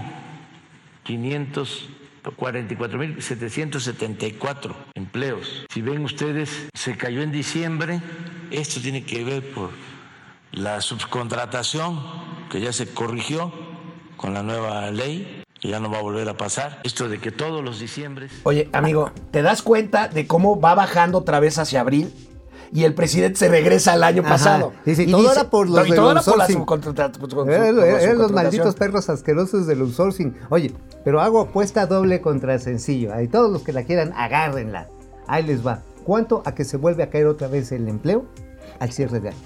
500 1.05 1.88
44.774 2.22 4.75
empleos. 4.94 5.64
Si 5.72 5.83
ven 5.83 6.05
ustedes, 6.05 6.68
se 6.72 6.96
cayó 6.96 7.20
en 7.22 7.33
diciembre. 7.33 8.01
Esto 8.53 8.81
tiene 8.81 9.05
que 9.05 9.25
ver 9.25 9.53
por 9.53 9.70
la 10.53 10.81
subcontratación 10.81 12.01
que 12.48 12.61
ya 12.61 12.72
se 12.72 12.94
corrigió 12.94 13.53
con 14.22 14.32
la 14.32 14.42
nueva 14.42 14.90
ley, 14.90 15.42
que 15.61 15.68
ya 15.68 15.80
no 15.80 15.90
va 15.90 15.98
a 15.98 16.02
volver 16.02 16.26
a 16.28 16.37
pasar. 16.37 16.80
Esto 16.85 17.08
de 17.11 17.18
que 17.18 17.30
todos 17.32 17.62
los 17.62 17.78
diciembres 17.80 18.32
Oye, 18.44 18.70
amigo, 18.72 19.11
¿te 19.32 19.42
das 19.42 19.61
cuenta 19.62 20.08
de 20.08 20.26
cómo 20.26 20.58
va 20.61 20.74
bajando 20.74 21.18
otra 21.18 21.40
vez 21.40 21.58
hacia 21.58 21.80
abril? 21.80 22.11
Y 22.74 22.85
el 22.85 22.94
presidente 22.94 23.38
se 23.38 23.48
regresa 23.48 23.92
al 23.92 24.02
año 24.02 24.22
Ajá. 24.22 24.30
pasado. 24.30 24.72
Dice, 24.87 25.02
Y 25.02 25.11
todo 25.11 25.20
dice- 25.22 25.32
era 25.40 25.50
por 25.50 25.68
los 25.68 25.87
y 25.87 25.90
del 25.90 25.98
todo 25.98 26.12
era 26.12 26.22
por 26.22 26.38
la 26.38 26.46
subcontrata- 26.48 27.12
pues, 27.18 27.32
Eran, 27.35 27.74
con 27.76 27.76
la 27.76 28.00
eran 28.00 28.16
los 28.18 28.32
malditos 28.32 28.74
perros 28.76 29.11
asquerosos 29.11 29.66
del 29.66 29.82
outsourcing. 29.82 30.35
Oye, 30.48 30.72
pero 31.04 31.20
hago 31.20 31.40
apuesta 31.42 31.85
doble 31.87 32.22
contra 32.22 32.58
sencillo. 32.58 33.12
Ahí 33.12 33.28
todos 33.28 33.50
los 33.52 33.62
que 33.62 33.72
la 33.74 33.82
quieran, 33.82 34.14
agárrenla. 34.16 34.88
Ahí 35.26 35.42
les 35.42 35.66
va. 35.66 35.82
¿Cuánto 36.04 36.42
a 36.46 36.54
que 36.54 36.64
se 36.64 36.78
vuelve 36.78 37.02
a 37.02 37.11
caer 37.11 37.26
otra 37.26 37.46
vez 37.48 37.72
el 37.72 37.88
empleo 37.88 38.24
al 38.80 38.90
cierre 38.90 39.20
de 39.20 39.28
año? 39.30 39.38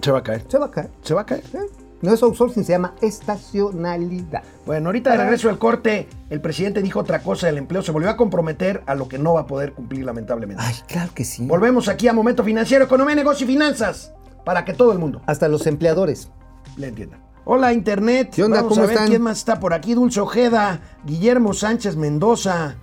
Se 0.00 0.12
va 0.12 0.18
a 0.18 0.22
caer. 0.22 0.44
Se 0.48 0.58
va 0.58 0.66
a 0.66 0.70
caer. 0.70 0.90
Se 1.02 1.14
va 1.14 1.22
a 1.22 1.26
caer. 1.26 1.42
¿eh? 1.54 1.58
No 2.00 2.14
es 2.14 2.22
outsourcing, 2.22 2.64
se 2.64 2.72
llama 2.72 2.94
estacionalidad. 3.02 4.42
Bueno, 4.66 4.88
ahorita 4.88 5.10
de 5.10 5.16
regreso 5.16 5.48
al 5.48 5.58
corte, 5.58 6.08
el 6.30 6.40
presidente 6.40 6.80
dijo 6.82 7.00
otra 7.00 7.22
cosa 7.22 7.46
del 7.48 7.58
empleo, 7.58 7.82
se 7.82 7.90
volvió 7.92 8.10
a 8.10 8.16
comprometer 8.16 8.82
a 8.86 8.94
lo 8.94 9.08
que 9.08 9.18
no 9.18 9.34
va 9.34 9.40
a 9.42 9.46
poder 9.46 9.72
cumplir 9.72 10.04
lamentablemente. 10.04 10.62
Ay, 10.64 10.74
claro 10.86 11.10
que 11.14 11.24
sí. 11.24 11.44
Volvemos 11.44 11.88
aquí 11.88 12.06
a 12.06 12.12
Momento 12.12 12.44
Financiero, 12.44 12.84
Economía, 12.84 13.14
Negocio 13.16 13.44
y 13.44 13.48
Finanzas, 13.48 14.12
para 14.44 14.64
que 14.64 14.72
todo 14.74 14.92
el 14.92 14.98
mundo 14.98 15.20
Hasta 15.26 15.48
los 15.48 15.66
empleadores. 15.66 16.30
le 16.76 16.88
entienda. 16.88 17.18
Hola 17.44 17.72
Internet, 17.72 18.30
¿Qué 18.34 18.44
onda? 18.44 18.58
vamos 18.58 18.74
¿Cómo 18.74 18.82
a 18.82 18.86
ver 18.86 18.94
están? 18.94 19.08
quién 19.08 19.22
más 19.22 19.38
está 19.38 19.58
por 19.58 19.72
aquí. 19.72 19.94
Dulce 19.94 20.20
Ojeda, 20.20 20.80
Guillermo 21.04 21.54
Sánchez 21.54 21.96
Mendoza. 21.96 22.76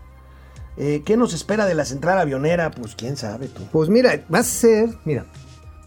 Eh, 0.77 1.03
¿Qué 1.05 1.15
nos 1.17 1.33
espera 1.33 1.65
de 1.67 1.75
la 1.75 1.85
central 1.85 2.17
avionera? 2.19 2.71
Pues 2.71 2.95
quién 2.95 3.15
sabe 3.15 3.47
tú. 3.47 3.61
Pues 3.71 3.89
mira, 3.89 4.23
va 4.33 4.39
a 4.39 4.43
ser, 4.43 4.89
mira, 5.05 5.25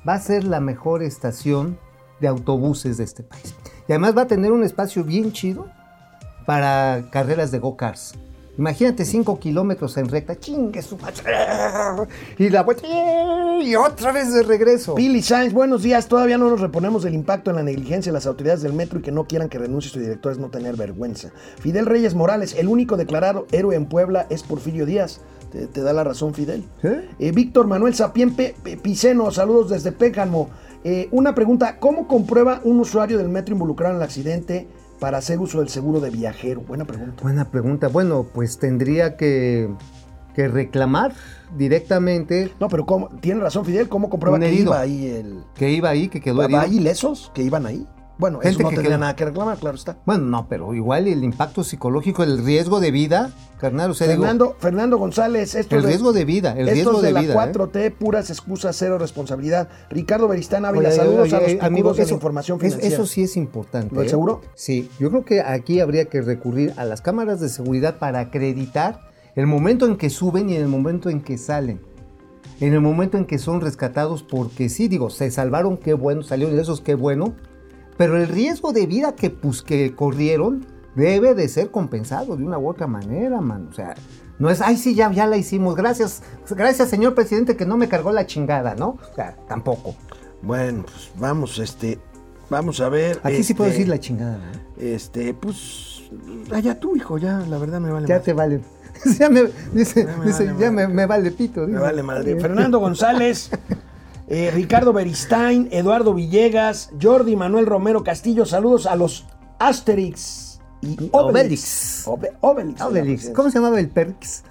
va 0.08 0.14
a 0.14 0.20
ser 0.20 0.44
la 0.44 0.60
mejor 0.60 1.02
estación 1.02 1.76
de 2.20 2.28
autobuses 2.28 2.96
de 2.98 3.04
este 3.04 3.22
país. 3.22 3.54
Y 3.88 3.92
además 3.92 4.16
va 4.16 4.22
a 4.22 4.26
tener 4.26 4.52
un 4.52 4.64
espacio 4.64 5.04
bien 5.04 5.32
chido 5.32 5.66
para 6.46 7.04
carreras 7.10 7.50
de 7.50 7.58
go-karts. 7.58 8.14
Imagínate 8.56 9.04
5 9.04 9.38
kilómetros 9.38 9.96
en 9.98 10.08
recta, 10.08 10.34
chingue 10.38 10.82
su. 10.82 10.98
Y 12.38 12.48
la 12.50 12.62
vuelta, 12.64 12.86
y 13.62 13.76
otra 13.76 14.10
vez 14.10 14.34
de 14.34 14.42
regreso. 14.42 14.96
Pili 14.96 15.22
Sainz, 15.22 15.52
buenos 15.52 15.84
días. 15.84 16.08
Todavía 16.08 16.38
no 16.38 16.50
nos 16.50 16.60
reponemos 16.60 17.04
del 17.04 17.14
impacto 17.14 17.50
en 17.50 17.56
la 17.56 17.62
negligencia 17.62 18.10
de 18.10 18.14
las 18.14 18.26
autoridades 18.26 18.62
del 18.62 18.72
metro 18.72 18.98
y 18.98 19.02
que 19.02 19.12
no 19.12 19.26
quieran 19.28 19.48
que 19.48 19.58
renuncie 19.58 19.92
su 19.92 20.00
director 20.00 20.32
es 20.32 20.38
no 20.38 20.48
tener 20.50 20.74
vergüenza. 20.76 21.30
Fidel 21.60 21.86
Reyes 21.86 22.14
Morales, 22.16 22.56
el 22.58 22.66
único 22.66 22.96
declarado 22.96 23.46
héroe 23.52 23.76
en 23.76 23.86
Puebla 23.86 24.26
es 24.28 24.42
Porfirio 24.42 24.86
Díaz. 24.86 25.20
Te, 25.52 25.66
te 25.68 25.80
da 25.82 25.92
la 25.92 26.02
razón, 26.04 26.34
Fidel. 26.34 26.64
¿Eh? 26.82 27.08
Eh, 27.20 27.30
Víctor 27.32 27.68
Manuel 27.68 27.94
Sapien 27.94 28.34
Pe- 28.34 28.54
Pe- 28.62 28.76
Piceno, 28.76 29.30
saludos 29.30 29.70
desde 29.70 29.92
Pécamo. 29.92 30.50
Eh, 30.84 31.08
una 31.10 31.34
pregunta, 31.34 31.78
¿cómo 31.78 32.06
comprueba 32.06 32.60
un 32.64 32.78
usuario 32.80 33.18
del 33.18 33.28
metro 33.28 33.54
involucrado 33.54 33.94
en 33.94 33.98
el 34.00 34.04
accidente 34.04 34.68
para 35.00 35.18
hacer 35.18 35.38
uso 35.40 35.58
del 35.60 35.68
seguro 35.68 36.00
de 36.00 36.10
viajero? 36.10 36.60
Buena 36.62 36.84
pregunta. 36.84 37.22
Buena 37.22 37.44
pregunta. 37.50 37.88
Bueno, 37.88 38.26
pues 38.32 38.58
tendría 38.58 39.16
que, 39.16 39.68
que 40.34 40.48
reclamar 40.48 41.12
directamente 41.56 42.52
No, 42.60 42.68
pero 42.68 42.86
¿cómo? 42.86 43.08
tiene 43.20 43.40
razón 43.40 43.64
Fidel, 43.64 43.88
¿cómo 43.88 44.08
comprueba 44.10 44.38
que 44.38 44.46
herido. 44.48 44.64
iba 44.72 44.80
ahí 44.80 45.06
el... 45.08 45.40
que 45.54 45.70
iba 45.70 45.88
ahí, 45.88 46.08
que 46.08 46.20
quedó 46.20 46.38
¿Va 46.38 46.44
herido. 46.44 46.60
ahí 46.60 46.76
ilesos 46.76 47.32
que 47.34 47.42
iban 47.42 47.66
ahí? 47.66 47.86
Bueno, 48.18 48.38
Gente 48.40 48.48
eso 48.54 48.62
no 48.62 48.68
que 48.70 48.74
tendría 48.76 48.98
nada 48.98 49.14
que 49.14 49.24
reclamar, 49.24 49.58
claro 49.58 49.76
está. 49.76 49.98
Bueno, 50.04 50.24
no, 50.24 50.48
pero 50.48 50.74
igual 50.74 51.06
el 51.06 51.22
impacto 51.22 51.62
psicológico, 51.62 52.24
el 52.24 52.44
riesgo 52.44 52.80
de 52.80 52.90
vida, 52.90 53.30
carnal, 53.60 53.92
o 53.92 53.94
sea, 53.94 54.08
digo, 54.08 54.22
Fernando, 54.22 54.56
Fernando 54.58 54.98
González, 54.98 55.54
esto 55.54 55.76
el 55.76 55.84
riesgo 55.84 56.12
de 56.12 56.24
vida, 56.24 56.54
el 56.58 56.68
riesgo 56.68 57.00
de, 57.00 57.06
de 57.08 57.12
la 57.12 57.20
vida. 57.20 57.44
¿eh? 57.44 57.52
4T, 57.52 57.94
puras 57.96 58.28
excusas, 58.30 58.74
cero 58.76 58.98
responsabilidad. 58.98 59.68
Ricardo 59.88 60.26
Beristán 60.26 60.64
Ávila, 60.64 60.90
saludos 60.90 61.20
oye, 61.20 61.36
a 61.36 61.38
los 61.38 61.46
oye, 61.46 61.54
picudos 61.54 61.66
amigo, 61.66 61.94
de 61.94 62.02
eso- 62.02 62.10
la 62.10 62.14
información 62.16 62.58
financiera. 62.60 62.94
Eso 62.94 63.06
sí 63.06 63.22
es 63.22 63.36
importante. 63.36 63.94
¿Lo 63.94 64.02
¿eh? 64.02 64.08
seguro? 64.08 64.40
Sí, 64.54 64.90
yo 64.98 65.10
creo 65.10 65.24
que 65.24 65.40
aquí 65.40 65.78
habría 65.80 66.06
que 66.06 66.20
recurrir 66.20 66.74
a 66.76 66.84
las 66.84 67.00
cámaras 67.00 67.40
de 67.40 67.48
seguridad 67.48 67.98
para 67.98 68.18
acreditar 68.18 69.00
el 69.36 69.46
momento 69.46 69.86
en 69.86 69.96
que 69.96 70.10
suben 70.10 70.50
y 70.50 70.56
el 70.56 70.66
momento 70.66 71.08
en 71.08 71.20
que 71.22 71.38
salen. 71.38 71.80
En 72.60 72.72
el 72.72 72.80
momento 72.80 73.16
en 73.16 73.24
que 73.26 73.38
son 73.38 73.60
rescatados, 73.60 74.24
porque 74.24 74.68
sí, 74.68 74.88
digo, 74.88 75.10
se 75.10 75.30
salvaron, 75.30 75.76
qué 75.76 75.94
bueno, 75.94 76.22
salieron 76.24 76.56
de 76.56 76.62
esos, 76.62 76.80
qué 76.80 76.96
bueno. 76.96 77.36
Pero 77.98 78.16
el 78.16 78.28
riesgo 78.28 78.72
de 78.72 78.86
vida 78.86 79.14
que, 79.14 79.28
pues, 79.28 79.60
que 79.60 79.94
corrieron 79.94 80.64
debe 80.94 81.34
de 81.34 81.48
ser 81.48 81.70
compensado 81.70 82.36
de 82.36 82.44
una 82.44 82.58
u 82.58 82.68
otra 82.68 82.86
manera, 82.86 83.40
man. 83.40 83.68
O 83.70 83.74
sea, 83.74 83.94
no 84.38 84.50
es, 84.50 84.60
ay, 84.60 84.76
sí, 84.76 84.94
ya, 84.94 85.10
ya 85.12 85.26
la 85.26 85.36
hicimos. 85.36 85.74
Gracias, 85.74 86.22
gracias, 86.48 86.88
señor 86.88 87.14
presidente, 87.14 87.56
que 87.56 87.66
no 87.66 87.76
me 87.76 87.88
cargó 87.88 88.12
la 88.12 88.24
chingada, 88.26 88.74
¿no? 88.76 88.98
O 89.10 89.14
sea, 89.14 89.36
tampoco. 89.48 89.96
Bueno, 90.42 90.84
pues 90.84 91.10
vamos, 91.18 91.58
este, 91.58 91.98
vamos 92.48 92.80
a 92.80 92.88
ver. 92.88 93.20
Aquí 93.24 93.42
sí 93.42 93.54
puedo 93.54 93.68
este, 93.68 93.80
decir 93.80 93.90
la 93.90 93.98
chingada. 93.98 94.52
Este, 94.76 95.34
pues, 95.34 96.02
allá 96.52 96.78
tú, 96.78 96.94
hijo, 96.94 97.18
ya, 97.18 97.40
la 97.48 97.58
verdad 97.58 97.80
me 97.80 97.90
vale 97.90 98.06
Ya 98.06 98.20
te 98.20 98.32
vale. 98.32 98.60
ya 99.18 99.28
me, 99.28 99.48
dice, 99.72 100.04
Ya 100.04 100.16
me 100.16 100.26
dice, 100.26 100.44
vale 100.46 100.60
ya 100.60 100.70
madre. 100.70 100.86
me, 100.88 100.94
me 100.94 101.06
vale 101.06 101.30
pito. 101.32 101.66
Me 101.66 101.80
vale 101.80 102.02
madre. 102.04 102.38
Fernando 102.40 102.78
González, 102.78 103.50
eh, 104.28 104.50
Ricardo 104.52 104.92
Beristain, 104.92 105.68
Eduardo 105.72 106.14
Villegas, 106.14 106.90
Jordi 107.00 107.34
Manuel 107.36 107.66
Romero 107.66 108.04
Castillo, 108.04 108.44
saludos 108.46 108.86
a 108.86 108.94
los 108.96 109.26
Asterix 109.58 110.60
y 110.82 111.08
Obelix. 111.12 112.06
Obelix. 112.06 112.06
Obe- 112.06 112.32
Obelix. 112.40 112.80
Obelix. 112.80 113.30
¿Cómo 113.30 113.50
se 113.50 113.58
llamaba 113.58 113.80
el 113.80 113.88
Perix? 113.88 114.42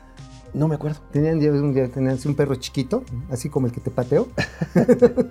No 0.53 0.67
me 0.67 0.75
acuerdo. 0.75 0.99
Tenían, 1.11 1.35
un 1.37 1.73
día 1.73 1.87
tenían 1.89 2.17
un 2.25 2.35
perro 2.35 2.55
chiquito, 2.55 3.03
así 3.29 3.49
como 3.49 3.67
el 3.67 3.73
que 3.73 3.79
te 3.81 3.91
pateó. 3.91 4.27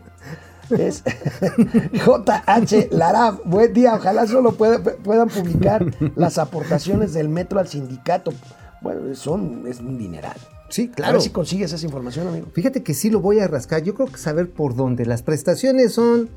Es 0.71 1.05
JH 1.93 2.89
Larab. 2.91 3.41
Buen 3.45 3.73
día. 3.73 3.95
Ojalá 3.95 4.27
solo 4.27 4.51
pueda- 4.53 4.83
puedan 4.83 5.29
publicar 5.29 5.85
las 6.17 6.39
aportaciones 6.39 7.13
del 7.15 7.29
metro 7.29 7.61
al 7.61 7.69
sindicato. 7.69 8.33
Bueno, 8.83 9.15
son, 9.15 9.65
es 9.69 9.79
un 9.79 9.97
dineral. 9.97 10.37
Sí, 10.69 10.91
A 10.93 10.97
claro. 10.97 11.13
ver 11.15 11.23
si 11.23 11.31
consigues 11.31 11.73
esa 11.73 11.85
información, 11.85 12.27
amigo. 12.29 12.47
Fíjate 12.53 12.83
que 12.83 12.95
sí 12.95 13.11
lo 13.11 13.21
voy 13.21 13.41
a 13.41 13.47
rascar. 13.49 13.83
Yo 13.83 13.95
creo 13.95 14.09
que 14.09 14.19
saber 14.19 14.51
por 14.51 14.75
dónde. 14.75 15.07
Las 15.07 15.23
prestaciones 15.23 15.93
son 15.95 16.29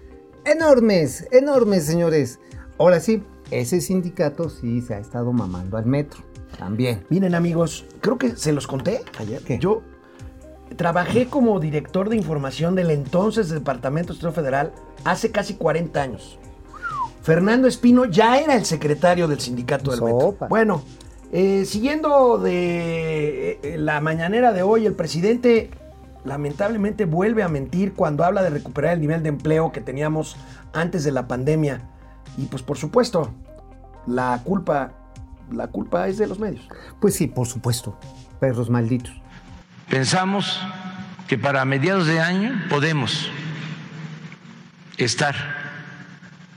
enormes, 0.45 1.27
enormes, 1.31 1.85
señores. 1.85 2.39
Ahora 2.77 2.99
sí, 2.99 3.23
ese 3.51 3.81
sindicato 3.81 4.49
sí 4.49 4.81
se 4.81 4.93
ha 4.95 4.99
estado 4.99 5.33
mamando 5.33 5.77
al 5.77 5.85
metro. 5.85 6.21
También. 6.57 7.05
Miren 7.09 7.35
amigos, 7.35 7.85
creo 8.01 8.17
que 8.17 8.35
se 8.35 8.51
los 8.51 8.67
conté 8.67 9.01
ayer. 9.17 9.41
¿Qué? 9.41 9.59
Yo 9.59 9.81
trabajé 10.75 11.27
como 11.27 11.59
director 11.59 12.09
de 12.09 12.15
información 12.15 12.75
del 12.75 12.91
entonces 12.91 13.49
Departamento 13.49 14.13
de 14.13 14.17
Estado 14.17 14.33
Federal 14.33 14.73
hace 15.03 15.31
casi 15.31 15.55
40 15.55 16.01
años. 16.01 16.37
Fernando 17.21 17.67
Espino 17.67 18.05
ya 18.05 18.39
era 18.39 18.55
el 18.55 18.65
secretario 18.65 19.27
del 19.27 19.39
sindicato 19.39 19.91
del 19.91 20.01
metro. 20.01 20.37
Bueno, 20.49 20.83
eh, 21.31 21.65
siguiendo 21.65 22.39
de 22.39 23.59
eh, 23.61 23.77
la 23.77 24.01
mañanera 24.01 24.51
de 24.51 24.63
hoy, 24.63 24.85
el 24.85 24.93
presidente 24.93 25.69
lamentablemente 26.25 27.05
vuelve 27.05 27.43
a 27.43 27.47
mentir 27.47 27.93
cuando 27.93 28.23
habla 28.23 28.41
de 28.41 28.49
recuperar 28.49 28.93
el 28.93 29.01
nivel 29.01 29.23
de 29.23 29.29
empleo 29.29 29.71
que 29.71 29.81
teníamos 29.81 30.37
antes 30.73 31.03
de 31.03 31.11
la 31.11 31.27
pandemia. 31.27 31.81
Y 32.37 32.45
pues 32.45 32.63
por 32.63 32.77
supuesto, 32.77 33.31
la 34.07 34.41
culpa, 34.43 34.91
la 35.51 35.67
culpa 35.67 36.07
es 36.07 36.17
de 36.17 36.27
los 36.27 36.39
medios. 36.39 36.67
Pues 36.99 37.15
sí, 37.15 37.27
por 37.27 37.47
supuesto. 37.47 37.97
Perros 38.39 38.69
malditos. 38.69 39.13
Pensamos 39.89 40.59
que 41.27 41.37
para 41.37 41.63
mediados 41.65 42.07
de 42.07 42.19
año 42.19 42.51
podemos 42.69 43.29
estar 44.97 45.35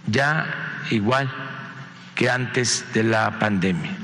ya 0.07 0.47
igual 0.91 1.31
que 2.14 2.31
antes 2.31 2.85
de 2.95 3.05
la 3.05 3.39
pandemia. 3.39 4.01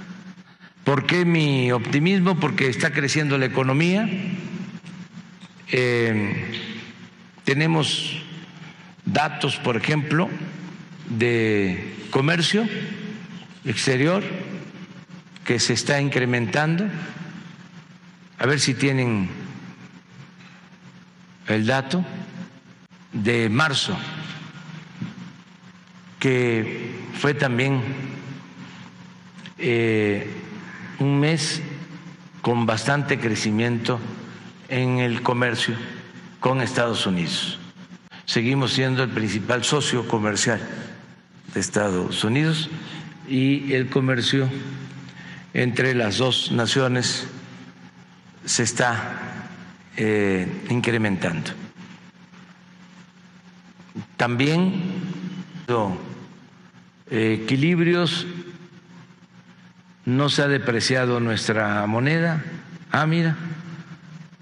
¿Por 0.88 1.04
qué 1.04 1.26
mi 1.26 1.70
optimismo? 1.70 2.40
Porque 2.40 2.70
está 2.70 2.92
creciendo 2.94 3.36
la 3.36 3.44
economía, 3.44 4.08
eh, 5.70 6.50
tenemos 7.44 8.22
datos, 9.04 9.58
por 9.58 9.76
ejemplo, 9.76 10.30
de 11.10 11.94
comercio 12.08 12.66
exterior 13.66 14.24
que 15.44 15.60
se 15.60 15.74
está 15.74 16.00
incrementando. 16.00 16.86
A 18.38 18.46
ver 18.46 18.58
si 18.58 18.72
tienen 18.72 19.28
el 21.48 21.66
dato 21.66 22.02
de 23.12 23.50
marzo, 23.50 23.94
que 26.18 26.92
fue 27.20 27.34
también 27.34 27.82
eh, 29.58 30.46
un 30.98 31.20
mes 31.20 31.62
con 32.42 32.66
bastante 32.66 33.18
crecimiento 33.18 33.98
en 34.68 34.98
el 34.98 35.22
comercio 35.22 35.76
con 36.40 36.60
Estados 36.60 37.06
Unidos. 37.06 37.58
Seguimos 38.24 38.72
siendo 38.72 39.02
el 39.02 39.10
principal 39.10 39.64
socio 39.64 40.06
comercial 40.06 40.60
de 41.54 41.60
Estados 41.60 42.24
Unidos 42.24 42.68
y 43.28 43.72
el 43.72 43.88
comercio 43.88 44.48
entre 45.54 45.94
las 45.94 46.18
dos 46.18 46.52
naciones 46.52 47.26
se 48.44 48.62
está 48.62 49.48
eh, 49.96 50.46
incrementando. 50.70 51.50
También 54.16 54.72
eh, 57.10 57.40
equilibrios, 57.42 58.26
no 60.08 60.30
se 60.30 60.40
ha 60.40 60.48
depreciado 60.48 61.20
nuestra 61.20 61.86
moneda. 61.86 62.42
Ah, 62.90 63.06
mira, 63.06 63.36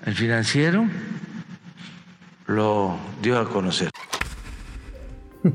el 0.05 0.15
financiero 0.15 0.87
lo 2.47 2.97
dio 3.21 3.37
a 3.41 3.49
conocer. 3.51 3.91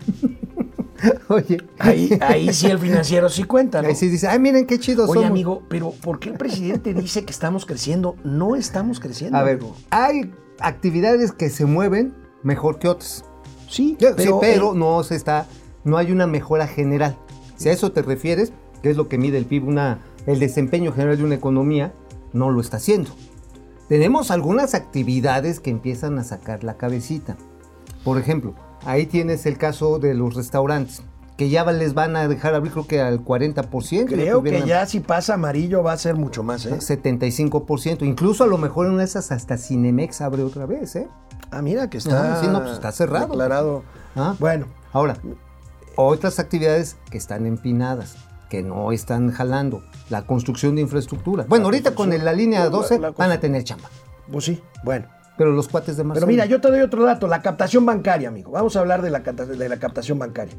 Oye. 1.29 1.63
Ahí, 1.79 2.19
ahí 2.21 2.53
sí 2.53 2.67
el 2.67 2.77
financiero 2.77 3.29
sí 3.29 3.45
cuenta, 3.45 3.81
¿no? 3.81 3.87
Ahí 3.87 3.95
sí 3.95 4.09
dice, 4.09 4.27
ay, 4.27 4.37
miren 4.39 4.67
qué 4.67 4.79
chido 4.79 5.05
Oye, 5.05 5.13
somos. 5.13 5.29
amigo, 5.29 5.63
pero 5.69 5.91
¿por 5.91 6.19
qué 6.19 6.29
el 6.29 6.35
presidente 6.35 6.93
dice 6.93 7.23
que 7.23 7.31
estamos 7.31 7.65
creciendo? 7.65 8.17
No 8.25 8.57
estamos 8.57 8.99
creciendo. 8.99 9.37
A 9.37 9.43
ver, 9.43 9.55
amigo. 9.55 9.77
hay 9.91 10.29
actividades 10.59 11.31
que 11.31 11.49
se 11.49 11.65
mueven 11.65 12.13
mejor 12.43 12.79
que 12.79 12.89
otras. 12.89 13.23
Sí, 13.69 13.95
Pero, 13.97 14.15
pero, 14.17 14.39
pero 14.41 14.73
eh, 14.73 14.77
no 14.77 15.01
se 15.03 15.15
está, 15.15 15.47
no 15.85 15.95
hay 15.95 16.11
una 16.11 16.27
mejora 16.27 16.67
general. 16.67 17.17
Si 17.55 17.69
a 17.69 17.71
eso 17.71 17.93
te 17.93 18.01
refieres, 18.01 18.51
que 18.81 18.89
es 18.91 18.97
lo 18.97 19.07
que 19.07 19.17
mide 19.17 19.37
el 19.37 19.45
PIB, 19.45 19.67
una, 19.67 19.99
el 20.25 20.39
desempeño 20.39 20.91
general 20.91 21.17
de 21.17 21.23
una 21.23 21.35
economía, 21.35 21.93
no 22.33 22.49
lo 22.49 22.61
está 22.61 22.77
haciendo. 22.77 23.11
Tenemos 23.87 24.31
algunas 24.31 24.73
actividades 24.73 25.59
que 25.59 25.69
empiezan 25.69 26.17
a 26.17 26.23
sacar 26.23 26.63
la 26.63 26.77
cabecita. 26.77 27.35
Por 28.03 28.17
ejemplo, 28.17 28.55
ahí 28.85 29.05
tienes 29.05 29.45
el 29.45 29.57
caso 29.57 29.99
de 29.99 30.13
los 30.13 30.33
restaurantes, 30.35 31.01
que 31.37 31.49
ya 31.49 31.69
les 31.71 31.93
van 31.93 32.15
a 32.15 32.27
dejar 32.27 32.55
abrir 32.55 32.71
creo 32.71 32.87
que 32.87 33.01
al 33.01 33.23
40%. 33.25 34.05
creo 34.07 34.41
que 34.43 34.63
ya 34.65 34.85
si 34.85 34.99
pasa 35.01 35.33
amarillo 35.33 35.83
va 35.83 35.93
a 35.93 35.97
ser 35.97 36.15
mucho 36.15 36.41
más, 36.43 36.65
¿eh? 36.65 36.77
75%. 36.77 38.03
Incluso 38.05 38.43
a 38.43 38.47
lo 38.47 38.57
mejor 38.57 38.85
en 38.85 38.93
una 38.93 39.01
de 39.01 39.07
esas 39.07 39.31
hasta 39.31 39.57
Cinemex 39.57 40.21
abre 40.21 40.43
otra 40.43 40.65
vez, 40.65 40.95
¿eh? 40.95 41.07
Ah, 41.51 41.61
mira 41.61 41.89
que 41.89 41.97
está, 41.97 42.37
Ah, 42.37 42.41
sí, 42.41 42.47
no, 42.47 42.61
pues 42.61 42.73
está 42.73 42.91
cerrado. 42.91 43.27
declarado. 43.27 43.83
Ah. 44.15 44.35
Bueno, 44.39 44.67
Ahora, 44.93 45.17
otras 45.95 46.37
actividades 46.39 46.97
que 47.09 47.17
están 47.17 47.45
empinadas, 47.45 48.15
que 48.51 48.61
no 48.61 48.91
están 48.91 49.31
jalando. 49.31 49.81
La 50.09 50.23
construcción 50.23 50.75
de 50.75 50.81
infraestructura. 50.81 51.45
Bueno, 51.47 51.65
ahorita 51.65 51.95
con 51.95 52.11
el- 52.11 52.25
la 52.25 52.33
línea 52.33 52.59
La- 52.65 52.69
12 52.69 52.99
la 52.99 53.11
van 53.11 53.31
a 53.31 53.39
tener 53.39 53.63
chamba. 53.63 53.89
pues 54.29 54.43
sí, 54.45 54.61
bueno. 54.83 55.07
Pero 55.37 55.51
los 55.53 55.69
cuates 55.69 55.95
de 55.95 56.03
Pero 56.03 56.09
Marcelo. 56.09 56.27
mira, 56.27 56.45
yo 56.45 56.59
te 56.59 56.67
doy 56.69 56.81
otro 56.81 57.03
dato, 57.05 57.25
la 57.27 57.41
captación 57.41 57.85
bancaria, 57.85 58.27
amigo. 58.27 58.51
Vamos 58.51 58.75
a 58.75 58.81
hablar 58.81 59.01
de 59.01 59.09
la, 59.09 59.23
capta- 59.23 59.45
de 59.45 59.69
la 59.69 59.77
captación 59.77 60.19
bancaria. 60.19 60.53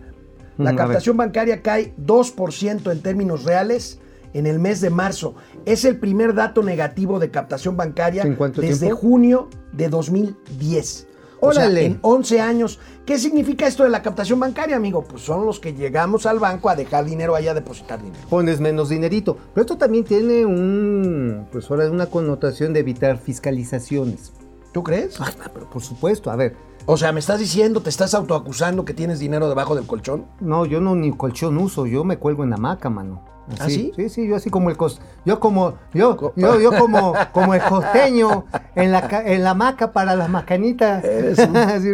La 0.57 0.73
Mm, 0.73 0.77
captación 0.77 1.17
bancaria 1.19 1.63
cae 1.63 1.93
2% 1.99 2.91
en 2.91 3.03
términos 3.03 3.45
reales 3.45 3.99
en 4.33 4.47
el 4.47 4.59
mes 4.59 4.81
de 4.81 4.89
marzo. 4.89 5.35
Es 5.67 5.85
el 5.85 5.99
primer 5.99 6.35
dato 6.35 6.63
negativo 6.63 7.19
de 7.19 7.31
captación 7.31 7.77
bancaria 7.77 8.23
¿En 8.23 8.35
cuánto 8.37 8.63
desde 8.63 8.87
tiempo? 8.87 8.97
junio 9.03 9.49
de 9.73 9.89
2010. 9.91 11.07
O 11.45 11.53
sea, 11.53 11.65
Órale. 11.65 11.87
en 11.87 11.99
11 12.03 12.41
años. 12.41 12.79
¿Qué 13.05 13.19
significa 13.19 13.67
esto 13.67 13.83
de 13.83 13.89
la 13.89 14.01
captación 14.01 14.39
bancaria, 14.39 14.77
amigo? 14.77 15.03
Pues 15.03 15.23
son 15.23 15.45
los 15.45 15.59
que 15.59 15.75
llegamos 15.75 16.25
al 16.25 16.39
banco 16.39 16.69
a 16.69 16.77
dejar 16.77 17.05
dinero 17.05 17.35
allá, 17.35 17.51
a 17.51 17.55
depositar 17.55 18.01
dinero. 18.01 18.25
Pones 18.31 18.61
menos 18.61 18.91
dinerito. 18.91 19.37
Pero 19.53 19.63
esto 19.63 19.77
también 19.77 20.05
tiene 20.05 20.47
un, 20.47 21.49
pues 21.51 21.69
ahora 21.69 21.91
una 21.91 22.07
connotación 22.07 22.73
de 22.73 22.79
evitar 22.81 23.19
fiscalizaciones. 23.19 24.33
¿Tú 24.73 24.85
crees? 24.85 25.21
Ah, 25.21 25.33
pero 25.53 25.69
por 25.69 25.83
supuesto, 25.83 26.31
a 26.31 26.37
ver. 26.37 26.55
O 26.87 26.97
sea, 26.97 27.11
me 27.11 27.19
estás 27.19 27.41
diciendo, 27.41 27.83
te 27.83 27.91
estás 27.91 28.15
autoacusando 28.15 28.85
que 28.85 28.95
tienes 28.95 29.19
dinero 29.19 29.49
debajo 29.49 29.75
del 29.75 29.87
colchón. 29.87 30.27
No, 30.41 30.65
yo 30.65 30.81
no 30.81 30.95
ni 30.95 31.11
colchón 31.11 31.59
uso, 31.59 31.87
yo 31.87 32.05
me 32.05 32.19
cuelgo 32.19 32.45
en 32.45 32.53
hamaca, 32.53 32.89
mano. 32.89 33.25
¿Ah, 33.59 33.67
sí? 33.69 33.93
Sí, 33.97 34.09
sí, 34.09 34.27
yo 34.29 34.37
así 34.37 34.51
como 34.51 34.71
el 34.71 34.77
cos, 34.77 35.01
yo 35.25 35.41
como, 35.41 35.75
yo, 35.93 36.33
yo, 36.37 36.61
yo 36.61 36.71
como, 36.79 37.13
como 37.33 37.55
el 37.55 37.63
costeño 37.63 38.47
en 38.75 38.93
la, 38.93 39.23
en 39.27 39.43
la 39.43 39.51
hamaca 39.51 39.93
para 39.93 40.15
las 40.17 40.29
macanitas. 40.29 41.05
Eres 41.05 41.39
un- 41.39 41.57
Así, 41.57 41.89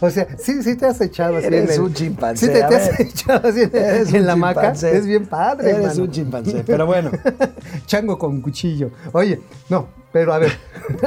o 0.00 0.10
sea, 0.10 0.26
sí, 0.38 0.62
sí 0.62 0.76
te 0.76 0.86
has 0.86 1.00
echado 1.00 1.36
así 1.36 1.46
Eres 1.46 1.68
en 1.70 1.74
el- 1.76 1.80
un 1.82 1.94
chimpancé, 1.94 2.46
Sí 2.46 2.52
te, 2.52 2.62
has 2.64 3.00
echado 3.00 3.48
así 3.48 3.62
en, 3.62 3.76
Eres 3.76 4.08
en 4.12 4.20
un 4.22 4.26
la 4.26 4.32
chimpancé. 4.34 4.96
Es 4.96 5.06
bien 5.06 5.26
padre, 5.26 5.70
Eres 5.70 5.98
un 5.98 6.10
chimpancé, 6.10 6.62
pero 6.66 6.84
bueno. 6.86 7.10
Chango 7.86 8.18
con 8.18 8.40
cuchillo. 8.40 8.90
Oye, 9.12 9.40
no, 9.68 9.88
pero 10.12 10.32
a 10.34 10.38
ver, 10.38 10.52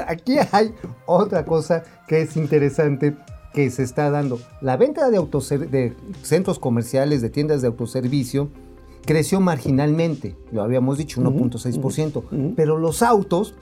aquí 0.07 0.37
hay 0.51 0.73
otra 1.05 1.43
cosa 1.45 1.83
que 2.07 2.21
es 2.21 2.37
interesante 2.37 3.15
que 3.53 3.69
se 3.71 3.83
está 3.83 4.09
dando. 4.09 4.39
La 4.61 4.77
venta 4.77 5.09
de, 5.09 5.19
autoser- 5.19 5.69
de 5.69 5.95
centros 6.23 6.57
comerciales, 6.59 7.21
de 7.21 7.29
tiendas 7.29 7.61
de 7.61 7.67
autoservicio, 7.67 8.49
creció 9.07 9.39
marginalmente, 9.39 10.35
lo 10.51 10.61
habíamos 10.61 10.99
dicho, 10.99 11.19
1.6%, 11.21 12.53
pero 12.55 12.77
los 12.77 13.01
autos 13.01 13.55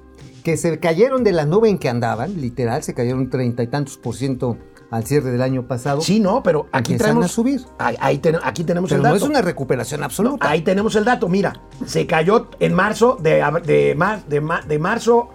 que 0.43 0.57
se 0.57 0.77
cayeron 0.79 1.23
de 1.23 1.31
la 1.31 1.45
nube 1.45 1.69
en 1.69 1.77
que 1.77 1.87
andaban, 1.87 2.41
literal, 2.41 2.83
se 2.83 2.93
cayeron 2.93 3.29
treinta 3.29 3.63
y 3.63 3.67
tantos 3.67 3.97
por 3.97 4.15
ciento 4.15 4.57
al 4.91 5.05
cierre 5.05 5.31
del 5.31 5.41
año 5.41 5.67
pasado. 5.67 6.01
Sí, 6.01 6.19
no, 6.19 6.43
pero 6.43 6.67
aquí 6.71 6.95
traemos. 6.95 7.25
a 7.25 7.27
subir. 7.27 7.61
Ahí, 7.79 7.95
ahí 7.99 8.17
ten- 8.19 8.35
aquí 8.43 8.63
tenemos 8.63 8.89
pero 8.89 8.99
el 8.99 9.03
no 9.07 9.13
dato. 9.13 9.25
es 9.25 9.29
una 9.29 9.41
recuperación 9.41 10.03
absoluta. 10.03 10.47
Ahí 10.49 10.61
tenemos 10.61 10.95
el 10.95 11.03
dato. 11.05 11.27
Mira, 11.27 11.61
se 11.85 12.05
cayó 12.05 12.49
en 12.59 12.73
marzo, 12.75 13.17
de, 13.19 13.43
de, 13.65 13.95
de, 14.29 14.41
de 14.67 14.79
marzo 14.79 15.29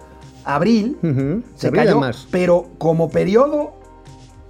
a 0.45 0.55
abril. 0.55 0.97
Se 1.55 1.67
abril 1.67 1.83
cayó, 1.83 1.99
marzo. 1.99 2.27
pero 2.31 2.69
como 2.77 3.09
periodo 3.09 3.73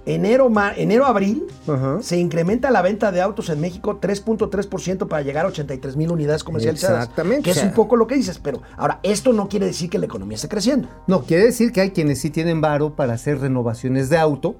enero, 0.06 0.48
ma- 0.50 0.72
enero 0.76 1.06
abril, 1.06 1.46
Ajá. 1.68 1.98
se 2.02 2.18
incrementa 2.18 2.70
la 2.70 2.82
venta 2.82 3.12
de 3.12 3.20
autos 3.20 3.48
en 3.50 3.60
México 3.60 3.98
3.3% 4.00 5.06
para 5.08 5.22
llegar 5.22 5.44
a 5.46 5.48
83 5.48 5.96
mil 5.96 6.10
unidades 6.10 6.42
comercializadas. 6.44 7.02
Exactamente, 7.04 7.44
Que 7.44 7.50
o 7.50 7.52
es 7.52 7.62
un 7.62 7.72
poco 7.72 7.96
lo 7.96 8.06
que 8.06 8.14
dices, 8.16 8.38
pero 8.38 8.62
ahora, 8.76 9.00
esto 9.02 9.32
no 9.32 9.48
quiere 9.48 9.66
decir 9.66 9.90
que 9.90 9.98
la 9.98 10.06
economía 10.06 10.36
esté 10.36 10.48
creciendo. 10.48 10.88
No, 11.06 11.22
quiere 11.22 11.44
decir 11.44 11.72
que 11.72 11.80
hay 11.80 11.90
quienes 11.90 12.20
sí 12.20 12.30
tienen 12.30 12.60
varo 12.60 12.94
para 12.96 13.12
hacer 13.14 13.40
renovaciones 13.40 14.08
de 14.08 14.18
auto, 14.18 14.56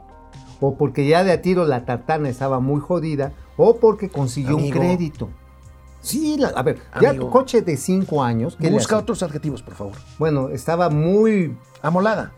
o 0.60 0.76
porque 0.76 1.06
ya 1.08 1.24
de 1.24 1.32
a 1.32 1.42
tiro 1.42 1.64
la 1.64 1.84
tartana 1.84 2.28
estaba 2.28 2.60
muy 2.60 2.80
jodida, 2.80 3.32
o 3.56 3.76
porque 3.78 4.08
consiguió 4.08 4.56
Amigo. 4.58 4.78
un 4.78 4.86
crédito. 4.86 5.28
Sí, 6.00 6.36
la- 6.38 6.48
a 6.48 6.62
ver, 6.62 6.78
ya 7.00 7.14
tu 7.14 7.30
coche 7.30 7.62
de 7.62 7.76
5 7.76 8.22
años, 8.24 8.56
¿qué 8.60 8.64
le 8.68 8.72
Busca 8.72 8.96
otros 8.98 9.22
adjetivos, 9.22 9.62
por 9.62 9.74
favor. 9.74 9.94
Bueno, 10.18 10.48
estaba 10.48 10.88
muy... 10.90 11.56
Amolada. 11.80 12.32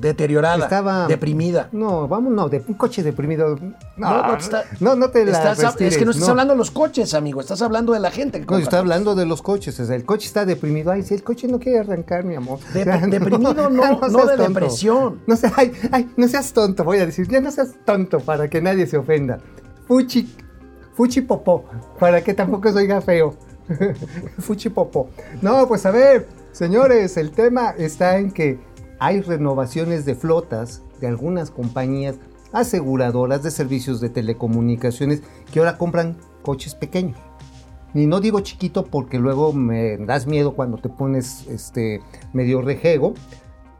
Deteriorada, 0.00 0.64
Estaba 0.64 1.06
deprimida. 1.08 1.68
No, 1.72 2.06
vamos, 2.06 2.32
no, 2.32 2.48
de 2.48 2.62
un 2.68 2.74
coche 2.74 3.02
deprimido. 3.02 3.56
No, 3.96 4.10
No, 4.10 4.26
no 4.28 4.32
te 4.36 4.42
está- 4.44 4.64
no, 4.80 4.94
no 4.94 5.08
te 5.10 5.24
la 5.24 5.52
Estás- 5.52 5.80
es 5.80 5.96
que 5.96 6.04
no 6.04 6.10
estás 6.10 6.28
hablando 6.28 6.52
de 6.52 6.58
los 6.58 6.70
coches, 6.70 7.14
amigo. 7.14 7.40
Estás 7.40 7.62
hablando 7.62 7.92
de 7.92 8.00
la 8.00 8.10
gente. 8.10 8.40
que 8.40 8.46
No, 8.46 8.58
está 8.58 8.78
hablando 8.78 9.14
de 9.14 9.24
los 9.26 9.40
coches. 9.42 9.78
o 9.80 9.84
sea, 9.86 9.96
el 9.96 10.04
coche 10.04 10.26
está 10.26 10.44
deprimido. 10.44 10.90
Ay, 10.92 11.02
si 11.02 11.14
el 11.14 11.22
coche 11.22 11.48
no 11.48 11.58
quiere 11.58 11.78
arrancar, 11.78 12.24
mi 12.24 12.34
amor. 12.34 12.58
De- 12.74 12.84
deprimido 13.10 13.54
no, 13.54 13.70
no 13.70 14.00
de 14.26 14.36
tonto. 14.36 14.36
depresión. 14.36 15.20
No 15.26 15.36
seas, 15.36 15.52
ay, 15.56 15.72
ay, 15.92 16.10
no 16.16 16.28
seas 16.28 16.52
tonto, 16.52 16.84
voy 16.84 16.98
a 16.98 17.06
decir. 17.06 17.26
Ya 17.28 17.40
no 17.40 17.50
seas 17.50 17.70
tonto 17.84 18.20
para 18.20 18.48
que 18.50 18.60
nadie 18.60 18.86
se 18.86 18.98
ofenda. 18.98 19.38
Fuchi, 19.88 20.28
fuchi 20.94 21.22
popó, 21.22 21.64
para 21.98 22.22
que 22.22 22.34
tampoco 22.34 22.70
se 22.72 22.78
oiga 22.78 23.00
feo. 23.00 23.34
fuchi 24.38 24.68
popó. 24.68 25.08
No, 25.42 25.66
pues 25.66 25.86
a 25.86 25.90
ver, 25.90 26.26
señores, 26.52 27.16
el 27.16 27.30
tema 27.32 27.74
está 27.78 28.18
en 28.18 28.30
que 28.30 28.58
hay 28.98 29.20
renovaciones 29.20 30.04
de 30.04 30.14
flotas 30.14 30.82
de 31.00 31.06
algunas 31.06 31.50
compañías 31.50 32.16
aseguradoras 32.52 33.42
de 33.42 33.50
servicios 33.50 34.00
de 34.00 34.08
telecomunicaciones 34.08 35.22
que 35.52 35.58
ahora 35.58 35.78
compran 35.78 36.16
coches 36.42 36.74
pequeños. 36.74 37.18
Y 37.94 38.06
no 38.06 38.20
digo 38.20 38.40
chiquito 38.40 38.84
porque 38.84 39.18
luego 39.18 39.52
me 39.52 39.96
das 39.98 40.26
miedo 40.26 40.54
cuando 40.54 40.78
te 40.78 40.88
pones 40.88 41.46
este 41.48 42.00
medio 42.32 42.60
rejego. 42.62 43.14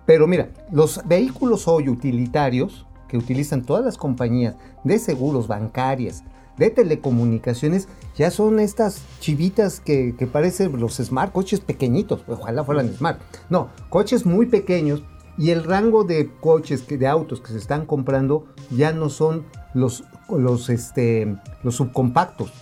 Pero 0.06 0.26
mira, 0.26 0.50
los 0.70 1.00
vehículos 1.06 1.68
hoy 1.68 1.88
utilitarios 1.88 2.86
que 3.08 3.18
utilizan 3.18 3.62
todas 3.62 3.84
las 3.84 3.98
compañías 3.98 4.56
de 4.84 4.98
seguros 4.98 5.48
bancarias, 5.48 6.24
de 6.58 6.70
telecomunicaciones, 6.70 7.88
ya 8.16 8.30
son 8.30 8.60
estas 8.60 9.02
chivitas 9.20 9.80
que, 9.80 10.14
que 10.16 10.26
parecen 10.26 10.78
los 10.80 10.96
smart, 10.96 11.32
coches 11.32 11.60
pequeñitos, 11.60 12.24
ojalá 12.26 12.64
fueran 12.64 12.92
smart. 12.94 13.20
No, 13.50 13.70
coches 13.88 14.26
muy 14.26 14.46
pequeños 14.46 15.02
y 15.38 15.50
el 15.50 15.64
rango 15.64 16.04
de 16.04 16.30
coches, 16.40 16.82
que, 16.82 16.96
de 16.96 17.06
autos 17.06 17.40
que 17.40 17.52
se 17.52 17.58
están 17.58 17.86
comprando 17.86 18.46
ya 18.70 18.92
no 18.92 19.08
son 19.08 19.44
los, 19.74 20.04
los, 20.30 20.70
este, 20.70 21.36
los 21.62 21.76
subcompactos, 21.76 22.52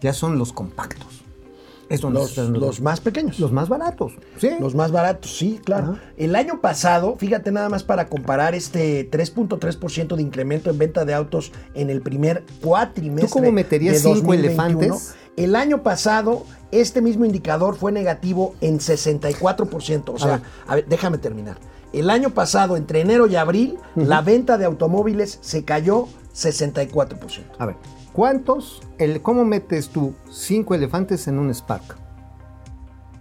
ya 0.00 0.12
son 0.12 0.38
los 0.38 0.52
compactos. 0.52 1.19
Es 1.90 2.00
donde 2.00 2.20
Los, 2.20 2.30
están 2.30 2.52
los 2.54 2.80
más 2.80 3.00
pequeños. 3.00 3.38
los 3.40 3.52
más 3.52 3.68
baratos. 3.68 4.12
Sí. 4.38 4.48
Los 4.60 4.74
más 4.74 4.92
baratos, 4.92 5.36
sí, 5.36 5.60
claro. 5.62 5.92
Ajá. 5.92 6.00
El 6.16 6.34
año 6.36 6.60
pasado, 6.62 7.16
fíjate 7.18 7.50
nada 7.52 7.68
más 7.68 7.82
para 7.82 8.08
comparar 8.08 8.54
este 8.54 9.10
3.3% 9.10 10.14
de 10.16 10.22
incremento 10.22 10.70
en 10.70 10.78
venta 10.78 11.04
de 11.04 11.12
autos 11.14 11.52
en 11.74 11.90
el 11.90 12.00
primer 12.00 12.44
cuatrimestre. 12.62 13.28
¿Tú 13.28 13.32
cómo 13.34 13.52
meterías 13.52 13.94
de 13.94 14.00
cinco 14.00 14.14
2021. 14.32 14.46
elefantes? 14.80 15.14
El 15.36 15.56
año 15.56 15.82
pasado, 15.82 16.46
este 16.70 17.02
mismo 17.02 17.24
indicador 17.24 17.74
fue 17.76 17.92
negativo 17.92 18.54
en 18.60 18.78
64%. 18.78 20.08
O 20.10 20.16
A 20.16 20.18
sea, 20.18 20.28
ver. 20.28 20.40
a 20.68 20.74
ver, 20.76 20.86
déjame 20.88 21.18
terminar. 21.18 21.56
El 21.92 22.08
año 22.08 22.30
pasado, 22.30 22.76
entre 22.76 23.00
enero 23.00 23.26
y 23.26 23.34
abril, 23.34 23.78
la 23.96 24.20
venta 24.22 24.58
de 24.58 24.64
automóviles 24.64 25.38
se 25.42 25.64
cayó 25.64 26.06
64%. 26.36 27.42
A 27.58 27.66
ver, 27.66 27.76
¿cuántos, 28.12 28.82
el, 28.98 29.22
cómo 29.22 29.44
metes 29.44 29.88
tú 29.88 30.14
cinco 30.30 30.74
elefantes 30.74 31.28
en 31.28 31.38
un 31.38 31.52
Spark? 31.54 31.96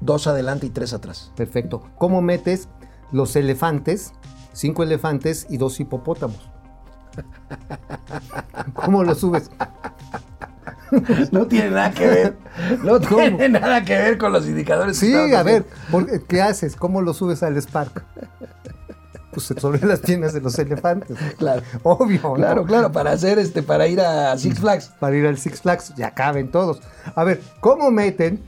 Dos 0.01 0.27
adelante 0.27 0.65
y 0.65 0.69
tres 0.69 0.93
atrás. 0.93 1.31
Perfecto. 1.35 1.83
¿Cómo 1.97 2.21
metes 2.21 2.69
los 3.11 3.35
elefantes, 3.35 4.13
cinco 4.53 4.83
elefantes 4.83 5.45
y 5.49 5.57
dos 5.57 5.79
hipopótamos? 5.79 6.49
¿Cómo 8.73 9.03
lo 9.03 9.15
subes? 9.15 9.49
No 11.31 11.45
tiene 11.45 11.69
nada 11.69 11.91
que 11.91 12.07
ver. 12.07 12.37
No 12.83 12.99
¿Cómo? 12.99 13.17
tiene 13.17 13.47
nada 13.49 13.85
que 13.85 13.93
ver 13.95 14.17
con 14.17 14.33
los 14.33 14.47
indicadores. 14.47 14.97
Sí, 14.97 15.13
a 15.13 15.43
ver, 15.43 15.67
haciendo. 15.67 15.67
¿por- 15.91 16.23
¿qué 16.25 16.41
haces? 16.41 16.75
¿Cómo 16.75 17.03
lo 17.03 17.13
subes 17.13 17.43
al 17.43 17.61
Spark? 17.61 18.03
Pues 19.47 19.61
sobre 19.61 19.85
las 19.85 19.99
piernas 19.99 20.33
de 20.33 20.41
los 20.41 20.57
elefantes. 20.59 21.17
Claro. 21.37 21.61
Obvio, 21.83 22.19
¿no? 22.23 22.33
Claro, 22.35 22.65
claro, 22.65 22.91
para 22.91 23.11
hacer 23.11 23.39
este, 23.39 23.63
para 23.63 23.87
ir 23.87 24.01
a 24.01 24.37
Six 24.37 24.59
Flags. 24.59 24.91
Para 24.99 25.15
ir 25.15 25.25
al 25.25 25.37
Six 25.37 25.61
Flags, 25.61 25.93
ya 25.95 26.11
caben 26.13 26.51
todos. 26.51 26.81
A 27.15 27.23
ver, 27.23 27.41
¿cómo 27.61 27.91
meten 27.91 28.41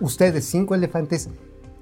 ustedes 0.00 0.44
cinco 0.44 0.74
elefantes 0.74 1.28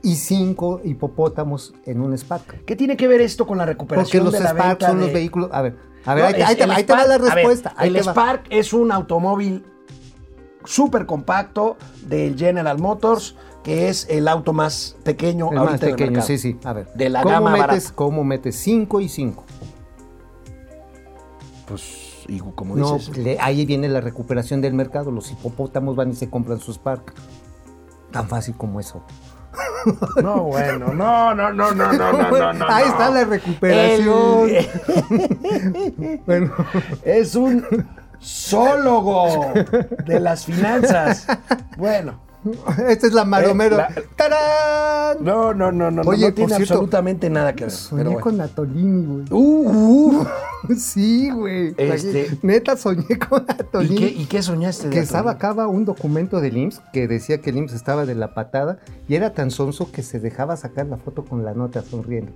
y 0.03 0.17
cinco 0.17 0.81
hipopótamos 0.85 1.75
en 1.85 2.01
un 2.01 2.17
Spark? 2.17 2.65
¿Qué 2.65 2.77
tiene 2.77 2.97
que 2.97 3.09
ver 3.09 3.21
esto 3.21 3.47
con 3.47 3.59
la 3.59 3.65
Porque 3.65 3.73
recuperación 3.75 4.25
los 4.25 4.33
de 4.33 4.41
la 4.41 4.51
Spark 4.51 4.69
venta 4.69 4.87
son 4.89 5.01
los 5.01 5.13
vehículos. 5.13 5.51
A 5.53 5.63
ver, 5.63 5.77
a 6.05 6.15
ver, 6.15 6.23
No, 6.25 6.29
ahí, 6.37 6.43
es- 6.43 6.49
ahí 6.49 6.57
te, 6.57 6.65
el 6.65 6.71
ahí 6.71 6.85
te 6.85 6.93
va 6.93 7.07
la 7.07 7.19
ver, 7.19 7.35
respuesta. 7.35 7.75
el. 7.81 7.97
Spark 7.97 8.45
es 8.51 8.73
un 8.73 8.93
automóvil 8.93 9.65
súper 10.65 11.07
compacto 11.07 11.77
del 12.07 12.37
General 12.37 12.79
Motors, 12.79 13.37
que 13.67 13.89
es 13.89 14.07
el 14.09 14.29
auto 14.29 14.53
más 14.53 14.97
pequeño 15.03 15.51
el 15.51 15.59
ahorita 15.59 15.73
más 15.73 15.81
pequeño. 15.81 16.23
Sí, 16.23 16.39
sí. 16.39 16.57
A 16.63 16.73
ver. 16.73 16.87
De 16.95 17.09
la 17.09 17.25
¿Cómo 17.25 17.51
metes, 17.51 17.91
¿Cómo 17.91 18.23
metes 18.23 18.55
5 18.61 19.01
y 19.01 19.09
5? 19.09 19.45
Pues, 21.67 22.25
como 22.55 22.77
dices. 22.77 23.19
Le, 23.19 23.41
ahí 23.41 23.67
viene 23.67 23.89
la 23.89 24.01
recuperación 24.01 24.61
del 24.61 24.73
mercado. 24.73 25.11
Los 25.11 25.33
hipopótamos 25.33 25.97
van 25.97 26.13
y 26.13 26.15
se 26.15 26.31
compran 26.31 26.61
sus 26.61 26.79
parques. 26.79 27.17
Tan 28.13 28.29
fácil 28.29 28.55
como 28.57 28.79
eso. 28.79 29.03
No, 30.23 30.43
bueno, 30.43 30.93
no, 30.93 31.33
no, 31.35 31.53
no, 31.53 31.73
no, 31.73 31.93
no, 31.93 32.13
no, 32.13 32.53
no. 32.53 32.67
Ahí 32.69 32.89
está 32.89 33.09
la 33.09 33.25
recuperación. 33.25 34.51
Bueno. 36.27 36.53
Es 37.05 37.35
un 37.35 37.65
zoólogo 38.21 39.53
de 40.05 40.21
las 40.21 40.45
finanzas. 40.45 41.27
Bueno. 41.77 42.26
esta 42.89 43.07
es 43.07 43.13
la 43.13 43.25
maromero. 43.25 43.77
Eh, 43.77 43.79
la- 43.79 44.03
¡Tarán! 44.17 45.25
no, 45.25 45.55
no, 45.55 45.73
no, 45.73 45.91
no, 45.91 46.03
Oye, 46.03 46.29
no 46.29 46.35
tiene 46.35 46.49
por 46.51 46.57
cierto, 46.57 46.75
absolutamente 46.75 47.31
nada 47.31 47.55
que 47.55 47.65
ver. 47.65 47.71
Soñé 47.71 47.99
pero 48.01 48.11
bueno. 48.13 48.25
con 48.25 48.41
Atolini, 48.41 49.07
güey. 49.07 49.25
Uh, 49.31 49.69
uh. 50.21 50.27
Sí, 50.77 51.31
güey. 51.31 51.75
Este- 51.77 52.39
Neta 52.43 52.77
soñé 52.77 53.19
con 53.29 53.45
¿Y, 53.49 53.53
Atolini. 53.53 53.97
qué, 53.97 54.07
¿Y 54.09 54.27
qué 54.27 54.43
soñaste? 54.43 54.89
de 54.89 54.95
que 54.95 55.01
estaba 55.01 55.31
acaba 55.33 55.69
un 55.69 55.85
documento 55.85 56.41
del 56.41 56.57
IMSS 56.57 56.81
que 56.93 57.07
decía 57.07 57.41
que 57.41 57.51
el 57.51 57.59
IMSS 57.59 57.75
estaba 57.75 58.05
de 58.05 58.15
la 58.15 58.35
patada 58.35 58.79
y 59.09 59.15
era 59.15 59.33
tan 59.33 59.51
sonso 59.51 59.93
que 59.93 60.03
se 60.03 60.19
dejaba 60.19 60.57
sacar 60.57 60.87
la 60.87 60.97
foto 60.97 61.25
con 61.25 61.45
la 61.45 61.55
nota 61.55 61.83
sonriendo. 61.83 62.33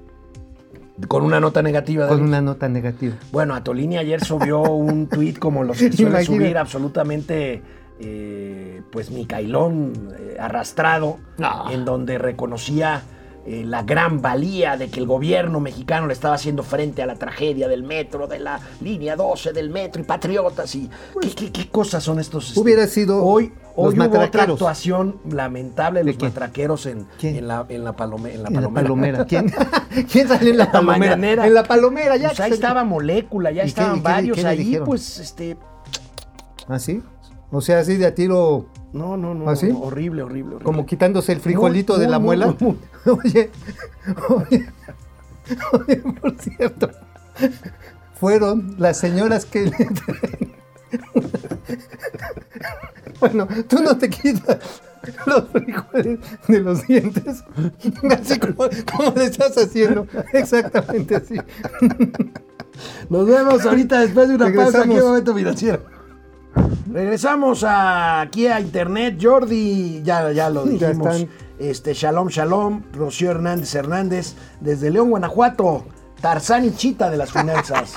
Con 1.08 1.24
una 1.24 1.40
nota 1.40 1.62
negativa. 1.62 2.08
Con 2.08 2.22
una 2.22 2.40
nota 2.42 2.68
negativa. 2.68 3.14
Bueno, 3.32 3.54
Atolini 3.54 3.96
ayer 3.98 4.22
subió 4.22 4.60
un 4.62 5.06
tuit 5.08 5.38
como 5.38 5.64
los 5.64 5.78
que 5.78 5.90
suele 5.92 6.24
subir 6.24 6.58
absolutamente, 6.58 7.62
eh, 8.00 8.82
pues, 8.90 9.10
Micailón 9.10 10.14
eh, 10.18 10.36
arrastrado, 10.40 11.18
No. 11.38 11.70
en 11.70 11.84
donde 11.84 12.18
reconocía 12.18 13.02
eh, 13.46 13.64
la 13.66 13.82
gran 13.84 14.20
valía 14.20 14.76
de 14.76 14.88
que 14.90 15.00
el 15.00 15.06
gobierno 15.06 15.60
mexicano 15.60 16.06
le 16.06 16.12
estaba 16.12 16.34
haciendo 16.34 16.62
frente 16.62 17.02
a 17.02 17.06
la 17.06 17.14
tragedia 17.16 17.68
del 17.68 17.82
metro, 17.82 18.26
de 18.26 18.38
la 18.38 18.60
línea 18.82 19.16
12 19.16 19.52
del 19.54 19.70
metro 19.70 20.02
y 20.02 20.04
patriotas 20.04 20.74
y 20.74 20.90
qué, 21.20 21.30
qué- 21.30 21.50
qué 21.52 21.68
cosas 21.68 22.02
son 22.04 22.20
estos. 22.20 22.48
este? 22.48 22.60
Hubiera 22.60 22.86
sido 22.86 23.24
hoy, 23.24 23.52
los 23.76 23.94
hoy 23.94 23.98
hubo 23.98 24.20
otra 24.20 24.42
actuación 24.42 25.20
lamentable 25.30 26.00
de 26.00 26.04
¿De 26.06 26.12
los 26.12 26.22
matraqueros 26.22 26.84
en, 26.84 27.06
en 27.22 27.48
la, 27.48 27.64
en 27.70 27.82
la, 27.84 27.96
palome- 27.96 28.34
en 28.34 28.42
la 28.42 28.48
En 28.48 28.54
la 28.62 28.68
palomera. 28.68 29.24
palomera. 29.24 29.24
¿Quién, 29.26 29.52
¿Quién 30.12 30.28
salió 30.28 30.50
en 30.50 30.58
la 30.58 30.70
palomera? 30.70 30.98
mañanera. 31.16 31.46
En 31.46 31.54
la 31.54 31.62
palomera, 31.64 32.16
ya. 32.18 32.28
Pues 32.28 32.40
ahí 32.40 32.52
estaba 32.52 32.84
Molécula, 32.84 33.50
ya 33.52 33.62
¿Y 33.62 33.64
qué- 33.64 33.68
estaban 33.70 33.96
qué- 33.96 34.02
varios 34.02 34.44
ahí, 34.44 34.78
pues, 34.84 35.18
este, 35.18 35.56
¿Ah, 36.68 36.78
sí? 36.78 37.02
O 37.52 37.60
sea, 37.60 37.80
así 37.80 37.96
de 37.96 38.06
a 38.06 38.14
tiro, 38.14 38.66
no, 38.92 39.16
no, 39.16 39.34
no, 39.34 39.50
¿Ah, 39.50 39.54
horrible, 39.80 40.22
horrible, 40.22 40.54
horrible. 40.56 40.64
como 40.64 40.86
quitándose 40.86 41.32
el 41.32 41.40
frijolito 41.40 41.98
de 41.98 42.06
la 42.08 42.18
muela. 42.18 42.54
Oye, 43.06 43.50
oye, 44.28 44.70
oye, 45.72 45.96
por 46.20 46.36
cierto, 46.38 46.90
fueron 48.14 48.74
las 48.78 48.98
señoras 48.98 49.46
que 49.46 49.62
le 49.62 49.70
traen- 49.72 50.52
Bueno, 53.20 53.48
tú 53.68 53.82
no 53.82 53.96
te 53.96 54.08
quitas 54.10 54.58
los 55.26 55.48
frijoles 55.48 56.18
de 56.46 56.60
los 56.60 56.86
dientes, 56.86 57.42
así 58.10 58.38
como, 58.38 58.68
como 58.96 59.10
le 59.16 59.24
estás 59.24 59.56
haciendo, 59.58 60.06
exactamente 60.32 61.16
así. 61.16 61.36
Nos 63.08 63.26
vemos 63.26 63.64
ahorita 63.64 64.00
después 64.00 64.28
de 64.28 64.34
una 64.36 64.52
pausa 64.52 64.82
aquí 64.82 64.94
en 64.96 65.02
Momento 65.02 65.34
Financiero. 65.34 65.82
Regresamos 66.92 67.62
a- 67.64 68.20
aquí 68.20 68.46
a 68.46 68.60
internet. 68.60 69.18
Jordi, 69.20 70.02
ya, 70.04 70.32
ya 70.32 70.50
lo 70.50 70.64
dijimos. 70.66 71.26
Este, 71.58 71.92
shalom, 71.94 72.28
shalom. 72.28 72.82
Rocío 72.92 73.30
Hernández 73.30 73.74
Hernández, 73.74 74.34
desde 74.60 74.90
León, 74.90 75.10
Guanajuato. 75.10 75.84
Tarzán 76.20 76.64
y 76.66 76.72
Chita 76.72 77.10
de 77.10 77.16
las 77.16 77.32
finanzas. 77.32 77.94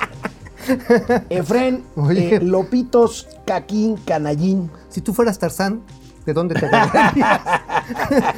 Efren 1.29 1.83
eh, 2.15 2.39
Lopitos 2.41 3.27
Caquín 3.45 3.97
Canallín. 3.97 4.71
Si 4.89 5.01
tú 5.01 5.13
fueras 5.13 5.39
Tarzán, 5.39 5.81
¿de 6.25 6.33
dónde 6.33 6.55
te 6.55 6.65
agarrarías? 6.65 7.41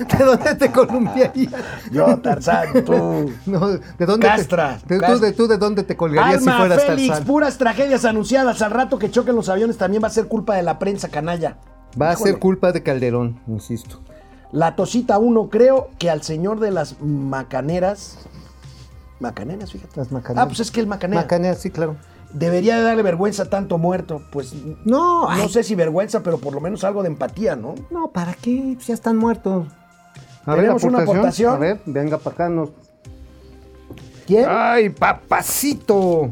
¿De 0.17 0.25
dónde 0.25 0.55
te 0.55 0.71
columpiarías? 0.71 1.53
Yo, 1.91 2.17
Tarzán, 2.19 2.83
tú. 2.85 3.31
No, 3.45 3.67
¿de 3.67 4.05
dónde 4.05 4.27
Castra, 4.27 4.77
te, 4.85 4.95
tú, 4.95 5.01
Castra. 5.01 5.19
de, 5.19 5.33
tú 5.33 5.47
de 5.47 5.57
dónde 5.57 5.83
te 5.83 5.95
colgarías 5.95 6.43
si 6.43 6.49
fueras 6.49 6.83
Félix, 6.83 7.07
Tarzán? 7.07 7.25
puras 7.25 7.57
tragedias 7.57 8.05
anunciadas. 8.05 8.61
Al 8.61 8.71
rato 8.71 8.97
que 8.99 9.11
choquen 9.11 9.35
los 9.35 9.49
aviones 9.49 9.77
también 9.77 10.03
va 10.03 10.07
a 10.07 10.11
ser 10.11 10.27
culpa 10.27 10.55
de 10.55 10.63
la 10.63 10.79
prensa 10.79 11.09
canalla. 11.09 11.57
Va 11.99 12.11
a 12.11 12.15
ser 12.15 12.39
culpa 12.39 12.71
de 12.71 12.83
Calderón, 12.83 13.39
insisto. 13.47 14.01
La 14.51 14.75
tosita 14.75 15.17
1, 15.17 15.49
creo 15.49 15.89
que 15.97 16.09
al 16.09 16.21
señor 16.21 16.59
de 16.59 16.71
las 16.71 17.01
macaneras 17.01 18.19
Macaneras, 19.19 19.71
fíjate. 19.71 19.93
Las 19.95 20.11
macaneras. 20.11 20.43
Ah, 20.43 20.47
pues 20.47 20.59
es 20.59 20.71
que 20.71 20.81
el 20.81 20.87
macanera. 20.87 21.21
Macaneras, 21.21 21.59
sí, 21.59 21.69
claro. 21.69 21.95
Debería 22.33 22.77
de 22.77 22.83
darle 22.83 23.01
vergüenza 23.03 23.49
tanto 23.49 23.77
muerto. 23.77 24.21
Pues 24.31 24.53
No, 24.83 25.23
no 25.23 25.29
ay, 25.29 25.49
sé 25.49 25.63
si 25.63 25.75
vergüenza, 25.75 26.21
pero 26.21 26.37
por 26.37 26.53
lo 26.53 26.59
menos 26.59 26.83
algo 26.83 27.01
de 27.01 27.07
empatía, 27.07 27.55
¿no? 27.55 27.75
no, 27.89 28.09
¿para 28.09 28.33
qué? 28.33 28.73
Pues 28.75 28.87
ya 28.87 28.93
están 28.93 29.17
muertos. 29.17 29.67
A 30.45 30.55
Tenemos 30.55 30.83
una 30.83 31.01
aportación. 31.01 31.53
A 31.53 31.57
ver, 31.57 31.79
venga 31.85 32.17
para 32.17 32.33
acá. 32.33 32.49
Nos... 32.49 32.69
¿Quién? 34.27 34.45
¡Ay, 34.49 34.89
papacito! 34.89 36.31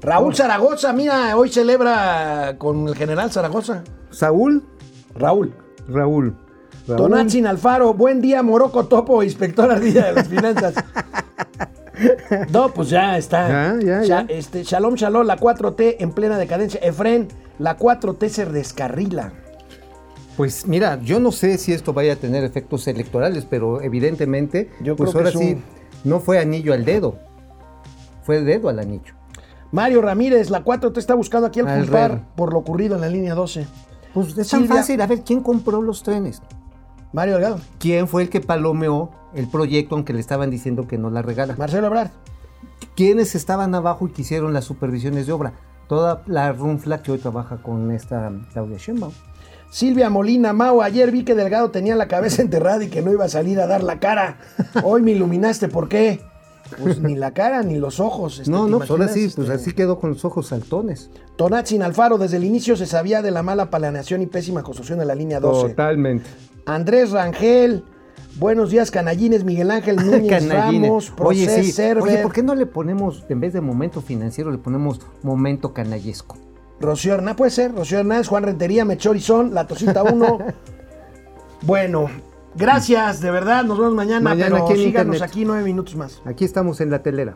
Raúl 0.00 0.34
Zaragoza, 0.34 0.92
mira, 0.92 1.36
hoy 1.36 1.48
celebra 1.48 2.56
con 2.58 2.86
el 2.86 2.94
general 2.94 3.32
Zaragoza. 3.32 3.82
Saúl, 4.10 4.64
Raúl. 5.14 5.52
Raúl. 5.88 6.36
Raúl. 6.86 6.96
Tonatzin 6.96 7.46
Alfaro, 7.46 7.94
buen 7.94 8.20
día, 8.20 8.42
Morocco 8.42 8.86
Topo, 8.86 9.22
inspector 9.22 9.70
ardilla 9.70 10.06
de 10.06 10.12
las 10.12 10.28
finanzas. 10.28 10.74
No, 12.50 12.72
pues 12.72 12.90
ya 12.90 13.16
está. 13.18 13.48
Ya, 13.48 13.78
ya, 13.84 14.02
ya. 14.04 14.26
Este, 14.28 14.62
shalom, 14.62 14.94
shalom, 14.94 15.26
la 15.26 15.36
4T 15.36 15.96
en 15.98 16.12
plena 16.12 16.38
decadencia. 16.38 16.80
Efren, 16.82 17.28
la 17.58 17.76
4T 17.76 18.28
se 18.28 18.46
descarrila. 18.46 19.32
Pues 20.36 20.66
mira, 20.66 21.00
yo 21.02 21.18
no 21.18 21.32
sé 21.32 21.58
si 21.58 21.72
esto 21.72 21.92
vaya 21.92 22.12
a 22.12 22.16
tener 22.16 22.44
efectos 22.44 22.86
electorales, 22.86 23.44
pero 23.44 23.80
evidentemente, 23.82 24.70
Yo 24.80 24.94
pues 24.94 25.10
creo 25.10 25.24
que 25.24 25.28
ahora 25.30 25.40
es 25.40 25.46
sí, 25.46 25.54
un- 25.54 25.64
no 26.10 26.20
fue 26.20 26.38
anillo 26.38 26.72
al 26.72 26.84
dedo, 26.84 27.18
fue 28.22 28.40
dedo 28.42 28.68
al 28.68 28.78
anillo. 28.78 29.14
Mario 29.72 30.00
Ramírez, 30.00 30.48
la 30.50 30.62
4T 30.64 30.96
está 30.98 31.14
buscando 31.14 31.48
aquí 31.48 31.58
el 31.60 31.66
Al 31.66 31.80
culpar 31.80 32.22
por 32.36 32.52
lo 32.52 32.60
ocurrido 32.60 32.94
en 32.94 33.00
la 33.00 33.08
línea 33.08 33.34
12. 33.34 33.66
Pues 34.14 34.28
es 34.28 34.48
tan 34.48 34.60
Silvia- 34.62 34.76
fácil, 34.76 35.00
a 35.00 35.06
ver, 35.08 35.22
¿quién 35.22 35.42
compró 35.42 35.82
los 35.82 36.02
trenes? 36.04 36.40
Mario 37.12 37.34
Delgado, 37.34 37.60
¿Quién 37.78 38.06
fue 38.08 38.22
el 38.22 38.28
que 38.30 38.40
palomeó 38.40 39.10
el 39.34 39.48
proyecto 39.48 39.94
aunque 39.94 40.12
le 40.12 40.20
estaban 40.20 40.50
diciendo 40.50 40.86
que 40.86 40.98
no 40.98 41.10
la 41.10 41.22
regala? 41.22 41.54
Marcelo 41.56 41.86
Ebrard. 41.86 42.10
¿Quiénes 42.96 43.34
estaban 43.34 43.74
abajo 43.74 44.08
y 44.08 44.10
que 44.10 44.22
hicieron 44.22 44.52
las 44.52 44.64
supervisiones 44.64 45.26
de 45.26 45.32
obra? 45.32 45.54
Toda 45.88 46.22
la 46.26 46.52
runfla 46.52 47.02
que 47.02 47.12
hoy 47.12 47.18
trabaja 47.18 47.62
con 47.62 47.90
esta 47.92 48.30
Claudia 48.52 48.76
Sheinbaum. 48.76 49.12
Silvia 49.70 50.10
Molina 50.10 50.52
Mau, 50.52 50.82
ayer 50.82 51.10
vi 51.10 51.24
que 51.24 51.34
Delgado 51.34 51.70
tenía 51.70 51.94
la 51.94 52.08
cabeza 52.08 52.42
enterrada 52.42 52.84
y 52.84 52.88
que 52.88 53.02
no 53.02 53.12
iba 53.12 53.24
a 53.24 53.28
salir 53.28 53.60
a 53.60 53.66
dar 53.66 53.82
la 53.82 54.00
cara. 54.00 54.38
Hoy 54.82 55.02
me 55.02 55.12
iluminaste, 55.12 55.68
¿por 55.68 55.88
qué? 55.88 56.20
Pues 56.82 57.00
ni 57.00 57.14
la 57.16 57.32
cara 57.32 57.62
ni 57.62 57.78
los 57.78 58.00
ojos. 58.00 58.40
este, 58.40 58.50
no, 58.50 58.64
¿te 58.66 58.70
no, 58.70 58.78
pues 58.78 58.90
ahora 58.90 59.08
sí, 59.08 59.30
pues 59.34 59.48
Este, 59.48 59.52
así 59.52 59.72
quedó 59.72 59.98
con 59.98 60.10
los 60.10 60.24
ojos 60.24 60.48
saltones. 60.48 61.10
Tonatzin 61.36 61.82
Alfaro, 61.82 62.18
desde 62.18 62.36
el 62.36 62.44
inicio 62.44 62.76
se 62.76 62.84
sabía 62.86 63.22
de 63.22 63.30
la 63.30 63.42
mala 63.42 63.70
planeación 63.70 64.20
y 64.20 64.26
pésima 64.26 64.62
construcción 64.62 64.98
de 64.98 65.06
la 65.06 65.14
línea 65.14 65.40
12. 65.40 65.70
Totalmente. 65.70 66.28
Andrés 66.68 67.12
Rangel, 67.12 67.82
buenos 68.38 68.70
días, 68.70 68.90
canallines, 68.90 69.42
Miguel 69.42 69.70
Ángel 69.70 69.96
Núñez. 70.04 70.46
Ramos, 70.48 71.12
Oye, 71.18 71.62
sí. 71.62 71.82
Oye, 71.98 72.18
¿por 72.18 72.32
qué 72.32 72.42
no 72.42 72.54
le 72.54 72.66
ponemos, 72.66 73.24
en 73.30 73.40
vez 73.40 73.54
de 73.54 73.62
momento 73.62 74.02
financiero, 74.02 74.50
le 74.50 74.58
ponemos 74.58 75.00
momento 75.22 75.72
canallesco? 75.72 76.36
Rocío 76.78 77.14
Hernández, 77.14 77.36
puede 77.36 77.50
ser, 77.50 77.74
Rocío 77.74 78.00
Hernández, 78.00 78.28
Juan 78.28 78.42
Rentería, 78.42 78.84
Mechorizón, 78.84 79.54
La 79.54 79.66
Tosita 79.66 80.02
1. 80.02 80.38
bueno, 81.62 82.10
gracias, 82.54 83.20
de 83.22 83.30
verdad, 83.30 83.64
nos 83.64 83.78
vemos 83.78 83.94
mañana, 83.94 84.20
Mañana 84.20 84.56
pero 84.56 84.66
aquí 84.66 84.74
síganos 84.74 85.16
Internet. 85.16 85.22
aquí 85.22 85.44
nueve 85.46 85.64
minutos 85.64 85.96
más. 85.96 86.20
Aquí 86.26 86.44
estamos 86.44 86.82
en 86.82 86.90
la 86.90 87.02
telera. 87.02 87.32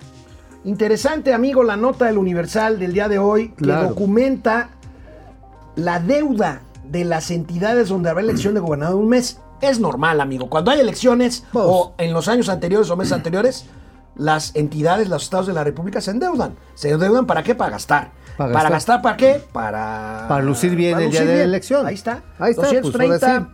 Interesante, 0.65 1.33
amigo, 1.33 1.65
la 1.65 1.77
nota 1.77 2.05
del 2.05 2.19
Universal 2.19 2.79
del 2.79 2.93
día 2.93 3.09
de 3.09 3.19
hoy 3.19 3.49
que 3.53 3.67
documenta 3.67 4.69
la 5.75 5.99
deuda 6.01 6.61
de 6.85 7.05
las 7.05 7.31
entidades 7.31 7.89
donde 7.89 8.11
habrá 8.11 8.23
elección 8.23 8.55
de 8.55 8.61
gobernador 8.61 8.97
un 8.97 9.09
mes. 9.09 9.39
Es 9.61 9.79
normal, 9.79 10.21
amigo. 10.21 10.51
Cuando 10.51 10.71
hay 10.73 10.81
elecciones 10.81 11.45
Pues. 11.53 11.65
o 11.69 11.95
en 11.99 12.13
los 12.13 12.27
años 12.29 12.49
anteriores 12.49 12.91
o 12.91 12.97
meses 12.97 13.13
anteriores, 13.13 13.67
las 14.17 14.55
entidades, 14.57 15.09
los 15.09 15.23
estados 15.23 15.47
de 15.47 15.53
la 15.53 15.63
República 15.65 16.01
se 16.01 16.11
endeudan. 16.11 16.55
¿Se 16.75 16.91
endeudan 16.91 17.27
para 17.27 17.43
qué? 17.43 17.55
Para 17.55 17.71
gastar. 17.71 18.11
Para 18.37 18.53
¿Para 18.53 18.71
gastar. 18.71 19.03
para 19.03 19.17
qué? 19.17 19.41
Para... 19.53 20.27
Para 20.29 20.43
lucir 20.43 20.75
bien 20.75 20.99
el 21.01 21.11
día 21.11 21.25
de 21.25 21.37
la 21.37 21.43
elección. 21.45 21.87
Ahí 21.87 21.95
está. 21.95 22.23
Ahí 22.39 22.51
está, 22.51 22.63
pues, 22.69 22.83
230 22.83 23.27
ahora 23.37 23.53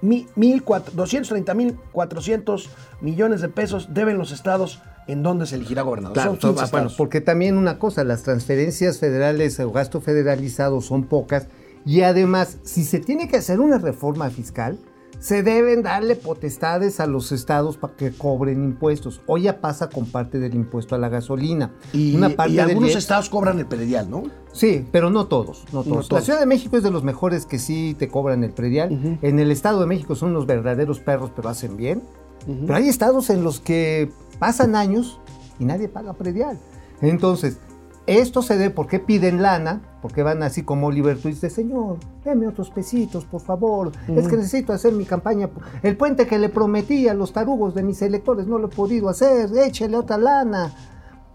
mi- 0.00 0.26
mil 0.36 0.62
cuatro- 0.62 0.92
230 0.94 1.54
mil 1.54 1.76
400 1.92 2.70
millones 3.00 3.40
de 3.40 3.48
pesos 3.48 3.88
deben 3.92 4.16
los 4.16 4.30
estados 4.32 4.80
en 5.08 5.22
donde 5.22 5.46
se 5.46 5.56
elegirá 5.56 5.82
gobernador. 5.82 6.14
Claro, 6.14 6.30
Son 6.40 6.54
15 6.54 6.64
ah, 6.64 6.68
bueno, 6.70 6.90
porque 6.96 7.20
también 7.20 7.56
una 7.58 7.78
cosa, 7.78 8.04
las 8.04 8.22
transferencias 8.22 8.98
federales 8.98 9.58
o 9.60 9.70
gasto 9.70 10.00
federalizado 10.00 10.80
son 10.80 11.04
pocas 11.04 11.46
y 11.86 12.02
además, 12.02 12.58
si 12.64 12.84
se 12.84 12.98
tiene 12.98 13.28
que 13.28 13.36
hacer 13.36 13.60
una 13.60 13.78
reforma 13.78 14.28
fiscal, 14.28 14.76
se 15.20 15.42
deben 15.42 15.82
darle 15.82 16.16
potestades 16.16 16.98
a 17.00 17.06
los 17.06 17.30
estados 17.32 17.76
para 17.76 17.94
que 17.94 18.10
cobren 18.10 18.64
impuestos. 18.64 19.22
Hoy 19.26 19.42
ya 19.42 19.60
pasa 19.60 19.88
con 19.88 20.06
parte 20.06 20.40
del 20.40 20.54
impuesto 20.54 20.96
a 20.96 20.98
la 20.98 21.08
gasolina. 21.08 21.72
Y, 21.92 22.16
una 22.16 22.30
parte 22.30 22.54
y 22.54 22.58
algunos 22.58 22.94
estados 22.96 23.30
cobran 23.30 23.58
el 23.60 23.66
predial, 23.66 24.10
¿no? 24.10 24.24
Sí, 24.52 24.84
pero 24.90 25.10
no 25.10 25.26
todos, 25.26 25.64
no 25.72 25.84
todos. 25.84 26.06
La 26.06 26.08
todos. 26.08 26.24
Ciudad 26.24 26.40
de 26.40 26.46
México 26.46 26.76
es 26.76 26.82
de 26.82 26.90
los 26.90 27.04
mejores 27.04 27.46
que 27.46 27.58
sí 27.58 27.94
te 27.96 28.08
cobran 28.08 28.42
el 28.42 28.50
predial. 28.50 29.18
En 29.22 29.38
el 29.38 29.52
Estado 29.52 29.80
de 29.80 29.86
México 29.86 30.16
son 30.16 30.30
unos 30.30 30.46
verdaderos 30.46 30.98
perros, 30.98 31.30
pero 31.34 31.48
hacen 31.48 31.76
bien. 31.76 32.02
Pero 32.46 32.74
hay 32.74 32.88
estados 32.88 33.30
en 33.30 33.44
los 33.44 33.60
que 33.60 34.10
pasan 34.40 34.74
años 34.74 35.20
y 35.60 35.64
nadie 35.64 35.88
paga 35.88 36.14
predial. 36.14 36.58
Entonces, 37.00 37.58
esto 38.06 38.42
se 38.42 38.56
debe, 38.56 38.70
¿por 38.70 38.86
qué 38.86 39.00
piden 39.00 39.42
lana? 39.42 39.82
Porque 40.00 40.22
van 40.22 40.42
así 40.42 40.62
como 40.62 40.86
Oliver 40.86 41.18
Twist 41.18 41.42
de 41.42 41.50
señor, 41.50 41.98
deme 42.24 42.46
otros 42.46 42.70
pesitos, 42.70 43.24
por 43.24 43.40
favor. 43.40 43.92
Es 44.08 44.28
que 44.28 44.36
necesito 44.36 44.72
hacer 44.72 44.92
mi 44.92 45.04
campaña. 45.04 45.50
El 45.82 45.96
puente 45.96 46.26
que 46.26 46.38
le 46.38 46.48
prometí 46.48 47.08
a 47.08 47.14
los 47.14 47.32
tarugos 47.32 47.74
de 47.74 47.82
mis 47.82 48.00
electores 48.02 48.46
no 48.46 48.58
lo 48.58 48.68
he 48.68 48.70
podido 48.70 49.08
hacer, 49.08 49.50
échele 49.56 49.96
otra 49.96 50.18
lana. 50.18 50.72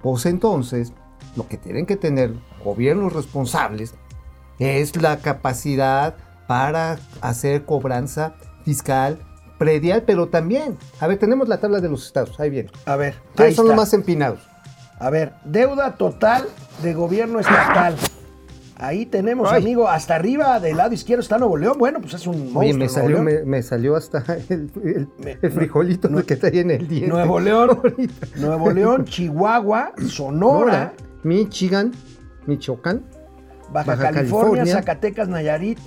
Pues 0.02 0.26
entonces, 0.26 0.94
lo 1.36 1.48
que 1.48 1.58
tienen 1.58 1.86
que 1.86 1.98
tener 1.98 2.34
gobiernos 2.64 3.14
responsables 3.14 3.96
es 4.60 4.96
la 5.02 5.18
capacidad 5.18 6.16
para 6.48 7.00
hacer 7.22 7.66
cobranza 7.66 8.36
fiscal 8.64 9.20
predial, 9.58 10.04
pero 10.04 10.28
también, 10.28 10.78
a 11.00 11.06
ver, 11.06 11.20
tenemos 11.20 11.48
la 11.48 11.60
tabla 11.60 11.82
de 11.82 11.88
los 11.90 12.08
estados, 12.08 12.40
ahí 12.40 12.50
viene. 12.50 12.72
A 12.86 12.96
ver, 12.96 13.16
¿Quiénes 13.36 13.52
ahí 13.52 13.56
son 13.56 13.68
los 13.68 13.76
más 13.76 13.94
empinados? 13.94 14.51
A 15.02 15.10
ver, 15.10 15.34
deuda 15.44 15.96
total 15.96 16.46
de 16.84 16.94
gobierno 16.94 17.40
estatal. 17.40 17.96
Ahí 18.78 19.06
tenemos, 19.06 19.52
Ay. 19.52 19.62
amigo, 19.62 19.88
hasta 19.88 20.16
arriba 20.16 20.60
del 20.60 20.78
lado 20.78 20.94
izquierdo 20.94 21.22
está 21.22 21.38
Nuevo 21.38 21.56
León. 21.58 21.78
Bueno, 21.78 22.00
pues 22.02 22.14
es 22.16 22.26
un 22.26 22.38
monstruo. 22.38 22.62
Oye, 22.62 22.74
me 22.74 22.88
salió, 22.90 23.10
León. 23.22 23.26
me, 23.26 23.44
me 23.44 23.64
salió 23.64 23.96
hasta 23.96 24.24
el, 24.50 24.72
el- 24.84 25.08
Me- 25.24 25.38
el 25.42 25.52
frijolito 25.52 26.08
no- 26.10 26.24
que 26.24 26.34
está 26.36 26.48
ahí 26.48 26.60
en 26.60 26.72
el 26.72 26.88
diente. 26.88 27.10
Nuevo 27.10 27.40
León. 27.40 27.80
Nuevo 28.38 28.72
León, 28.72 29.06
Chihuahua, 29.06 29.94
Sonora, 30.08 30.94
Michigan, 31.24 31.92
Michoacán, 32.48 33.04
Baja, 33.72 33.92
Baja 33.92 34.04
California, 34.12 34.14
California, 34.64 34.66
Zacatecas, 34.74 35.28
Nayarit 35.28 35.78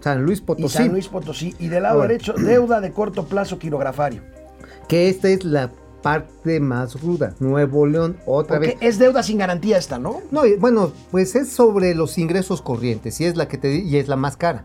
San 0.00 0.24
Luis 0.24 0.40
y 0.40 0.42
Potosí. 0.42 0.76
San 0.76 0.88
Luis 0.88 1.08
Potosí. 1.08 1.54
Y 1.60 1.68
del 1.68 1.84
lado 1.84 1.96
Ahora. 1.96 2.08
derecho, 2.08 2.34
deuda 2.34 2.80
de 2.80 2.90
corto 2.92 3.26
plazo 3.26 3.58
quirografario. 3.58 4.22
Que 4.88 5.08
esta 5.08 5.28
es 5.28 5.44
la 5.44 5.70
parte 6.04 6.60
más 6.60 7.00
ruda. 7.02 7.34
Nuevo 7.40 7.86
León, 7.86 8.16
otra 8.26 8.56
Porque 8.58 8.68
vez. 8.74 8.76
es 8.80 8.98
deuda 8.98 9.22
sin 9.22 9.38
garantía 9.38 9.78
esta, 9.78 9.98
¿no? 9.98 10.20
No, 10.30 10.42
bueno, 10.60 10.92
pues 11.10 11.34
es 11.34 11.48
sobre 11.48 11.94
los 11.94 12.18
ingresos 12.18 12.60
corrientes 12.62 13.20
y 13.20 13.24
es 13.24 13.36
la 13.36 13.48
que 13.48 13.58
te 13.58 13.74
y 13.74 13.96
es 13.96 14.06
la 14.06 14.16
más 14.16 14.36
cara. 14.36 14.62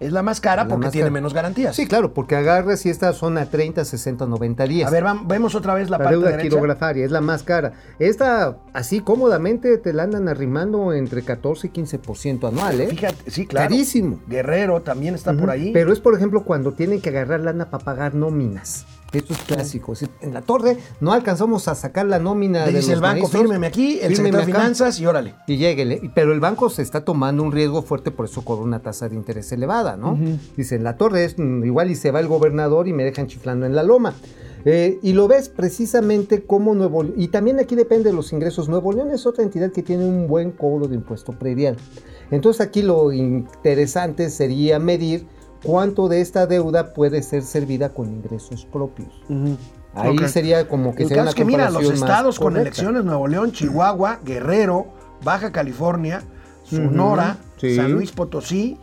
Es 0.00 0.10
la 0.10 0.24
más 0.24 0.40
cara 0.40 0.64
La 0.64 0.68
porque 0.68 0.86
más 0.86 0.92
tiene 0.92 1.04
cara. 1.06 1.12
menos 1.14 1.32
garantías. 1.32 1.76
Sí, 1.76 1.86
claro, 1.86 2.12
porque 2.12 2.34
agarras 2.34 2.84
y 2.86 2.90
esta 2.90 3.12
son 3.12 3.38
a 3.38 3.46
30, 3.46 3.84
60, 3.84 4.26
90 4.26 4.64
días. 4.64 4.88
A 4.88 4.90
ver, 4.90 5.04
vam- 5.04 5.28
vemos 5.28 5.54
otra 5.54 5.74
vez 5.74 5.88
la, 5.90 5.96
la 5.96 6.04
parte 6.04 6.16
deuda 6.16 6.30
derecha. 6.30 6.48
quirografaria 6.48 7.04
es 7.04 7.12
la 7.12 7.20
más 7.20 7.44
cara. 7.44 7.72
Esta, 8.00 8.58
así 8.72 8.98
cómodamente, 9.00 9.78
te 9.78 9.92
la 9.92 10.02
andan 10.02 10.28
arrimando 10.28 10.92
entre 10.92 11.22
14 11.22 11.68
y 11.68 11.70
15% 11.70 12.48
anual, 12.48 12.80
¿eh? 12.80 12.88
Fíjate, 12.88 13.30
sí, 13.30 13.46
claro. 13.46 13.68
Carísimo. 13.68 14.18
Guerrero 14.26 14.82
también 14.82 15.14
está 15.14 15.32
por 15.34 15.48
ahí. 15.50 15.70
Pero 15.72 15.92
es, 15.92 16.00
por 16.00 16.16
ejemplo, 16.16 16.42
cuando 16.42 16.72
tienen 16.72 17.00
que 17.00 17.10
agarrar 17.10 17.38
lana 17.40 17.70
para 17.70 17.84
pagar 17.84 18.14
nóminas. 18.16 18.84
Esto 19.12 19.34
es 19.34 19.40
clásico. 19.40 19.94
Si 19.94 20.06
En 20.20 20.32
la 20.32 20.42
torre 20.42 20.78
no 21.00 21.12
alcanzamos 21.12 21.68
a 21.68 21.74
sacar 21.74 22.06
la 22.06 22.18
nómina 22.18 22.66
Le 22.66 22.72
de 22.72 22.78
dice 22.78 22.90
los 22.92 22.96
el 22.96 23.02
banco, 23.02 23.20
maestros, 23.20 23.42
fírmeme 23.42 23.66
aquí, 23.66 23.98
el 24.00 24.16
secretario 24.16 24.46
de. 24.46 24.52
Finanzas 24.52 25.00
y 25.00 25.06
órale. 25.06 25.34
Y 25.46 25.56
lléguele. 25.56 26.10
Pero 26.14 26.32
el 26.32 26.40
banco 26.40 26.70
se 26.70 26.82
está 26.82 27.04
tomando 27.04 27.42
un 27.42 27.52
riesgo 27.52 27.82
fuerte, 27.82 28.10
por 28.10 28.26
eso 28.26 28.42
cobra 28.44 28.64
una 28.64 28.80
tasa 28.80 29.08
de 29.08 29.16
interés 29.16 29.52
elevada, 29.52 29.96
¿no? 29.96 30.18
Dicen, 30.56 30.82
la 30.84 30.96
torre 30.96 31.24
es 31.24 31.38
mm, 31.38 31.64
igual 31.64 31.90
y 31.90 31.94
se 31.94 32.10
va 32.10 32.20
el 32.20 32.28
gobernador 32.28 32.88
y 32.88 32.92
me 32.92 33.04
dejan 33.04 33.26
chiflando 33.26 33.66
en 33.66 33.74
la 33.74 33.82
loma. 33.82 34.14
Eh, 34.64 35.00
y 35.02 35.12
lo 35.12 35.26
ves 35.26 35.48
precisamente 35.48 36.44
como 36.44 36.74
Nuevo 36.74 37.02
León. 37.02 37.14
Y 37.16 37.28
también 37.28 37.58
aquí 37.58 37.74
depende 37.74 38.10
de 38.10 38.16
los 38.16 38.32
ingresos. 38.32 38.68
Nuevo 38.68 38.92
León 38.92 39.10
es 39.10 39.26
otra 39.26 39.42
entidad 39.42 39.72
que 39.72 39.82
tiene 39.82 40.04
un 40.04 40.28
buen 40.28 40.52
cobro 40.52 40.86
de 40.86 40.94
impuesto 40.94 41.32
predial. 41.32 41.76
Entonces 42.30 42.60
aquí 42.60 42.82
lo 42.82 43.12
interesante 43.12 44.30
sería 44.30 44.78
medir 44.78 45.26
cuánto 45.62 46.08
de 46.08 46.20
esta 46.20 46.46
deuda 46.46 46.92
puede 46.94 47.22
ser 47.22 47.42
servida 47.42 47.90
con 47.90 48.08
ingresos 48.10 48.66
propios. 48.66 49.08
Ahí 49.94 50.16
sería 50.28 50.66
como 50.68 50.94
que 50.94 51.02
El 51.02 51.08
sería 51.08 51.24
caso 51.24 51.24
una 51.24 51.30
es 51.30 51.34
que 51.34 51.44
mira, 51.44 51.70
los 51.70 51.84
estados 51.92 52.38
con 52.38 52.52
correcta. 52.54 52.68
elecciones, 52.68 53.04
Nuevo 53.04 53.28
León, 53.28 53.52
Chihuahua, 53.52 54.20
Guerrero, 54.24 54.86
Baja 55.22 55.52
California, 55.52 56.22
Sonora, 56.64 57.36
sí. 57.58 57.76
San 57.76 57.92
Luis 57.92 58.10
Potosí, 58.12 58.78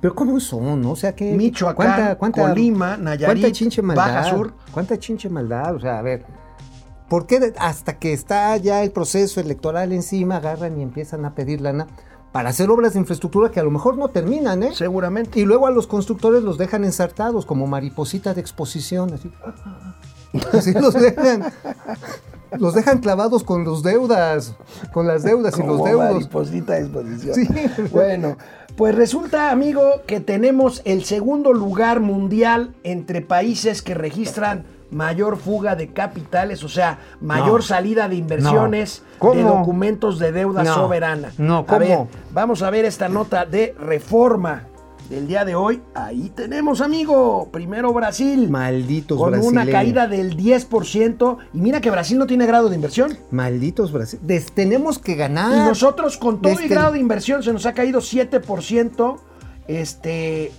Pero 0.00 0.14
¿cómo 0.14 0.40
son? 0.40 0.80
no? 0.80 0.92
O 0.92 0.96
sea, 0.96 1.14
que 1.14 1.32
Michoacán, 1.32 2.16
Colima, 2.32 2.96
Nayarit, 2.96 3.42
¿Cuánta 3.42 3.52
chinche 3.52 3.82
maldad? 3.82 4.06
Baja 4.06 4.24
Sur. 4.30 4.54
¿Cuánta 4.72 4.98
chinche 4.98 5.28
maldad? 5.28 5.74
O 5.74 5.80
sea, 5.80 5.98
a 5.98 6.02
ver. 6.02 6.24
¿Por 7.08 7.26
qué 7.26 7.52
hasta 7.58 7.98
que 7.98 8.12
está 8.12 8.56
ya 8.56 8.82
el 8.82 8.90
proceso 8.90 9.40
electoral 9.40 9.92
encima 9.92 10.36
agarran 10.38 10.76
y 10.78 10.82
empiezan 10.82 11.24
a 11.24 11.34
pedir 11.36 11.60
lana 11.60 11.86
para 12.36 12.50
hacer 12.50 12.68
obras 12.68 12.92
de 12.92 12.98
infraestructura 12.98 13.50
que 13.50 13.60
a 13.60 13.62
lo 13.62 13.70
mejor 13.70 13.96
no 13.96 14.08
terminan, 14.08 14.62
¿eh? 14.62 14.74
Seguramente. 14.74 15.40
Y 15.40 15.46
luego 15.46 15.66
a 15.66 15.70
los 15.70 15.86
constructores 15.86 16.42
los 16.42 16.58
dejan 16.58 16.84
ensartados 16.84 17.46
como 17.46 17.66
mariposita 17.66 18.34
de 18.34 18.42
exposición, 18.42 19.14
así. 19.14 19.30
Así 20.52 20.74
los 20.74 20.92
dejan. 20.92 21.50
Los 22.58 22.74
dejan 22.74 22.98
clavados 22.98 23.42
con 23.42 23.64
los 23.64 23.82
deudas, 23.82 24.54
con 24.92 25.06
las 25.06 25.22
deudas 25.22 25.58
y 25.58 25.62
los 25.62 25.82
deudos. 25.82 26.12
mariposita 26.12 26.74
de 26.74 26.80
exposición. 26.80 27.34
Sí. 27.34 27.48
Bueno, 27.90 28.36
pues 28.76 28.94
resulta, 28.94 29.50
amigo, 29.50 30.02
que 30.06 30.20
tenemos 30.20 30.82
el 30.84 31.04
segundo 31.04 31.54
lugar 31.54 32.00
mundial 32.00 32.74
entre 32.82 33.22
países 33.22 33.80
que 33.80 33.94
registran 33.94 34.66
mayor 34.90 35.36
fuga 35.36 35.74
de 35.76 35.88
capitales, 35.92 36.62
o 36.64 36.68
sea, 36.68 36.98
mayor 37.20 37.60
No. 37.60 37.62
salida 37.62 38.08
de 38.08 38.16
inversiones, 38.16 39.02
No. 39.22 39.32
de 39.32 39.42
documentos 39.42 40.18
de 40.18 40.32
deuda 40.32 40.62
No. 40.64 40.74
soberana. 40.74 41.32
No, 41.38 41.58
A 41.58 41.66
¿cómo? 41.66 41.78
ver, 41.80 41.98
vamos 42.32 42.62
a 42.62 42.70
ver 42.70 42.84
esta 42.84 43.08
nota 43.08 43.44
de 43.44 43.74
reforma 43.78 44.64
del 45.10 45.28
día 45.28 45.44
de 45.44 45.54
hoy. 45.54 45.80
Ahí 45.94 46.30
tenemos, 46.34 46.80
amigo. 46.80 47.48
Primero 47.52 47.92
Brasil. 47.92 48.50
Malditos 48.50 49.16
con 49.18 49.38
una 49.38 49.64
caída 49.64 50.08
del 50.08 50.36
10%. 50.36 51.38
Y 51.52 51.60
mira 51.60 51.80
que 51.80 51.90
Brasil 51.92 52.18
no 52.18 52.26
tiene 52.26 52.44
grado 52.46 52.68
de 52.68 52.74
inversión. 52.74 53.16
Malditos 53.30 53.92
Brasil. 53.92 54.18
Des- 54.22 54.50
tenemos 54.52 54.98
que 54.98 55.14
ganar. 55.14 55.52
Y 55.52 55.68
nosotros 55.68 56.16
con 56.16 56.40
todo 56.42 56.52
Este- 56.54 56.66
grado 56.68 56.92
de 56.92 56.98
inversión 56.98 57.42
se 57.44 57.52
nos 57.52 57.66
ha 57.66 57.72
caído 57.72 58.00
7%. 58.00 59.18
Este. 59.68 60.52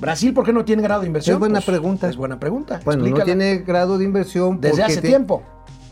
Brasil, 0.00 0.32
¿por 0.32 0.44
qué 0.44 0.52
no 0.52 0.64
tiene 0.64 0.82
grado 0.82 1.02
de 1.02 1.06
inversión? 1.06 1.34
Es 1.34 1.38
buena 1.40 1.60
Pues, 1.60 1.66
pregunta. 1.66 2.08
Es 2.08 2.16
buena 2.16 2.40
pregunta. 2.40 2.80
Bueno, 2.84 3.06
no 3.06 3.24
tiene 3.24 3.58
grado 3.58 3.98
de 3.98 4.04
inversión. 4.04 4.60
Desde 4.60 4.82
hace 4.82 5.02
tiempo. 5.02 5.42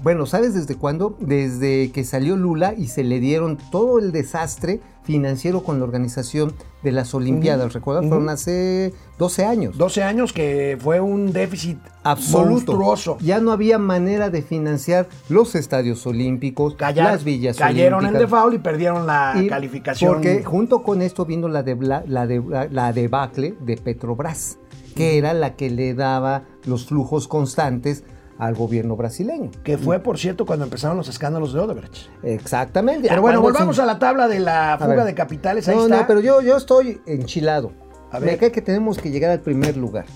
Bueno, 0.03 0.27
¿sabes 0.27 0.55
desde 0.55 0.77
cuándo? 0.77 1.17
Desde 1.21 1.91
que 1.91 2.05
salió 2.05 2.37
Lula 2.37 2.73
y 2.77 2.87
se 2.87 3.03
le 3.03 3.19
dieron 3.19 3.59
todo 3.73 3.99
el 3.99 4.13
desastre 4.13 4.81
financiero 5.03 5.63
con 5.65 5.79
la 5.79 5.85
organización 5.85 6.53
de 6.83 6.93
las 6.93 7.15
Olimpiadas. 7.15 7.73
¿Recuerdas? 7.73 8.03
ujú. 8.05 8.11
Fueron 8.11 8.29
hace 8.29 8.95
12 9.19 9.45
años. 9.45 9.77
12 9.77 10.03
años 10.05 10.33
que 10.33 10.79
fue 10.81 11.01
un 11.01 11.33
déficit 11.33 11.79
Absoluto. 12.05 12.73
monstruoso. 12.75 13.19
Ya 13.21 13.41
no 13.41 13.51
había 13.51 13.79
manera 13.79 14.31
de 14.31 14.43
financiar 14.43 15.09
los 15.29 15.55
estadios 15.57 16.07
olímpicos, 16.07 16.77
las 16.95 17.25
villas 17.25 17.57
cayeron 17.57 18.01
en 18.05 18.11
olímpicas. 18.11 18.31
default 18.31 18.55
y 18.55 18.59
perdieron 18.59 19.07
la 19.07 19.35
Y 19.37 19.49
calificación. 19.49 20.13
Porque 20.15 20.45
junto 20.45 20.83
con 20.85 21.03
esto 21.03 21.25
vino 21.27 21.49
la, 21.49 21.63
la, 22.07 22.27
de- 22.27 22.69
la 22.71 22.93
debacle 22.93 23.57
de 23.61 23.77
Petrobras, 23.79 24.59
que 24.95 25.19
era 25.19 25.33
la 25.35 25.57
que 25.57 25.71
le 25.71 25.95
daba 25.95 26.45
los 26.67 26.87
flujos 26.87 27.27
constantes 27.27 28.05
al 28.39 28.55
gobierno 28.55 28.95
brasileño. 28.97 29.51
Que 29.65 29.77
fue, 29.79 29.99
por 30.01 30.19
cierto, 30.19 30.47
cuando 30.47 30.65
empezaron 30.65 30.97
los 30.97 31.09
escándalos 31.09 31.53
de 31.53 31.61
Odebrecht. 31.61 32.09
Exactamente. 32.23 33.09
Pero 33.09 33.21
bueno, 33.21 33.41
volvamos 33.41 33.77
se- 33.77 33.83
a 33.83 33.87
la 33.87 33.99
tabla 33.99 34.29
de 34.29 34.39
la 34.41 34.77
fuga 34.81 35.05
de 35.05 35.15
capitales. 35.15 35.69
Ahí 35.69 35.77
No, 35.77 35.85
está. 35.85 35.97
no, 36.01 36.07
pero 36.07 36.21
yo, 36.21 36.41
yo 36.41 36.57
estoy 36.57 37.01
enchilado. 37.07 37.73
A 38.11 38.21
Me 38.21 38.27
ver. 38.27 38.39
cae 38.39 38.53
que 38.53 38.63
tenemos 38.63 38.97
que 38.99 39.11
llegar 39.11 39.31
al 39.33 39.41
primer 39.41 39.77
lugar. 39.77 40.07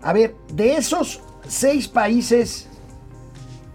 A 0.00 0.12
ver, 0.12 0.34
de 0.54 0.76
esos 0.76 1.20
seis 1.46 1.88
países 1.88 2.68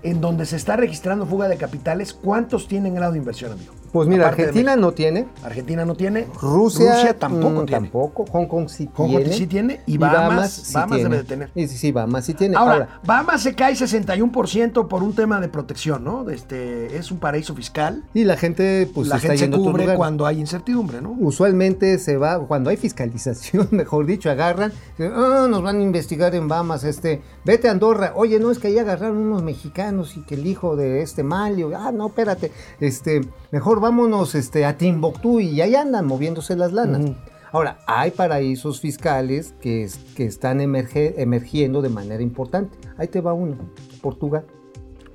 en 0.04 0.22
donde 0.22 0.46
se 0.46 0.56
está 0.56 0.76
registrando 0.78 1.26
fuga 1.26 1.48
de 1.50 1.58
capitales, 1.58 2.14
¿cuántos 2.14 2.68
tienen 2.68 2.96
grado 2.96 3.12
de 3.12 3.18
inversión, 3.20 3.52
amigo? 3.52 3.74
Pues 3.92 4.08
mira, 4.08 4.26
Aparte 4.26 4.44
Argentina 4.44 4.76
no 4.76 4.92
tiene. 4.92 5.28
Argentina 5.44 5.86
no 5.86 5.96
tiene. 5.96 6.28
Rusia, 6.42 7.18
tampoco 7.18 7.62
mm, 7.62 7.66
tiene. 7.66 7.82
Tampoco. 7.82 8.26
Hong 8.28 8.46
Kong 8.48 8.68
sí 8.70 8.90
Hong 8.94 9.08
Kong 9.12 9.18
tiene. 9.24 9.34
sí 9.34 9.48
tiene 9.48 9.82
y 9.86 9.98
Bahamas- 9.98 10.72
Bahamas 10.74 10.98
debe 11.04 11.18
de 11.18 11.24
tener. 11.24 11.50
Sí, 11.54 11.68
sí, 11.68 11.78
sí, 11.78 11.92
Bahamas 11.92 12.26
sí 12.26 12.34
tiene. 12.34 12.56
Ahora, 12.58 12.74
Ahora, 12.74 13.00
Bahamas 13.06 13.42
se 13.42 13.56
cae 13.56 13.74
61% 13.76 14.88
por 14.88 15.04
un 15.04 15.14
tema 15.14 15.40
de 15.40 15.48
protección, 15.50 16.04
¿no? 16.04 16.30
Este, 16.30 16.98
es 16.98 17.12
un 17.12 17.20
paraíso 17.20 17.56
fiscal. 17.56 18.04
y 18.14 18.24
la 18.24 18.38
gente 18.38 18.90
pues 18.94 19.08
la 19.08 19.16
está 19.18 19.28
gente 19.30 19.38
se 19.38 19.44
yendo 19.46 19.58
cubre 19.58 19.96
cuando 19.96 20.26
hay 20.26 20.40
incertidumbre, 20.40 21.02
¿no? 21.02 21.16
Usualmente 21.20 21.98
se 22.00 22.18
va, 22.18 22.40
cuando 22.48 22.70
hay 22.70 22.78
fiscalización, 22.78 23.68
mejor 23.72 24.06
dicho, 24.06 24.30
agarran, 24.30 24.72
dicen, 24.98 25.14
"Ah, 25.16 25.48
nos 25.50 25.62
van 25.62 25.80
a 25.80 25.84
investigar 25.84 26.36
en 26.36 26.48
Bahamas, 26.48 26.84
este, 26.84 27.22
vete 27.46 27.68
a 27.68 27.72
Andorra, 27.72 28.14
oye, 28.16 28.40
no, 28.40 28.52
es 28.52 28.60
que 28.60 28.68
ahí 28.68 28.78
agarraron 28.78 29.18
unos 29.18 29.44
mexicanos 29.44 30.18
y 30.18 30.22
que 30.24 30.36
el 30.36 30.46
hijo 30.46 30.76
de 30.76 31.02
este 31.02 31.24
Malio, 31.24 31.72
ah, 31.76 31.92
no, 31.92 32.08
espérate, 32.08 32.52
este, 32.80 33.22
mejor 33.52 33.80
vámonos 33.80 34.36
este, 34.36 34.66
a 34.66 34.78
Timbuktu 34.78 35.40
y 35.40 35.62
ahí 35.62 35.76
andan 35.76 36.06
moviéndose 36.06 36.56
las 36.56 36.74
lanas. 36.74 37.12
Ahora, 37.52 37.80
hay 37.88 38.12
paraísos 38.12 38.82
fiscales 38.82 39.54
que, 39.62 39.90
que 40.16 40.26
están 40.26 40.60
emerge- 40.60 41.14
emergiendo 41.18 41.82
de 41.82 41.90
manera 41.90 42.22
importante. 42.22 42.78
Ahí 42.98 43.08
te 43.08 43.22
va 43.22 43.34
uno, 43.34 43.58
Portugal. 44.02 44.46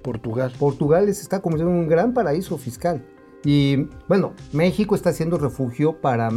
Portugal. 0.03 0.53
Portugal 0.59 1.05
se 1.15 1.23
está 1.23 1.41
convirtiendo 1.41 1.75
en 1.75 1.81
un 1.85 1.89
gran 1.89 2.15
paraíso 2.15 2.57
fiscal. 2.59 3.05
Y 3.45 3.89
bueno, 4.09 4.33
México 4.53 4.95
está 4.95 5.13
siendo 5.13 5.37
refugio 5.37 6.01
para 6.01 6.31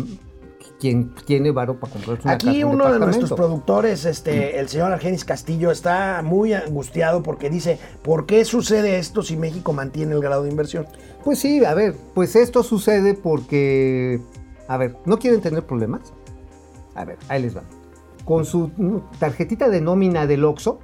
quien 0.79 1.13
tiene 1.25 1.51
varo 1.51 1.79
para 1.79 1.93
comprarse 1.93 2.27
una 2.27 2.37
casa, 2.37 2.49
Aquí 2.49 2.63
un 2.63 2.75
uno 2.75 2.91
de 2.91 2.99
nuestros 2.99 3.33
productores, 3.33 4.05
este, 4.05 4.59
el 4.59 4.67
señor 4.67 4.91
Argenis 4.91 5.25
Castillo, 5.25 5.71
está 5.71 6.21
muy 6.23 6.53
angustiado 6.53 7.23
porque 7.23 7.49
dice, 7.49 7.79
¿por 8.01 8.25
qué 8.25 8.45
sucede 8.45 8.97
esto 8.97 9.23
si 9.23 9.37
México 9.37 9.73
mantiene 9.73 10.13
el 10.13 10.21
grado 10.21 10.43
de 10.43 10.49
inversión? 10.49 10.85
Pues 11.23 11.39
sí, 11.39 11.63
a 11.63 11.73
ver, 11.73 11.95
pues 12.13 12.35
esto 12.35 12.63
sucede 12.63 13.13
porque, 13.13 14.19
a 14.67 14.77
ver, 14.77 14.97
¿no 15.05 15.17
quieren 15.17 15.41
tener 15.41 15.65
problemas? 15.65 16.13
A 16.93 17.05
ver, 17.05 17.17
ahí 17.27 17.41
les 17.41 17.55
va. 17.55 17.63
Con 18.25 18.45
su 18.45 18.71
mm, 18.75 19.17
tarjetita 19.19 19.69
de 19.69 19.81
nómina 19.81 20.27
del 20.27 20.45
OXXO, 20.45 20.79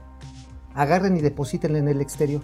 agarren 0.73 1.17
y 1.17 1.21
deposítenla 1.21 1.79
en 1.79 1.87
el 1.87 2.01
exterior. 2.01 2.41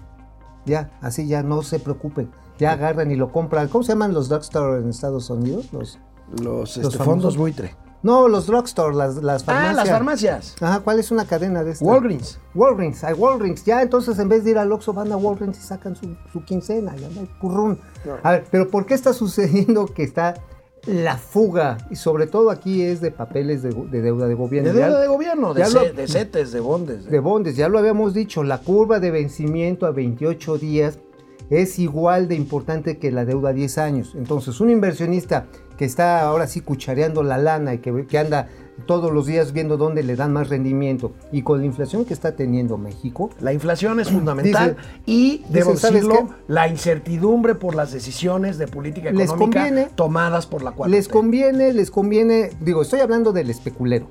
Ya, 0.66 0.92
así 1.02 1.28
ya 1.28 1.44
no 1.44 1.64
se 1.64 1.80
preocupen. 1.80 2.30
Ya 2.60 2.72
agarran 2.72 3.12
y 3.12 3.16
lo 3.16 3.32
compran. 3.32 3.68
¿Cómo 3.68 3.84
se 3.84 3.94
llaman 3.94 4.14
los 4.14 4.30
drugstore 4.30 4.82
en 4.82 4.90
Estados 4.90 5.30
Unidos? 5.30 5.72
Los, 5.72 6.00
Los, 6.32 6.78
Los 6.78 6.78
este, 6.78 7.04
fondos 7.04 7.38
buitre. 7.38 7.76
no, 8.04 8.28
los 8.28 8.48
drugstore, 8.48 8.96
las, 8.96 9.16
las 9.24 9.44
farmacias. 9.44 9.72
Ah, 9.72 9.74
las 9.76 9.90
farmacias. 9.90 10.56
Ajá, 10.62 10.80
¿cuál 10.82 11.00
es 11.00 11.10
una 11.12 11.26
cadena 11.26 11.64
de 11.64 11.72
estas? 11.72 11.88
Walgreens. 11.88 12.40
Walgreens, 12.54 13.04
hay 13.04 13.14
Walgreens. 13.14 13.64
Ya, 13.66 13.82
entonces 13.82 14.20
en 14.20 14.28
vez 14.30 14.44
de 14.44 14.52
ir 14.52 14.58
al 14.58 14.72
Oxxo 14.72 14.94
van 14.94 15.12
a 15.12 15.18
Walgreens 15.18 15.58
y 15.58 15.62
sacan 15.62 15.96
su, 15.96 16.16
su 16.32 16.44
quincena. 16.44 16.96
Ya 16.96 17.08
no 17.10 17.22
hay 17.22 17.28
currún. 17.40 17.80
A 18.24 18.32
ver, 18.32 18.46
pero 18.52 18.70
¿por 18.70 18.86
qué 18.86 18.94
está 18.94 19.14
sucediendo 19.14 19.86
que 19.88 20.04
está 20.04 20.36
la 20.86 21.18
fuga? 21.18 21.78
Y 21.90 21.96
sobre 21.96 22.28
todo 22.28 22.50
aquí 22.52 22.82
es 22.84 23.02
de 23.02 23.12
papeles 23.12 23.62
de, 23.64 23.70
de 23.72 24.02
deuda 24.02 24.28
de 24.28 24.34
gobierno. 24.36 24.74
De 24.74 24.80
deuda 24.82 25.00
de 25.02 25.08
gobierno, 25.08 25.54
de, 25.54 25.70
lo- 25.70 25.92
de 25.94 26.08
CETES, 26.08 26.52
de 26.52 26.60
bondes. 26.60 27.06
de 27.10 27.20
bondes, 27.20 27.56
ya 27.56 27.68
lo 27.70 27.80
habíamos 27.80 28.14
dicho, 28.14 28.44
la 28.44 28.60
curva 28.60 29.00
de 29.00 29.12
vencimiento 29.12 29.86
a 29.86 29.92
28 29.92 30.58
días 30.58 31.00
es 31.50 31.80
igual 31.80 32.28
de 32.28 32.36
importante 32.36 32.98
que 33.00 33.10
la 33.12 33.24
deuda 33.26 33.50
a 33.50 33.54
10 33.54 33.78
años. 33.78 34.14
Entonces, 34.16 34.60
un 34.60 34.70
inversionista 34.70 35.46
que 35.78 35.86
está 35.86 36.22
ahora 36.22 36.48
sí 36.48 36.62
cuchareando 36.62 37.24
la 37.24 37.38
lana 37.38 37.74
y 37.76 37.78
que, 37.80 38.06
que 38.08 38.18
anda 38.18 38.48
todos 38.86 39.12
los 39.12 39.26
días 39.26 39.54
viendo 39.54 39.76
dónde 39.78 40.04
le 40.04 40.16
dan 40.16 40.32
más 40.34 40.50
rendimiento 40.50 41.12
y 41.32 41.42
con 41.42 41.60
la 41.60 41.66
inflación 41.66 42.06
que 42.06 42.14
está 42.14 42.36
teniendo 42.36 42.78
México, 42.78 43.32
La 43.40 43.52
inflación 43.52 44.00
es 44.00 44.10
fundamental 44.12 44.76
Dice- 44.78 45.02
y, 45.08 45.44
debo 45.50 45.72
dice, 45.72 45.82
¿sabes 45.82 46.04
decirlo, 46.06 46.30
la 46.48 46.68
incertidumbre 46.68 47.56
por 47.56 47.74
las 47.74 47.92
decisiones 47.92 48.58
de 48.60 48.68
política 48.68 49.12
Les 49.12 49.26
económica 49.26 49.62
conviene- 49.66 49.90
tomadas 49.96 50.46
por 50.46 50.62
la 50.62 50.74
4T. 50.76 50.90
les 50.90 51.08
conviene, 51.08 51.74
les 51.74 51.90
conviene, 51.90 52.52
digo, 52.62 52.84
estoy 52.84 53.00
hablando 53.00 53.32
del 53.34 53.50
especulero. 53.50 54.08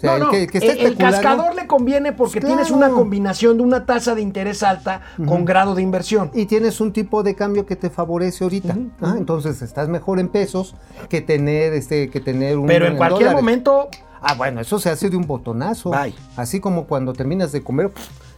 O 0.00 0.02
sea, 0.02 0.18
no, 0.18 0.32
el 0.32 0.46
no, 0.46 0.50
que, 0.50 0.58
el 0.58 0.96
cascador 0.96 1.54
le 1.54 1.66
conviene 1.66 2.12
porque 2.12 2.40
Pues 2.40 2.52
tienes 2.52 2.70
una 2.70 2.88
combinación 2.88 3.58
de 3.58 3.62
una 3.62 3.84
tasa 3.84 4.14
de 4.14 4.22
interés 4.22 4.62
alta 4.62 5.02
con 5.26 5.44
grado 5.44 5.74
de 5.74 5.82
inversión. 5.82 6.30
y 6.32 6.46
tienes 6.46 6.80
un 6.80 6.92
tipo 6.92 7.22
de 7.22 7.34
cambio 7.34 7.66
que 7.66 7.76
te 7.76 7.90
favorece 7.90 8.44
ahorita. 8.44 8.78
Ah, 9.02 9.14
entonces 9.18 9.60
estás 9.60 9.88
mejor 9.88 10.18
en 10.18 10.28
pesos 10.28 10.74
que 11.10 11.20
tener 11.20 11.74
este 11.74 12.08
que 12.08 12.20
tener 12.20 12.56
un 12.56 12.66
Pero 12.66 12.86
en 12.86 12.96
cualquier 12.96 13.28
dólares. 13.28 13.42
momento, 13.42 13.88
Ah, 14.22 14.34
bueno, 14.34 14.60
eso 14.60 14.78
se 14.78 14.90
hace 14.90 15.08
de 15.08 15.16
un 15.16 15.26
botonazo. 15.26 15.90
Bye. 15.90 16.14
Así 16.36 16.60
como 16.60 16.86
cuando 16.86 17.12
terminas 17.12 17.52
de 17.52 17.62
comer, 17.62 17.90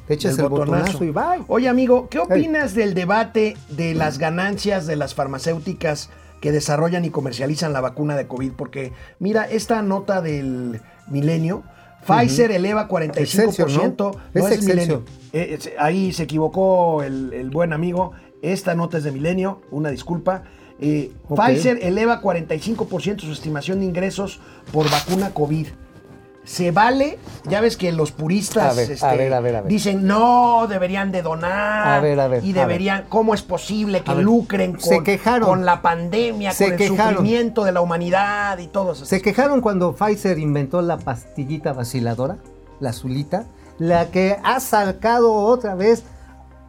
te 0.07 0.15
echas 0.15 0.39
el, 0.39 0.49
botonazo. 0.49 1.03
y 1.05 1.11
bye. 1.11 1.45
Oye, 1.49 1.69
amigo, 1.69 2.09
¿qué 2.09 2.21
opinas 2.21 2.75
del 2.75 2.95
debate 2.95 3.57
de 3.69 3.95
las 3.95 4.19
ganancias 4.19 4.87
de 4.87 4.97
las 4.97 5.15
farmacéuticas 5.15 6.11
que 6.43 6.53
desarrollan 6.53 7.07
y 7.07 7.11
comercializan 7.11 7.72
la 7.72 7.80
vacuna 7.80 8.16
de 8.16 8.26
COVID? 8.26 8.53
Porque, 8.53 8.93
mira, 9.18 9.45
esta 9.49 9.80
nota 9.80 10.20
del 10.20 10.82
milenio, 11.09 11.62
Pfizer 12.07 12.51
eleva 12.51 12.88
45%. 12.88 13.16
Excelsior, 13.16 13.70
¿no? 13.70 14.11
Es 14.34 14.45
es 14.45 14.53
Excelsior. 14.53 14.74
Milenio. 14.76 15.03
Eh, 15.32 15.55
es- 15.59 15.70
ahí 15.78 16.12
se 16.12 16.24
equivocó 16.24 17.03
el, 17.05 17.32
el 17.32 17.49
buen 17.51 17.72
amigo. 17.72 18.11
Esta 18.43 18.74
nota 18.74 18.99
es 18.99 19.05
de 19.05 19.12
milenio, 19.12 19.62
una 19.70 19.88
disculpa. 19.90 20.43
Eh, 20.80 21.12
Ok. 21.28 21.38
Pfizer 21.40 21.78
eleva 21.80 22.20
45% 22.20 23.20
su 23.20 23.30
estimación 23.32 23.78
de 23.78 23.84
ingresos 23.86 24.40
por 24.72 24.90
vacuna 24.90 25.30
COVID. 25.30 25.68
Se 26.45 26.72
vale, 26.72 27.20
ya 27.45 27.61
ves 27.61 27.76
que 27.76 27.93
los 27.93 28.11
puristas 28.11 28.72
A 28.72 28.74
ver, 28.74 28.90
este, 28.90 29.07
a 29.07 29.14
ver, 29.14 29.32
a 29.32 29.40
ver, 29.40 29.57
a 29.57 29.61
ver. 29.61 29.70
dicen 29.70 30.05
no, 30.07 30.66
deberían 30.68 31.12
de 31.12 31.22
donar. 31.22 31.86
A 31.86 32.01
ver, 32.01 32.18
a 32.18 32.26
ver, 32.26 32.45
Y 32.45 32.53
deberían, 32.53 33.05
¿cómo 33.09 33.32
es 33.32 33.43
posible 33.43 34.03
que 34.03 34.14
lucren 34.16 34.78
se 34.80 34.97
con, 34.97 35.05
quejaron. 35.05 35.49
con 35.49 35.64
la 35.64 35.82
pandemia, 35.82 36.51
Se 36.53 36.64
con 36.64 36.72
el 36.72 36.78
quejaron. 36.78 37.14
sufrimiento 37.14 37.62
de 37.62 37.70
la 37.70 37.80
humanidad 37.80 38.59
y 38.59 38.66
todo 38.66 38.93
eso? 38.93 39.05
Se 39.07 39.22
quejaron 39.22 39.61
cuando 39.61 39.95
Pfizer 39.95 40.38
inventó 40.40 40.82
la 40.82 40.99
pastillita 40.99 41.72
vaciladora, 41.74 42.38
la 42.80 42.90
azulita, 42.90 43.45
la 43.78 44.11
que 44.11 44.36
ha 44.43 44.59
sacado 44.59 45.32
otra 45.32 45.76
vez 45.76 46.03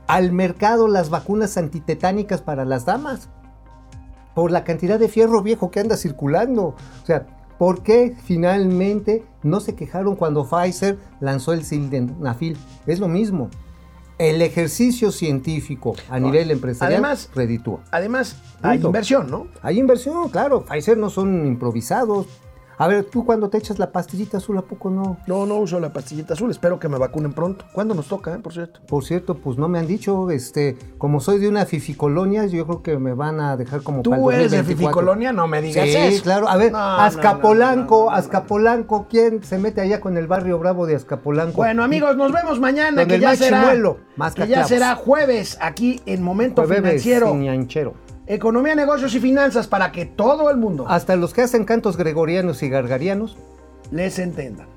al 0.05 0.32
mercado 0.34 0.88
las 0.88 1.09
vacunas 1.09 1.57
antitetánicas 1.57 2.41
para 2.41 2.63
las 2.63 2.86
damas. 2.86 3.28
Por 4.36 4.51
la 4.51 4.63
cantidad 4.63 4.99
de 4.99 5.09
fierro 5.09 5.41
viejo 5.41 5.71
que 5.71 5.80
anda 5.80 5.97
circulando. 5.97 6.76
O 7.01 7.05
sea, 7.05 7.26
¿por 7.64 7.82
qué 7.82 8.14
finalmente 8.26 9.24
no 9.41 9.61
se 9.61 9.74
quejaron 9.74 10.18
cuando 10.18 10.45
Pfizer 10.45 10.97
lanzó 11.22 11.53
el 11.53 11.64
sildenafil? 11.64 12.57
Es 12.86 12.99
lo 12.99 13.07
mismo. 13.07 13.49
El 14.18 14.41
ejercicio 14.41 15.14
científico 15.14 15.95
a 16.09 16.20
nivel 16.20 16.51
empresarial 16.51 17.01
Además- 17.05 17.30
reditúa. 17.34 17.80
Además, 17.89 18.36
hay 18.61 18.80
Punto. 18.80 18.88
inversión, 18.89 19.32
¿no? 19.32 19.47
Hay 19.61 19.80
inversión, 19.80 20.28
claro. 20.28 20.66
Pfizer 20.66 20.97
no 20.97 21.09
son 21.09 21.47
improvisados. 21.47 22.28
A 22.78 22.88
ver, 22.88 23.05
tú 23.05 23.26
cuando 23.26 23.49
te 23.49 23.57
echas 23.57 23.80
la 23.80 23.91
pastillita 23.91 24.38
azul, 24.38 24.57
¿a 24.57 24.61
poco 24.63 24.89
no? 24.89 25.17
No, 25.28 25.45
no 25.45 25.55
uso 25.57 25.80
la 25.80 25.93
pastillita 25.93 26.34
azul. 26.34 26.49
Espero 26.51 26.80
que 26.80 26.89
me 26.89 26.97
vacunen 26.97 27.34
pronto. 27.34 27.65
¿Cuándo 27.74 27.93
nos 27.93 28.07
toca, 28.07 28.34
eh, 28.34 28.39
por 28.39 28.53
cierto? 28.53 28.80
Por 28.88 29.03
cierto, 29.05 29.36
pues 29.36 29.57
no 29.57 29.67
me 29.67 29.80
han 29.80 29.88
dicho, 29.88 30.30
este, 30.32 30.78
como 30.97 31.19
soy 31.19 31.39
de 31.39 31.47
una 31.49 31.65
fificolonia, 31.65 32.45
yo 32.45 32.65
creo 32.65 32.82
que 32.82 32.97
me 32.97 33.13
van 33.13 33.39
a 33.39 33.57
dejar 33.57 33.84
como 33.84 34.01
¿Tú 34.01 34.11
eres 34.32 34.51
de 34.51 34.57
2024. 34.57 34.65
Fificolonia? 34.78 35.34
No 35.34 35.47
me 35.47 35.61
digas 35.61 35.86
Sí, 35.88 35.95
eso. 35.95 36.24
claro. 36.24 36.47
A 36.47 36.57
ver, 36.57 36.71
No, 36.71 36.78
Azcapolanco, 36.80 38.05
no, 38.05 38.11
no. 38.11 38.15
Azcapolanco, 38.15 39.07
¿quién 39.09 39.43
se 39.43 39.57
mete 39.57 39.82
allá 39.82 40.01
con 40.01 40.17
el 40.17 40.28
barrio 40.28 40.59
bravo 40.59 40.86
de 40.86 40.95
Azcapolanco? 40.95 41.57
Bueno, 41.57 41.84
amigos, 41.84 42.15
nos 42.17 42.32
vemos 42.32 42.59
mañana, 42.59 43.05
que 43.05 43.19
ya 43.19 43.36
será, 43.36 43.74
que 44.36 44.47
ya 44.47 44.65
será 44.65 44.95
jueves 44.95 45.57
aquí 45.61 46.01
en 46.05 46.24
Momento 46.24 46.63
Jueves 46.63 47.03
Financiero. 47.03 47.32
sin. 47.32 48.03
Economía, 48.26 48.74
negocios 48.74 49.13
y 49.15 49.19
finanzas 49.19 49.67
para 49.67 49.91
que 49.91 50.05
todo 50.05 50.49
el 50.49 50.55
mundo, 50.55 50.88
hasta 50.88 51.17
los 51.17 51.34
que 51.34 51.41
hacen 51.41 51.65
cantos 51.65 51.97
gregorianos 51.97 52.63
y 52.63 52.69
gargarianos, 52.69 53.36
les 53.91 54.17
entiendan. 54.17 54.67